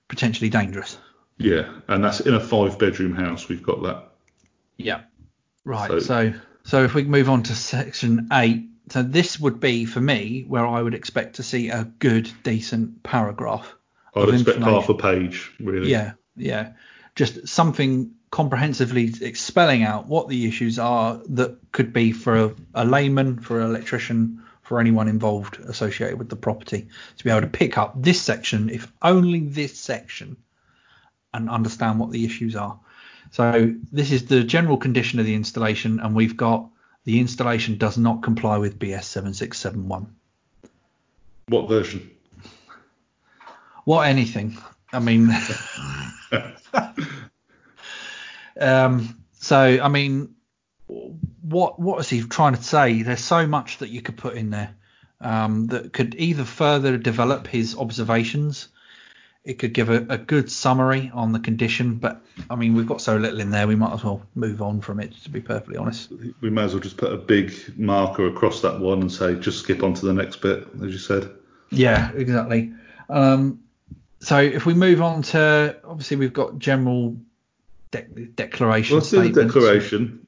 potentially 0.08 0.50
dangerous. 0.50 0.98
Yeah, 1.38 1.72
and 1.88 2.04
that's 2.04 2.22
in 2.22 2.34
a 2.34 2.40
five-bedroom 2.40 3.14
house. 3.16 3.50
We've 3.50 3.64
got 3.64 3.84
that. 3.84 4.10
Yeah. 4.78 5.02
Right. 5.66 5.90
So- 5.90 6.00
So, 6.00 6.34
so 6.64 6.84
if 6.84 6.94
we 6.94 7.04
move 7.04 7.30
on 7.30 7.44
to 7.44 7.56
section 7.56 8.30
eight, 8.32 8.70
so 8.90 9.02
this 9.04 9.40
would 9.40 9.60
be 9.60 9.86
for 9.86 10.02
me 10.02 10.46
where 10.48 10.66
I 10.66 10.82
would 10.82 10.94
expect 10.94 11.36
to 11.38 11.44
see 11.44 11.70
a 11.70 11.86
good, 12.00 12.30
decent 12.44 13.04
paragraph. 13.04 13.74
I'd 14.16 14.24
of 14.24 14.34
expect 14.34 14.58
information. 14.58 14.82
half 14.82 14.90
a 14.90 14.94
page, 14.96 15.52
really. 15.60 15.90
Yeah, 15.90 16.14
yeah. 16.36 16.74
Just 17.16 17.48
something 17.48 18.12
comprehensively 18.30 19.12
spelling 19.34 19.84
out 19.84 20.08
what 20.08 20.28
the 20.28 20.48
issues 20.48 20.80
are 20.80 21.22
that 21.30 21.58
could 21.72 21.94
be 21.94 22.12
for 22.12 22.36
a, 22.36 22.56
a 22.74 22.86
layman, 22.86 23.40
for 23.40 23.60
an 23.62 23.70
electrician, 23.70 24.43
for 24.74 24.80
anyone 24.80 25.08
involved 25.08 25.60
associated 25.60 26.18
with 26.18 26.30
the 26.30 26.36
property 26.36 26.88
to 27.16 27.24
be 27.24 27.30
able 27.30 27.42
to 27.42 27.48
pick 27.48 27.78
up 27.78 27.94
this 27.96 28.20
section, 28.20 28.72
if 28.72 28.92
only 29.04 29.42
this 29.42 29.78
section, 29.78 30.36
and 31.32 31.48
understand 31.48 32.00
what 32.00 32.10
the 32.10 32.26
issues 32.26 32.56
are. 32.56 32.80
So 33.30 33.72
this 33.92 34.12
is 34.12 34.26
the 34.26 34.44
general 34.44 34.78
condition 34.78 35.20
of 35.20 35.28
the 35.28 35.36
installation, 35.36 36.00
and 36.00 36.16
we've 36.16 36.36
got 36.36 36.68
the 37.04 37.20
installation 37.20 37.78
does 37.78 38.00
not 38.00 38.24
comply 38.24 38.58
with 38.58 38.80
BS 38.80 39.04
7671. 39.04 40.16
What 41.50 41.70
version? 41.70 42.10
What 43.86 44.08
anything? 44.08 44.58
I 44.92 44.98
mean, 44.98 45.30
um, 48.60 49.24
so 49.34 49.60
I 49.60 49.88
mean, 49.88 50.34
what 51.42 51.80
what 51.80 52.00
is 52.00 52.10
he 52.10 52.22
trying 52.24 52.56
to 52.56 52.64
say? 52.64 53.02
There's 53.02 53.24
so 53.24 53.48
much 53.48 53.80
that 53.80 53.90
you 53.90 54.02
could 54.02 54.18
put 54.18 54.36
in 54.36 54.50
there 54.50 54.74
um, 55.22 55.68
that 55.68 55.94
could 55.94 56.16
either 56.16 56.44
further 56.44 56.98
develop 56.98 57.48
his 57.48 57.76
observations. 57.76 58.70
It 59.44 59.60
could 59.60 59.74
give 59.74 59.90
a, 59.90 60.06
a 60.08 60.18
good 60.18 60.50
summary 60.50 61.12
on 61.14 61.34
the 61.34 61.40
condition, 61.40 61.96
but 61.96 62.22
I 62.50 62.56
mean, 62.56 62.76
we've 62.76 62.88
got 62.88 63.02
so 63.02 63.18
little 63.18 63.42
in 63.42 63.52
there, 63.52 63.68
we 63.68 63.76
might 63.76 63.94
as 63.94 64.04
well 64.04 64.22
move 64.36 64.62
on 64.62 64.80
from 64.80 65.02
it. 65.02 65.14
To 65.24 65.30
be 65.30 65.42
perfectly 65.42 65.76
honest. 65.76 66.14
We 66.40 66.50
may 66.50 66.64
as 66.64 66.74
well 66.74 66.82
just 66.82 66.96
put 66.96 67.12
a 67.12 67.18
big 67.18 67.54
marker 67.78 68.28
across 68.28 68.62
that 68.62 68.80
one 68.80 69.02
and 69.02 69.12
say 69.12 69.36
just 69.36 69.60
skip 69.60 69.84
on 69.84 69.94
to 69.96 70.06
the 70.06 70.14
next 70.14 70.38
bit, 70.38 70.66
as 70.82 70.92
you 70.94 70.98
said. 70.98 71.30
Yeah, 71.72 72.12
exactly. 72.14 72.72
Um, 73.10 73.60
so 74.22 74.40
if 74.40 74.66
we 74.66 74.74
move 74.74 75.02
on 75.02 75.22
to 75.24 75.76
obviously 75.84 76.16
we've 76.18 76.34
got 76.34 76.58
general 76.58 77.18
de- 77.92 78.28
declaration 78.28 78.96
Well, 78.96 79.02
let's 79.02 79.12
do 79.12 79.30
the 79.30 79.44
declaration. 79.44 80.23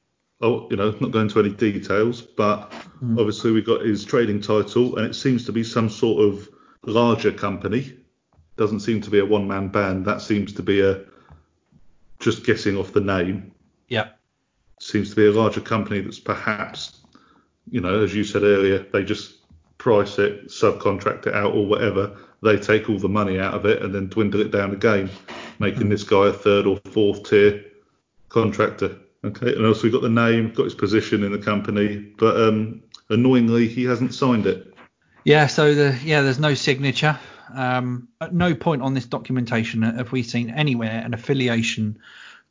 Oh, 0.46 0.68
you 0.70 0.78
know, 0.78 0.92
not 1.00 1.10
going 1.10 1.26
into 1.28 1.40
any 1.40 1.50
details, 1.50 2.22
but 2.22 2.72
Hmm. 3.00 3.18
obviously 3.18 3.52
we've 3.52 3.66
got 3.66 3.82
his 3.82 4.06
trading 4.06 4.40
title, 4.40 4.96
and 4.96 5.06
it 5.08 5.16
seems 5.16 5.44
to 5.46 5.52
be 5.52 5.64
some 5.64 5.90
sort 5.90 6.24
of 6.24 6.48
larger 6.86 7.32
company. 7.32 7.98
Doesn't 8.56 8.82
seem 8.82 9.02
to 9.02 9.10
be 9.10 9.18
a 9.18 9.26
one-man 9.26 9.70
band. 9.70 10.06
That 10.06 10.22
seems 10.22 10.54
to 10.54 10.62
be 10.62 10.82
a 10.82 11.02
just 12.20 12.46
guessing 12.46 12.78
off 12.78 12.94
the 12.94 13.02
name. 13.02 13.52
Yeah. 13.90 14.10
Seems 14.80 15.10
to 15.10 15.16
be 15.16 15.26
a 15.26 15.32
larger 15.32 15.62
company 15.62 16.00
that's 16.02 16.20
perhaps, 16.20 17.02
you 17.72 17.82
know, 17.82 18.04
as 18.04 18.14
you 18.14 18.24
said 18.24 18.44
earlier, 18.44 18.86
they 18.94 19.04
just 19.04 19.38
price 19.80 20.20
it, 20.20 20.48
subcontract 20.50 21.26
it 21.26 21.34
out, 21.34 21.54
or 21.56 21.66
whatever. 21.66 22.16
They 22.44 22.58
take 22.58 22.88
all 22.88 23.00
the 23.00 23.10
money 23.10 23.40
out 23.40 23.56
of 23.56 23.66
it 23.66 23.82
and 23.82 23.94
then 23.96 24.10
dwindle 24.10 24.42
it 24.42 24.52
down 24.52 24.72
again, 24.74 25.10
making 25.58 25.90
this 25.90 26.04
guy 26.04 26.28
a 26.28 26.34
third 26.34 26.68
or 26.68 26.80
fourth 26.92 27.28
tier 27.28 27.66
contractor. 28.30 28.96
Okay, 29.26 29.56
and 29.56 29.66
also 29.66 29.84
we've 29.84 29.92
got 29.92 30.04
the 30.04 30.10
name, 30.10 30.54
got 30.54 30.66
his 30.66 30.76
position 30.76 31.24
in 31.24 31.32
the 31.32 31.40
company, 31.40 31.98
but 31.98 32.40
um, 32.40 32.84
annoyingly 33.10 33.68
he 33.68 33.84
hasn't 33.84 34.14
signed 34.14 34.46
it. 34.46 34.74
Yeah, 35.24 35.48
so 35.48 35.74
the 35.74 35.98
yeah, 36.04 36.22
there's 36.22 36.40
no 36.40 36.54
signature. 36.54 37.20
Um, 37.54 38.10
at 38.22 38.34
no 38.34 38.54
point 38.54 38.82
on 38.82 38.94
this 38.94 39.06
documentation 39.06 39.82
have 39.82 40.12
we 40.12 40.24
seen 40.24 40.52
anywhere 40.52 41.02
an 41.04 41.14
affiliation 41.14 42.00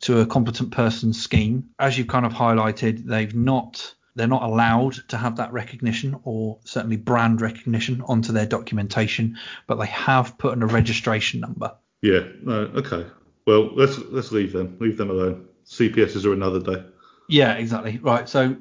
to 0.01 0.21
a 0.21 0.27
competent 0.27 0.73
person 0.73 1.13
scheme. 1.13 1.71
As 1.79 1.97
you've 1.97 2.09
kind 2.09 2.27
of 2.27 2.33
highlighted, 2.33 3.05
they've 3.05 3.35
not 3.35 3.95
they're 4.17 4.27
not 4.27 4.43
allowed 4.43 4.95
to 5.09 5.17
have 5.17 5.37
that 5.37 5.53
recognition 5.53 6.17
or 6.25 6.59
certainly 6.65 6.97
brand 6.97 7.41
recognition 7.41 8.03
onto 8.03 8.33
their 8.33 8.47
documentation, 8.47 9.39
but 9.67 9.77
they 9.77 9.87
have 9.87 10.39
put 10.39 10.55
in 10.55 10.63
a 10.63 10.67
registration 10.67 11.41
number. 11.41 11.73
Yeah, 12.03 12.21
no, 12.43 12.71
okay. 12.77 13.07
Well, 13.47 13.71
let's 13.75 13.99
let's 13.99 14.33
leave 14.33 14.53
them. 14.53 14.77
Leave 14.81 14.97
them 14.97 15.11
alone. 15.11 15.47
CPSs 15.67 16.25
are 16.25 16.33
another 16.33 16.61
day. 16.61 16.85
Yeah, 17.29 17.55
exactly. 17.55 17.99
Right. 17.99 18.29
So 18.29 18.57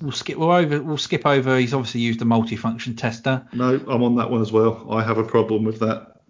we'll 0.00 0.12
skip 0.12 0.38
we'll 0.38 0.50
over 0.50 0.82
we'll 0.82 0.96
skip 0.96 1.26
over. 1.26 1.58
He's 1.58 1.74
obviously 1.74 2.00
used 2.00 2.22
a 2.22 2.24
multifunction 2.24 2.96
tester. 2.96 3.46
No, 3.52 3.74
I'm 3.88 4.02
on 4.02 4.16
that 4.16 4.30
one 4.30 4.40
as 4.40 4.52
well. 4.52 4.86
I 4.90 5.02
have 5.02 5.18
a 5.18 5.24
problem 5.24 5.64
with 5.64 5.80
that. 5.80 6.20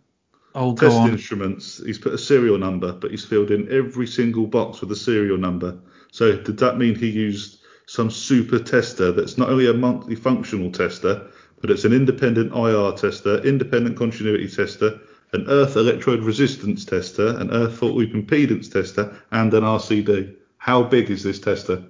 Oh, 0.54 0.74
Test 0.74 0.96
on. 0.96 1.10
instruments. 1.10 1.80
He's 1.84 1.98
put 1.98 2.12
a 2.12 2.18
serial 2.18 2.58
number, 2.58 2.92
but 2.92 3.12
he's 3.12 3.24
filled 3.24 3.52
in 3.52 3.70
every 3.72 4.06
single 4.06 4.46
box 4.46 4.80
with 4.80 4.90
a 4.90 4.96
serial 4.96 5.38
number. 5.38 5.78
So 6.10 6.36
did 6.36 6.58
that 6.58 6.76
mean 6.76 6.96
he 6.96 7.08
used 7.08 7.60
some 7.86 8.10
super 8.10 8.58
tester 8.58 9.12
that's 9.12 9.38
not 9.38 9.48
only 9.48 9.66
a 9.66 9.72
multifunctional 9.72 10.72
tester, 10.72 11.30
but 11.60 11.70
it's 11.70 11.84
an 11.84 11.92
independent 11.92 12.52
IR 12.52 12.92
tester, 12.92 13.38
independent 13.42 13.96
continuity 13.96 14.48
tester, 14.48 14.98
an 15.32 15.46
earth 15.48 15.76
electrode 15.76 16.20
resistance 16.20 16.84
tester, 16.84 17.36
an 17.38 17.50
earth 17.50 17.78
fault 17.78 17.94
loop 17.94 18.12
impedance 18.12 18.70
tester, 18.70 19.16
and 19.30 19.52
an 19.54 19.62
RCD. 19.64 20.34
How 20.58 20.82
big 20.82 21.10
is 21.10 21.22
this 21.22 21.38
tester? 21.38 21.82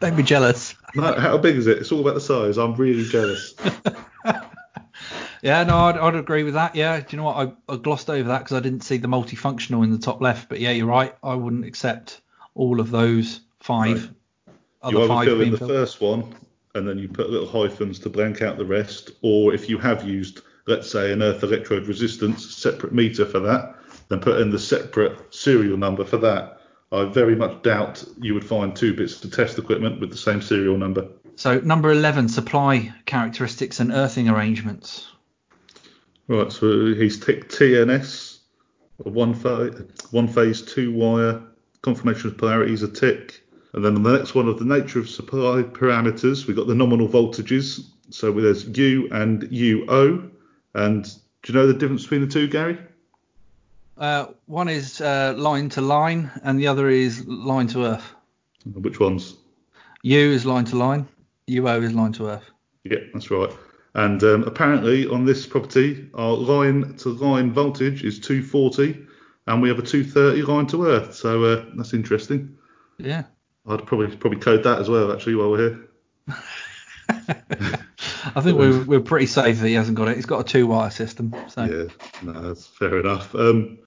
Don't 0.00 0.16
be 0.16 0.22
jealous. 0.22 0.74
No, 0.94 1.12
how 1.18 1.36
big 1.36 1.56
is 1.56 1.66
it? 1.66 1.78
It's 1.78 1.92
all 1.92 2.00
about 2.00 2.14
the 2.14 2.20
size. 2.20 2.56
I'm 2.56 2.74
really 2.74 3.04
jealous. 3.04 3.54
Yeah, 5.40 5.62
no, 5.62 5.76
I'd, 5.76 5.96
I'd 5.96 6.14
agree 6.16 6.42
with 6.42 6.54
that. 6.54 6.74
Yeah, 6.74 6.98
do 6.98 7.06
you 7.10 7.18
know 7.18 7.22
what? 7.22 7.36
I, 7.68 7.72
I 7.72 7.76
glossed 7.76 8.10
over 8.10 8.28
that 8.28 8.40
because 8.40 8.56
I 8.56 8.60
didn't 8.60 8.80
see 8.80 8.96
the 8.96 9.06
multifunctional 9.06 9.84
in 9.84 9.92
the 9.92 9.98
top 9.98 10.20
left. 10.20 10.48
But 10.48 10.58
yeah, 10.58 10.72
you're 10.72 10.86
right. 10.88 11.14
I 11.22 11.36
wouldn't 11.36 11.64
accept 11.64 12.22
all 12.54 12.80
of 12.80 12.90
those 12.90 13.42
five. 13.60 14.12
you 14.48 14.52
Other 14.82 14.98
either 14.98 15.08
five 15.08 15.24
fill 15.26 15.40
in 15.40 15.52
the 15.52 15.58
filled. 15.58 15.70
first 15.70 16.00
one 16.00 16.34
and 16.74 16.88
then 16.88 16.98
you 16.98 17.08
put 17.08 17.30
little 17.30 17.46
hyphens 17.46 17.98
to 18.00 18.08
blank 18.08 18.42
out 18.42 18.56
the 18.56 18.64
rest, 18.64 19.10
or 19.22 19.52
if 19.54 19.68
you 19.68 19.78
have 19.78 20.06
used, 20.06 20.42
let's 20.68 20.90
say, 20.90 21.12
an 21.12 21.22
earth 21.22 21.42
electrode 21.42 21.86
resistance 21.86 22.54
separate 22.54 22.92
meter 22.92 23.24
for 23.24 23.40
that, 23.40 23.76
then 24.08 24.20
put 24.20 24.40
in 24.40 24.50
the 24.50 24.58
separate 24.58 25.34
serial 25.34 25.76
number 25.76 26.04
for 26.04 26.18
that. 26.18 26.60
I 26.92 27.04
very 27.04 27.34
much 27.34 27.62
doubt 27.62 28.04
you 28.20 28.34
would 28.34 28.44
find 28.44 28.74
two 28.74 28.94
bits 28.94 29.22
of 29.22 29.32
test 29.32 29.58
equipment 29.58 30.00
with 30.00 30.10
the 30.10 30.16
same 30.16 30.40
serial 30.40 30.78
number. 30.78 31.08
So 31.36 31.60
number 31.60 31.90
11, 31.90 32.28
supply 32.28 32.92
characteristics 33.06 33.80
and 33.80 33.92
earthing 33.92 34.28
arrangements. 34.28 35.08
Right, 36.26 36.52
so 36.52 36.94
he's 36.94 37.18
ticked 37.18 37.54
TNS, 37.54 38.38
a 39.04 39.08
one 39.08 39.34
phase, 39.34 39.80
one 40.10 40.28
phase, 40.28 40.62
two 40.62 40.92
wire, 40.92 41.42
confirmation 41.82 42.28
of 42.28 42.36
polarity 42.36 42.72
is 42.72 42.82
a 42.82 42.88
tick. 42.88 43.42
And 43.72 43.84
then 43.84 43.96
on 43.96 44.02
the 44.02 44.16
next 44.16 44.34
one 44.34 44.48
of 44.48 44.58
the 44.58 44.64
nature 44.64 44.98
of 44.98 45.08
supply 45.08 45.62
parameters, 45.62 46.46
we've 46.46 46.56
got 46.56 46.66
the 46.66 46.74
nominal 46.74 47.08
voltages. 47.08 47.86
So 48.10 48.32
there's 48.32 48.66
U 48.76 49.08
and 49.12 49.42
UO. 49.42 50.30
And 50.74 51.04
do 51.04 51.52
you 51.52 51.54
know 51.54 51.66
the 51.66 51.74
difference 51.74 52.02
between 52.02 52.20
the 52.22 52.26
two, 52.26 52.48
Gary? 52.48 52.78
Uh, 53.96 54.26
one 54.46 54.68
is 54.68 55.00
uh, 55.00 55.34
line 55.36 55.68
to 55.70 55.80
line, 55.80 56.30
and 56.44 56.58
the 56.58 56.66
other 56.66 56.88
is 56.88 57.26
line 57.26 57.66
to 57.68 57.84
earth. 57.84 58.14
Which 58.64 59.00
ones? 59.00 59.36
U 60.02 60.18
is 60.18 60.46
line 60.46 60.64
to 60.66 60.76
line. 60.76 61.08
UO 61.48 61.82
is 61.82 61.92
line 61.92 62.12
to 62.12 62.28
earth. 62.28 62.50
Yeah, 62.84 62.98
that's 63.12 63.30
right. 63.30 63.50
And 63.94 64.22
um, 64.22 64.44
apparently 64.44 65.08
on 65.08 65.24
this 65.24 65.46
property, 65.46 66.08
our 66.14 66.34
line 66.34 66.94
to 66.98 67.08
line 67.08 67.52
voltage 67.52 68.04
is 68.04 68.20
240, 68.20 69.04
and 69.46 69.62
we 69.62 69.68
have 69.68 69.78
a 69.78 69.82
230 69.82 70.42
line 70.42 70.66
to 70.68 70.86
earth. 70.86 71.14
So 71.14 71.42
uh, 71.44 71.64
that's 71.74 71.94
interesting. 71.94 72.56
Yeah. 72.98 73.24
I'd 73.66 73.86
probably 73.86 74.16
probably 74.16 74.38
code 74.38 74.62
that 74.64 74.78
as 74.78 74.88
well, 74.88 75.12
actually, 75.12 75.34
while 75.34 75.50
we're 75.50 75.86
here. 76.28 76.38
I 78.34 78.40
think 78.40 78.58
we're, 78.58 78.84
we're 78.84 79.00
pretty 79.00 79.26
safe 79.26 79.60
that 79.60 79.68
he 79.68 79.74
hasn't 79.74 79.96
got 79.96 80.08
it. 80.08 80.16
He's 80.16 80.26
got 80.26 80.40
a 80.40 80.44
two 80.44 80.66
wire 80.66 80.90
system. 80.90 81.34
So 81.48 81.64
Yeah, 81.64 81.84
no, 82.22 82.40
that's 82.40 82.66
fair 82.66 82.98
enough. 82.98 83.34
Um, 83.34 83.78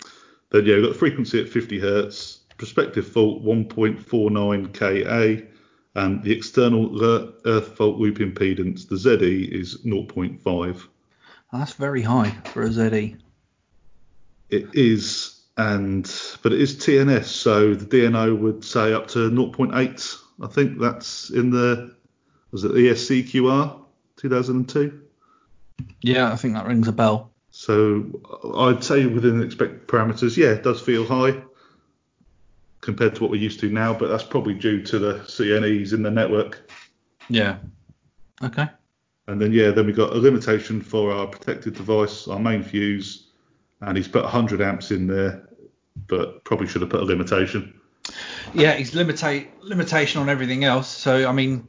then 0.52 0.66
yeah, 0.66 0.76
we've 0.76 0.84
got 0.84 0.94
the 0.94 1.00
frequency 1.00 1.42
at 1.42 1.50
50 1.50 1.80
hertz, 1.80 2.40
prospective 2.58 3.08
fault 3.08 3.44
1.49 3.44 4.74
Ka, 4.74 5.48
and 5.96 6.24
the 6.24 6.32
external 6.32 7.04
earth 7.46 7.78
fault 7.78 7.98
loop 7.98 8.18
impedance, 8.18 8.88
the 8.88 8.98
ZE, 8.98 9.44
is 9.52 9.80
0.5. 9.86 10.88
that's 11.52 11.74
very 11.74 12.02
high 12.02 12.32
for 12.46 12.64
a 12.64 12.72
ZE. 12.72 13.18
It 14.50 14.70
is, 14.74 15.42
and 15.58 16.04
but 16.44 16.52
it 16.54 16.62
is 16.62 16.76
TNS, 16.76 17.26
so 17.26 17.74
the 17.74 17.86
DNO 17.86 18.38
would 18.40 18.64
say 18.64 18.94
up 18.94 19.08
to 19.10 19.30
0.8. 19.30 20.18
I 20.42 20.48
think 20.48 20.80
that's 20.80 21.30
in 21.30 21.52
the 21.52 21.96
was 22.52 22.66
it 22.66 22.76
E 22.76 22.90
ESCQR 22.90 23.82
2002. 24.22 25.02
Yeah, 26.02 26.32
I 26.32 26.36
think 26.36 26.54
that 26.54 26.68
rings 26.68 26.88
a 26.88 26.92
bell. 26.92 27.32
So 27.50 28.06
I'd 28.56 28.84
say 28.84 29.06
within 29.08 29.40
the 29.40 29.46
expected 29.46 29.88
parameters, 29.88 30.38
yeah, 30.38 30.50
it 30.50 30.64
does 30.64 30.80
feel 30.80 31.06
high 31.06 31.42
compared 32.82 33.16
to 33.16 33.22
what 33.22 33.32
we're 33.32 33.42
used 33.42 33.60
to 33.60 33.70
now, 33.70 33.94
but 33.94 34.08
that's 34.08 34.24
probably 34.24 34.54
due 34.54 34.82
to 34.84 35.00
the 35.00 35.14
CNEs 35.26 35.94
in 35.94 36.02
the 36.02 36.12
network. 36.12 36.70
Yeah. 37.30 37.58
Okay. 38.44 38.68
And 39.28 39.42
then 39.42 39.54
yeah, 39.54 39.72
then 39.72 39.86
we've 39.86 39.96
got 39.96 40.14
a 40.14 40.18
limitation 40.18 40.82
for 40.82 41.12
our 41.12 41.28
protected 41.28 41.76
device, 41.76 42.28
our 42.28 42.40
main 42.40 42.64
fuse, 42.64 43.28
and 43.82 43.98
he's 43.98 44.08
put 44.08 44.24
100 44.24 44.62
amps 44.62 44.92
in 44.92 45.08
there, 45.08 45.48
but 46.08 46.44
probably 46.44 46.68
should 46.68 46.82
have 46.82 46.90
put 46.90 47.02
a 47.02 47.06
limitation. 47.06 47.80
Yeah, 48.54 48.74
he's 48.74 48.92
limitate 48.92 49.48
limitation 49.62 50.22
on 50.22 50.30
everything 50.30 50.64
else. 50.64 50.88
So 50.88 51.28
I 51.28 51.32
mean, 51.32 51.68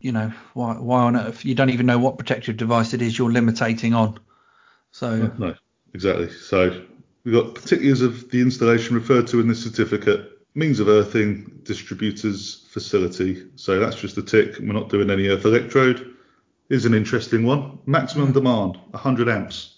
you 0.00 0.12
know, 0.12 0.32
why 0.54 0.74
why 0.74 1.02
on 1.02 1.16
earth 1.16 1.44
you 1.44 1.54
don't 1.54 1.70
even 1.70 1.86
know 1.86 1.98
what 1.98 2.18
protective 2.18 2.56
device 2.56 2.94
it 2.94 3.02
is 3.02 3.16
you're 3.16 3.30
limiting 3.30 3.94
on. 3.94 4.18
So 4.92 5.30
No, 5.38 5.54
exactly. 5.94 6.30
So 6.30 6.84
we've 7.24 7.34
got 7.34 7.54
particulars 7.54 8.00
of 8.00 8.30
the 8.30 8.40
installation 8.40 8.96
referred 8.96 9.26
to 9.28 9.40
in 9.40 9.48
the 9.48 9.54
certificate, 9.54 10.30
means 10.54 10.80
of 10.80 10.88
earthing, 10.88 11.60
distributors, 11.62 12.66
facility. 12.70 13.46
So 13.56 13.78
that's 13.78 13.96
just 13.96 14.16
a 14.16 14.22
tick. 14.22 14.56
We're 14.58 14.72
not 14.72 14.88
doing 14.88 15.10
any 15.10 15.28
earth 15.28 15.44
electrode. 15.44 16.14
Is 16.68 16.84
an 16.84 16.94
interesting 16.94 17.44
one. 17.44 17.80
Maximum 17.84 18.28
hmm. 18.28 18.32
demand, 18.32 18.76
100 18.90 19.28
amps. 19.28 19.76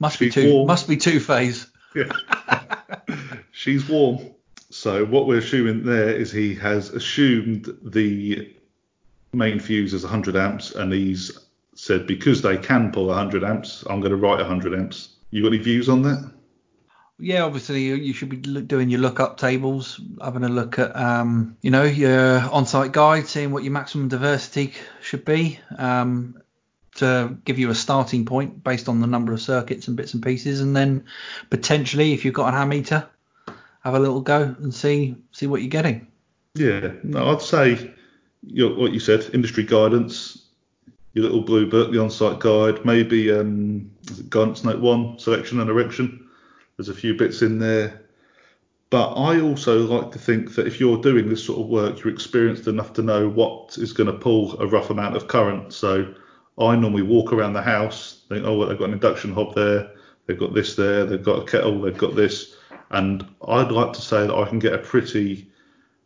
must 0.00 0.18
be 0.18 0.30
two 0.30 0.52
warm. 0.52 0.66
must 0.66 0.88
be 0.88 0.96
two 0.96 1.20
phase. 1.20 1.66
Yeah. 1.94 2.10
She's 3.52 3.86
warm. 3.86 4.30
So 4.76 5.06
what 5.06 5.26
we're 5.26 5.38
assuming 5.38 5.84
there 5.84 6.10
is 6.10 6.30
he 6.30 6.54
has 6.56 6.90
assumed 6.90 7.74
the 7.82 8.54
main 9.32 9.58
fuse 9.58 9.94
is 9.94 10.02
100 10.02 10.36
amps, 10.36 10.72
and 10.72 10.92
he's 10.92 11.36
said 11.74 12.06
because 12.06 12.42
they 12.42 12.58
can 12.58 12.92
pull 12.92 13.06
100 13.06 13.42
amps, 13.42 13.84
I'm 13.88 14.00
going 14.00 14.10
to 14.10 14.18
write 14.18 14.36
100 14.36 14.78
amps. 14.78 15.16
You 15.30 15.42
got 15.42 15.54
any 15.54 15.58
views 15.58 15.88
on 15.88 16.02
that? 16.02 16.30
Yeah, 17.18 17.44
obviously 17.44 17.84
you, 17.84 18.12
should 18.12 18.28
be 18.28 18.36
doing 18.36 18.90
your 18.90 19.00
lookup 19.00 19.38
tables, 19.38 19.98
having 20.22 20.44
a 20.44 20.48
look 20.50 20.78
at 20.78 20.94
um, 20.94 21.56
you 21.62 21.70
know 21.70 21.84
your 21.84 22.40
on-site 22.40 22.92
guide, 22.92 23.26
seeing 23.28 23.52
what 23.52 23.64
your 23.64 23.72
maximum 23.72 24.08
diversity 24.08 24.74
should 25.00 25.24
be 25.24 25.58
um, 25.78 26.42
to 26.96 27.38
give 27.46 27.58
you 27.58 27.70
a 27.70 27.74
starting 27.74 28.26
point 28.26 28.62
based 28.62 28.90
on 28.90 29.00
the 29.00 29.06
number 29.06 29.32
of 29.32 29.40
circuits 29.40 29.88
and 29.88 29.96
bits 29.96 30.12
and 30.12 30.22
pieces, 30.22 30.60
and 30.60 30.76
then 30.76 31.06
potentially 31.48 32.12
if 32.12 32.26
you've 32.26 32.34
got 32.34 32.52
an 32.52 32.60
ammeter, 32.60 33.06
have 33.86 33.94
a 33.94 34.00
little 34.00 34.20
go 34.20 34.54
and 34.58 34.74
see 34.74 35.14
see 35.30 35.46
what 35.46 35.62
you're 35.62 35.70
getting. 35.70 36.08
Yeah, 36.54 36.90
no, 37.04 37.30
I'd 37.30 37.40
say 37.40 37.94
your, 38.42 38.74
what 38.74 38.92
you 38.92 38.98
said, 38.98 39.30
industry 39.32 39.62
guidance, 39.62 40.48
your 41.12 41.24
little 41.24 41.42
blue 41.42 41.70
book, 41.70 41.92
the 41.92 42.02
on-site 42.02 42.40
guide, 42.40 42.84
maybe 42.84 43.30
um, 43.30 43.88
guidance 44.28 44.64
note 44.64 44.80
one, 44.80 45.18
selection 45.20 45.60
and 45.60 45.70
erection. 45.70 46.28
There's 46.76 46.88
a 46.88 46.94
few 46.94 47.14
bits 47.14 47.42
in 47.42 47.60
there. 47.60 48.02
But 48.90 49.14
I 49.14 49.40
also 49.40 49.86
like 49.86 50.10
to 50.12 50.18
think 50.18 50.56
that 50.56 50.66
if 50.66 50.80
you're 50.80 51.00
doing 51.00 51.28
this 51.28 51.44
sort 51.44 51.60
of 51.60 51.66
work, 51.68 52.02
you're 52.02 52.12
experienced 52.12 52.66
enough 52.66 52.92
to 52.94 53.02
know 53.02 53.28
what 53.28 53.78
is 53.78 53.92
going 53.92 54.10
to 54.10 54.18
pull 54.18 54.58
a 54.60 54.66
rough 54.66 54.90
amount 54.90 55.16
of 55.16 55.28
current. 55.28 55.72
So 55.72 56.12
I 56.58 56.74
normally 56.74 57.02
walk 57.02 57.32
around 57.32 57.52
the 57.52 57.62
house, 57.62 58.24
think, 58.28 58.44
oh, 58.44 58.56
well, 58.56 58.68
they've 58.68 58.78
got 58.78 58.88
an 58.88 58.94
induction 58.94 59.32
hob 59.32 59.54
there, 59.54 59.92
they've 60.26 60.38
got 60.38 60.54
this 60.54 60.74
there, 60.74 61.04
they've 61.04 61.22
got 61.22 61.42
a 61.42 61.44
kettle, 61.44 61.82
they've 61.82 61.96
got 61.96 62.16
this. 62.16 62.55
And 62.90 63.26
I'd 63.46 63.72
like 63.72 63.92
to 63.94 64.00
say 64.00 64.26
that 64.26 64.34
I 64.34 64.48
can 64.48 64.58
get 64.58 64.72
a 64.72 64.78
pretty 64.78 65.50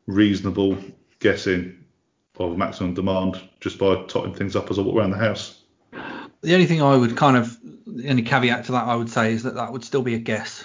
reasonable 0.07 0.76
guessing 1.18 1.76
of 2.39 2.57
maximum 2.57 2.95
demand 2.95 3.41
just 3.61 3.78
by 3.78 4.03
totting 4.05 4.35
things 4.35 4.57
up 4.57 4.70
as 4.70 4.78
I 4.78 4.83
walk 4.83 4.97
around 4.97 5.11
the 5.11 5.18
house. 5.18 5.61
The 6.43 6.55
only 6.55 6.66
thing 6.66 6.81
I 6.81 6.97
would 6.97 7.16
kind 7.16 7.37
of, 7.37 7.59
the 7.87 8.09
only 8.09 8.22
caveat 8.22 8.64
to 8.64 8.72
that 8.72 8.85
I 8.85 8.97
would 8.97 9.11
say 9.11 9.33
is 9.35 9.43
that 9.43 9.55
that 9.57 9.72
would 9.72 9.85
still 9.85 10.03
be 10.03 10.14
a 10.14 10.18
guess. 10.18 10.64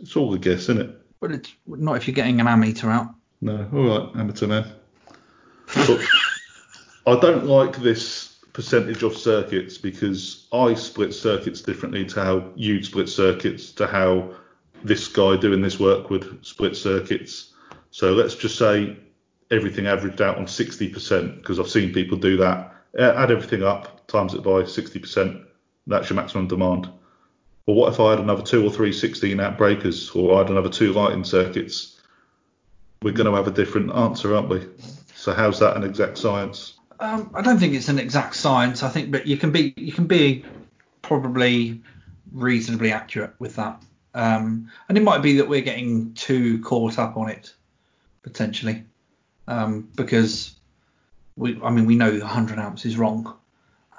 It's 0.00 0.16
all 0.16 0.32
a 0.34 0.38
guess, 0.38 0.62
isn't 0.62 0.80
it? 0.80 1.02
But 1.18 1.32
it's 1.32 1.52
not 1.66 1.96
if 1.96 2.06
you're 2.06 2.14
getting 2.14 2.40
an 2.40 2.46
ammeter 2.46 2.84
out. 2.84 3.12
No, 3.40 3.68
all 3.72 3.98
right, 3.98 4.16
amateur 4.16 4.46
man. 4.46 4.70
But 5.74 6.00
I 7.06 7.18
don't 7.18 7.46
like 7.46 7.76
this 7.76 8.36
percentage 8.52 9.02
of 9.02 9.16
circuits 9.16 9.78
because 9.78 10.46
I 10.52 10.74
split 10.74 11.12
circuits 11.12 11.60
differently 11.60 12.04
to 12.06 12.22
how 12.22 12.50
you'd 12.54 12.84
split 12.84 13.08
circuits 13.08 13.72
to 13.72 13.86
how 13.86 14.30
this 14.84 15.08
guy 15.08 15.36
doing 15.36 15.60
this 15.60 15.78
work 15.78 16.10
with 16.10 16.44
split 16.44 16.76
circuits. 16.76 17.52
So 17.90 18.12
let's 18.12 18.34
just 18.34 18.58
say 18.58 18.96
everything 19.50 19.86
averaged 19.86 20.20
out 20.20 20.36
on 20.36 20.46
60% 20.46 21.36
because 21.36 21.58
I've 21.58 21.68
seen 21.68 21.92
people 21.92 22.18
do 22.18 22.36
that. 22.38 22.74
Add 22.98 23.30
everything 23.30 23.62
up, 23.62 24.06
times 24.06 24.34
it 24.34 24.42
by 24.42 24.62
60%. 24.62 25.44
That's 25.86 26.10
your 26.10 26.16
maximum 26.16 26.48
demand. 26.48 26.88
Well, 27.66 27.76
what 27.76 27.92
if 27.92 28.00
I 28.00 28.10
had 28.10 28.20
another 28.20 28.42
two 28.42 28.64
or 28.64 28.70
three 28.70 28.92
16 28.92 29.38
amp 29.38 29.58
breakers 29.58 30.10
or 30.10 30.34
I 30.34 30.38
had 30.38 30.50
another 30.50 30.70
two 30.70 30.92
lighting 30.92 31.24
circuits? 31.24 32.00
We're 33.02 33.12
going 33.12 33.30
to 33.30 33.36
have 33.36 33.46
a 33.46 33.52
different 33.52 33.92
answer, 33.92 34.34
aren't 34.34 34.48
we? 34.48 34.66
So 35.14 35.32
how's 35.32 35.60
that 35.60 35.76
an 35.76 35.84
exact 35.84 36.18
science? 36.18 36.74
Um, 37.00 37.30
I 37.34 37.42
don't 37.42 37.58
think 37.58 37.74
it's 37.74 37.88
an 37.88 37.98
exact 37.98 38.34
science. 38.36 38.82
I 38.82 38.88
think, 38.88 39.10
but 39.10 39.26
you 39.26 39.36
can 39.36 39.52
be 39.52 39.72
you 39.76 39.92
can 39.92 40.06
be 40.06 40.44
probably 41.02 41.80
reasonably 42.32 42.92
accurate 42.92 43.34
with 43.38 43.56
that. 43.56 43.82
Um, 44.18 44.68
and 44.88 44.98
it 44.98 45.02
might 45.04 45.22
be 45.22 45.36
that 45.36 45.48
we're 45.48 45.60
getting 45.62 46.12
too 46.14 46.60
caught 46.62 46.98
up 46.98 47.16
on 47.16 47.28
it 47.28 47.54
potentially 48.22 48.84
um, 49.46 49.88
because 49.94 50.56
we, 51.36 51.60
I 51.62 51.70
mean, 51.70 51.86
we 51.86 51.94
know 51.94 52.10
100 52.10 52.58
amps 52.58 52.84
is 52.84 52.96
wrong. 52.96 53.32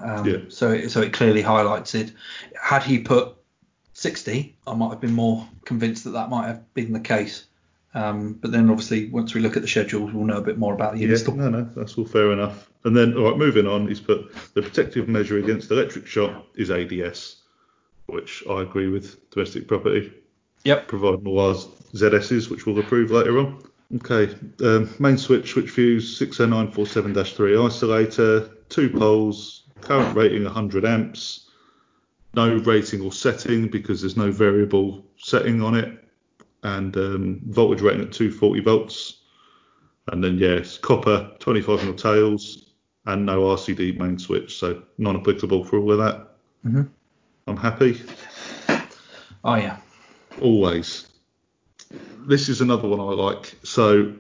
Um, 0.02 0.26
Yeah. 0.26 0.38
So 0.50 0.72
it, 0.72 0.90
so 0.90 1.02
it 1.02 1.14
clearly 1.14 1.42
highlights 1.42 1.96
it. 1.96 2.12
Had 2.62 2.84
he 2.84 3.00
put 3.00 3.36
60, 3.94 4.56
I 4.68 4.74
might 4.74 4.90
have 4.90 5.00
been 5.02 5.14
more 5.14 5.48
convinced 5.66 6.04
that 6.04 6.12
that 6.12 6.30
might 6.30 6.48
have 6.48 6.74
been 6.74 6.92
the 6.92 7.00
case. 7.00 7.46
Um, 7.94 8.34
but 8.34 8.52
then 8.52 8.70
obviously 8.70 9.10
once 9.10 9.34
we 9.34 9.42
look 9.42 9.56
at 9.56 9.62
the 9.62 9.68
schedules, 9.68 10.12
we'll 10.12 10.26
know 10.26 10.38
a 10.38 10.42
bit 10.42 10.58
more 10.58 10.74
about 10.74 10.96
the 10.96 11.00
Yeah, 11.02 11.10
install. 11.12 11.36
no, 11.36 11.50
no, 11.50 11.64
that's 11.76 11.98
all 11.98 12.06
fair 12.06 12.32
enough. 12.34 12.70
And 12.84 12.96
then, 12.96 13.16
all 13.18 13.30
right, 13.30 13.38
moving 13.38 13.68
on, 13.68 13.88
he's 13.88 14.00
put 14.02 14.34
the 14.54 14.62
protective 14.62 15.08
measure 15.08 15.38
against 15.38 15.72
electric 15.72 16.08
shock 16.08 16.46
is 16.56 16.70
ADS, 16.72 17.39
which 18.12 18.44
I 18.50 18.62
agree 18.62 18.88
with. 18.88 19.30
Domestic 19.32 19.68
property, 19.68 20.12
Yep. 20.64 20.88
providing 20.88 21.26
all 21.28 21.40
our 21.40 21.56
ZSs, 21.94 22.50
which 22.50 22.66
we'll 22.66 22.80
approve 22.80 23.12
later 23.12 23.40
on. 23.40 23.62
Okay, 23.96 24.36
um, 24.64 24.90
main 25.00 25.18
switch, 25.18 25.52
switch 25.52 25.70
fuse 25.72 26.20
60947-3 26.20 27.56
isolator, 27.56 28.50
two 28.70 28.90
poles, 28.90 29.64
current 29.82 30.16
rating 30.16 30.44
100 30.44 30.86
amps, 30.86 31.50
no 32.36 32.58
rating 32.58 33.02
or 33.02 33.12
setting 33.12 33.68
because 33.68 34.02
there's 34.02 34.18
no 34.18 34.32
variable 34.32 35.04
setting 35.18 35.62
on 35.64 35.76
it, 35.76 35.98
and 36.64 36.96
um, 36.98 37.42
voltage 37.48 37.82
rating 37.82 38.02
at 38.02 38.12
240 38.12 38.60
volts. 38.62 39.16
And 40.08 40.24
then 40.24 40.38
yes, 40.38 40.78
copper 40.78 41.32
25 41.40 41.84
mil 41.86 41.94
tails 41.94 42.74
and 43.06 43.26
no 43.26 43.42
RCD 43.56 43.98
main 43.98 44.20
switch, 44.20 44.58
so 44.58 44.84
non-applicable 44.98 45.64
for 45.64 45.80
all 45.80 45.92
of 45.94 45.98
that. 46.00 46.36
Mhm. 46.68 46.90
I'm 47.50 47.58
happy 47.58 48.00
Oh 49.44 49.56
yeah. 49.56 49.78
always. 50.42 51.08
This 52.28 52.50
is 52.50 52.62
another 52.62 52.88
one 52.88 53.00
I 53.00 53.04
like. 53.04 53.56
So 53.64 54.14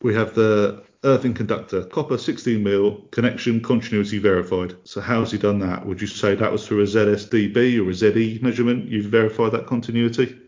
we 0.00 0.14
have 0.14 0.34
the 0.34 0.82
earthing 1.04 1.34
conductor, 1.34 1.84
copper 1.84 2.16
16 2.16 2.62
mil 2.62 3.02
connection 3.10 3.60
continuity 3.60 4.18
verified. 4.18 4.74
So 4.84 5.00
how's 5.00 5.32
he 5.32 5.38
done 5.38 5.58
that? 5.58 5.84
Would 5.84 6.00
you 6.00 6.06
say 6.06 6.34
that 6.34 6.50
was 6.50 6.66
through 6.66 6.82
a 6.82 6.86
ZSDB 6.86 7.84
or 7.84 7.90
a 7.90 7.94
ZE 7.94 8.38
measurement? 8.40 8.88
You've 8.88 9.06
verified 9.06 9.52
that 9.52 9.66
continuity? 9.66 10.38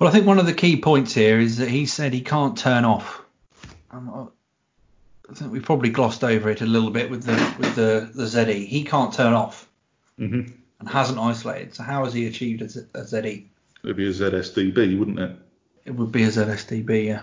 Well, 0.00 0.08
I 0.08 0.12
think 0.12 0.26
one 0.26 0.40
of 0.40 0.46
the 0.46 0.54
key 0.54 0.80
points 0.80 1.14
here 1.14 1.38
is 1.38 1.58
that 1.58 1.68
he 1.68 1.86
said 1.86 2.12
he 2.12 2.22
can't 2.22 2.58
turn 2.58 2.84
off. 2.84 3.22
Um, 3.92 4.32
I 5.30 5.34
think 5.34 5.52
we 5.52 5.60
probably 5.60 5.90
glossed 5.90 6.24
over 6.24 6.50
it 6.50 6.60
a 6.60 6.66
little 6.66 6.90
bit 6.90 7.08
with 7.08 7.22
the 7.22 7.54
with 7.58 7.76
the, 7.76 8.10
the 8.14 8.26
ZE. 8.26 8.66
He 8.66 8.82
can't 8.82 9.12
turn 9.14 9.32
off 9.32 9.68
hmm 10.18 10.42
and 10.80 10.88
hasn't 10.88 11.18
isolated. 11.18 11.74
So 11.74 11.82
how 11.82 12.04
has 12.04 12.14
he 12.14 12.26
achieved 12.26 12.62
a, 12.62 12.68
Z- 12.68 12.86
a 12.94 13.04
ZE? 13.04 13.48
It'd 13.82 13.96
be 13.96 14.06
a 14.06 14.10
ZSDB, 14.10 14.98
wouldn't 14.98 15.18
it? 15.18 15.36
It 15.84 15.92
would 15.92 16.12
be 16.12 16.24
a 16.24 16.28
ZSDB, 16.28 17.06
yeah. 17.06 17.22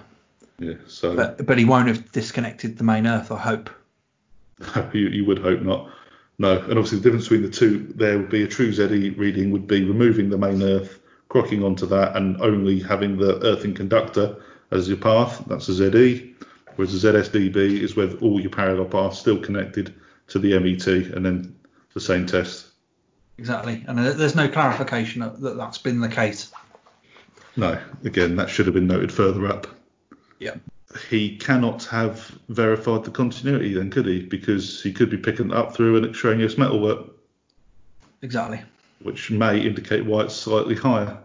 Yeah. 0.60 0.76
So 0.86 1.16
But 1.16 1.46
but 1.46 1.58
he 1.58 1.66
won't 1.66 1.88
have 1.88 2.12
disconnected 2.12 2.78
the 2.78 2.84
main 2.84 3.08
earth, 3.08 3.32
I 3.32 3.38
hope. 3.38 3.70
you, 4.94 5.08
you 5.08 5.26
would 5.26 5.40
hope 5.40 5.62
not. 5.62 5.92
No, 6.38 6.60
and 6.60 6.72
obviously 6.72 7.00
the 7.00 7.04
difference 7.04 7.26
between 7.26 7.42
the 7.44 7.50
two 7.50 7.94
there 7.96 8.18
would 8.18 8.30
be 8.30 8.44
a 8.44 8.48
true 8.48 8.72
ZE 8.72 9.10
reading 9.12 9.52
would 9.52 9.68
be 9.68 9.84
removing 9.84 10.30
the 10.30 10.38
main 10.38 10.62
earth, 10.62 11.00
crocking 11.30 11.64
onto 11.64 11.86
that, 11.88 12.16
and 12.16 12.40
only 12.42 12.80
having 12.80 13.18
the 13.18 13.44
earthing 13.44 13.74
conductor 13.74 14.36
as 14.70 14.88
your 14.88 14.98
path. 14.98 15.44
That's 15.48 15.68
a 15.70 15.74
ZE. 15.74 16.36
Whereas 16.76 17.04
a 17.04 17.14
ZSDB 17.14 17.82
is 17.82 17.96
where 17.96 18.12
all 18.18 18.40
your 18.40 18.50
parallel 18.50 18.86
paths 18.86 19.20
still 19.20 19.40
connected 19.40 19.94
to 20.30 20.40
the 20.40 20.58
MET, 20.60 20.88
and 20.88 21.26
then 21.26 21.56
the 21.94 22.00
same 22.00 22.26
test. 22.26 22.71
Exactly. 23.42 23.84
And 23.88 23.98
there's 23.98 24.36
no 24.36 24.48
clarification 24.48 25.22
that 25.22 25.42
that 25.42 25.58
that's 25.58 25.80
been 25.80 26.00
the 26.00 26.08
case. 26.08 26.52
No, 27.56 27.82
again, 28.06 28.36
that 28.36 28.52
should 28.52 28.68
have 28.68 28.76
been 28.76 28.86
noted 28.86 29.12
further 29.12 29.48
up. 29.48 29.66
Yeah. 30.38 30.58
He 31.10 31.38
cannot 31.38 31.86
have 31.86 32.38
verified 32.50 33.04
the 33.04 33.10
continuity 33.10 33.74
then, 33.74 33.90
could 33.90 34.06
he? 34.06 34.22
Because 34.22 34.84
he 34.84 34.94
could 34.94 35.10
be 35.10 35.18
picking 35.18 35.52
up 35.52 35.76
through 35.76 35.98
an 35.98 36.06
extraneous 36.06 36.56
metalwork. 36.56 37.08
Exactly. 38.22 38.62
which 39.02 39.32
may 39.32 39.60
indicate 39.60 40.06
why 40.06 40.22
it's 40.22 40.36
slightly 40.36 40.76
higher. 40.76 41.18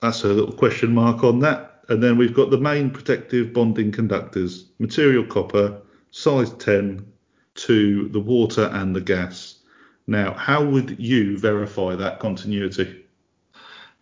That's 0.00 0.24
a 0.24 0.28
little 0.28 0.52
question 0.52 0.92
mark 0.92 1.22
on 1.22 1.38
that. 1.40 1.84
And 1.88 2.02
then 2.02 2.18
we've 2.18 2.34
got 2.34 2.50
the 2.50 2.58
main 2.58 2.90
protective 2.90 3.52
bonding 3.52 3.92
conductors, 3.92 4.66
material 4.80 5.24
copper, 5.24 5.80
size 6.10 6.50
10 6.54 7.06
to 7.54 8.08
the 8.08 8.20
water 8.20 8.68
and 8.72 8.96
the 8.96 9.00
gas. 9.00 9.58
Now, 10.06 10.34
how 10.34 10.64
would 10.64 10.98
you 10.98 11.38
verify 11.38 11.94
that 11.94 12.18
continuity? 12.18 13.04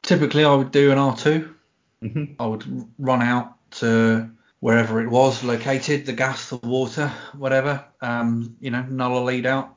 Typically, 0.03 0.45
I 0.45 0.55
would 0.55 0.71
do 0.71 0.91
an 0.91 0.99
R2. 0.99 1.55
hmm 2.01 2.25
I 2.39 2.47
would 2.47 2.65
run 2.99 3.23
out 3.23 3.55
to 3.73 4.31
wherever 4.61 5.01
it 5.01 5.09
was 5.09 5.43
located, 5.45 6.07
the 6.07 6.13
gas, 6.13 6.51
the 6.51 6.57
water, 6.57 7.09
whatever. 7.37 7.85
Um, 8.01 8.57
you 8.61 8.71
know, 8.71 8.83
null 8.83 9.19
a 9.19 9.25
lead 9.25 9.47
out 9.47 9.75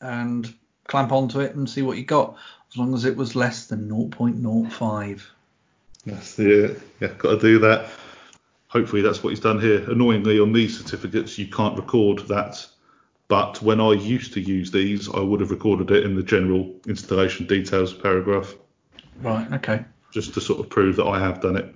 and 0.00 0.52
clamp 0.86 1.12
onto 1.12 1.40
it 1.40 1.54
and 1.54 1.68
see 1.68 1.82
what 1.82 1.96
you 1.96 2.04
got. 2.04 2.36
As 2.70 2.76
long 2.76 2.94
as 2.94 3.04
it 3.04 3.16
was 3.16 3.34
less 3.34 3.66
than 3.66 3.88
0.05. 3.88 5.22
That's 6.04 6.38
yeah, 6.38 6.68
yeah, 7.00 7.08
got 7.18 7.30
to 7.30 7.40
do 7.40 7.58
that. 7.60 7.90
Hopefully 8.68 9.00
that's 9.02 9.22
what 9.22 9.30
he's 9.30 9.40
done 9.40 9.60
here. 9.60 9.90
Annoyingly, 9.90 10.40
on 10.40 10.52
these 10.52 10.78
certificates, 10.78 11.38
you 11.38 11.46
can't 11.46 11.76
record 11.76 12.20
that. 12.28 12.66
But 13.28 13.60
when 13.60 13.80
I 13.80 13.92
used 13.92 14.32
to 14.34 14.40
use 14.40 14.70
these, 14.70 15.08
I 15.08 15.20
would 15.20 15.40
have 15.40 15.50
recorded 15.50 15.90
it 15.90 16.04
in 16.04 16.16
the 16.16 16.22
general 16.22 16.74
installation 16.86 17.46
details 17.46 17.92
paragraph. 17.92 18.54
Right. 19.22 19.50
Okay. 19.52 19.84
just 20.12 20.32
to 20.34 20.40
sort 20.40 20.60
of 20.60 20.70
prove 20.70 20.96
that 20.96 21.06
I 21.06 21.18
have 21.18 21.40
done 21.40 21.56
it. 21.56 21.74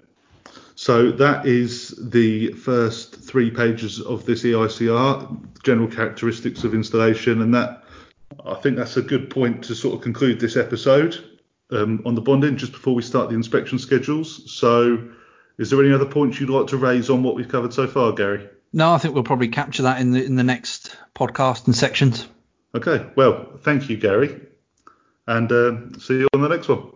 So 0.74 1.10
that 1.12 1.46
is 1.46 1.94
the 2.10 2.52
first 2.52 3.16
three 3.16 3.50
pages 3.50 4.00
of 4.00 4.24
this 4.24 4.42
EICR, 4.42 5.62
general 5.62 5.88
characteristics 5.88 6.64
of 6.64 6.74
installation, 6.74 7.42
and 7.42 7.54
that 7.54 7.84
I 8.46 8.54
think 8.54 8.76
that's 8.76 8.96
a 8.96 9.02
good 9.02 9.28
point 9.28 9.62
to 9.64 9.74
sort 9.74 9.94
of 9.94 10.00
conclude 10.00 10.40
this 10.40 10.56
episode 10.56 11.22
um, 11.70 12.02
on 12.06 12.14
the 12.14 12.20
bonding 12.20 12.56
just 12.56 12.72
before 12.72 12.94
we 12.94 13.02
start 13.02 13.28
the 13.28 13.34
inspection 13.34 13.78
schedules. 13.78 14.50
So, 14.50 15.10
is 15.58 15.68
there 15.68 15.82
any 15.82 15.92
other 15.92 16.06
points 16.06 16.40
you'd 16.40 16.50
like 16.50 16.66
to 16.68 16.78
raise 16.78 17.10
on 17.10 17.22
what 17.22 17.34
we've 17.34 17.48
covered 17.48 17.74
so 17.74 17.86
far, 17.86 18.12
Gary? 18.12 18.48
No, 18.72 18.92
I 18.92 18.98
think 18.98 19.14
we'll 19.14 19.24
probably 19.24 19.48
capture 19.48 19.82
that 19.82 20.00
in 20.00 20.12
the 20.12 20.24
in 20.24 20.36
the 20.36 20.44
next 20.44 20.96
podcast 21.14 21.66
and 21.66 21.76
sections. 21.76 22.26
Okay, 22.74 23.06
well, 23.16 23.58
thank 23.60 23.90
you, 23.90 23.96
Gary, 23.96 24.40
and 25.26 25.50
um 25.52 25.94
see 26.00 26.18
you 26.20 26.28
on 26.32 26.40
the 26.40 26.48
next 26.48 26.68
one. 26.68 26.90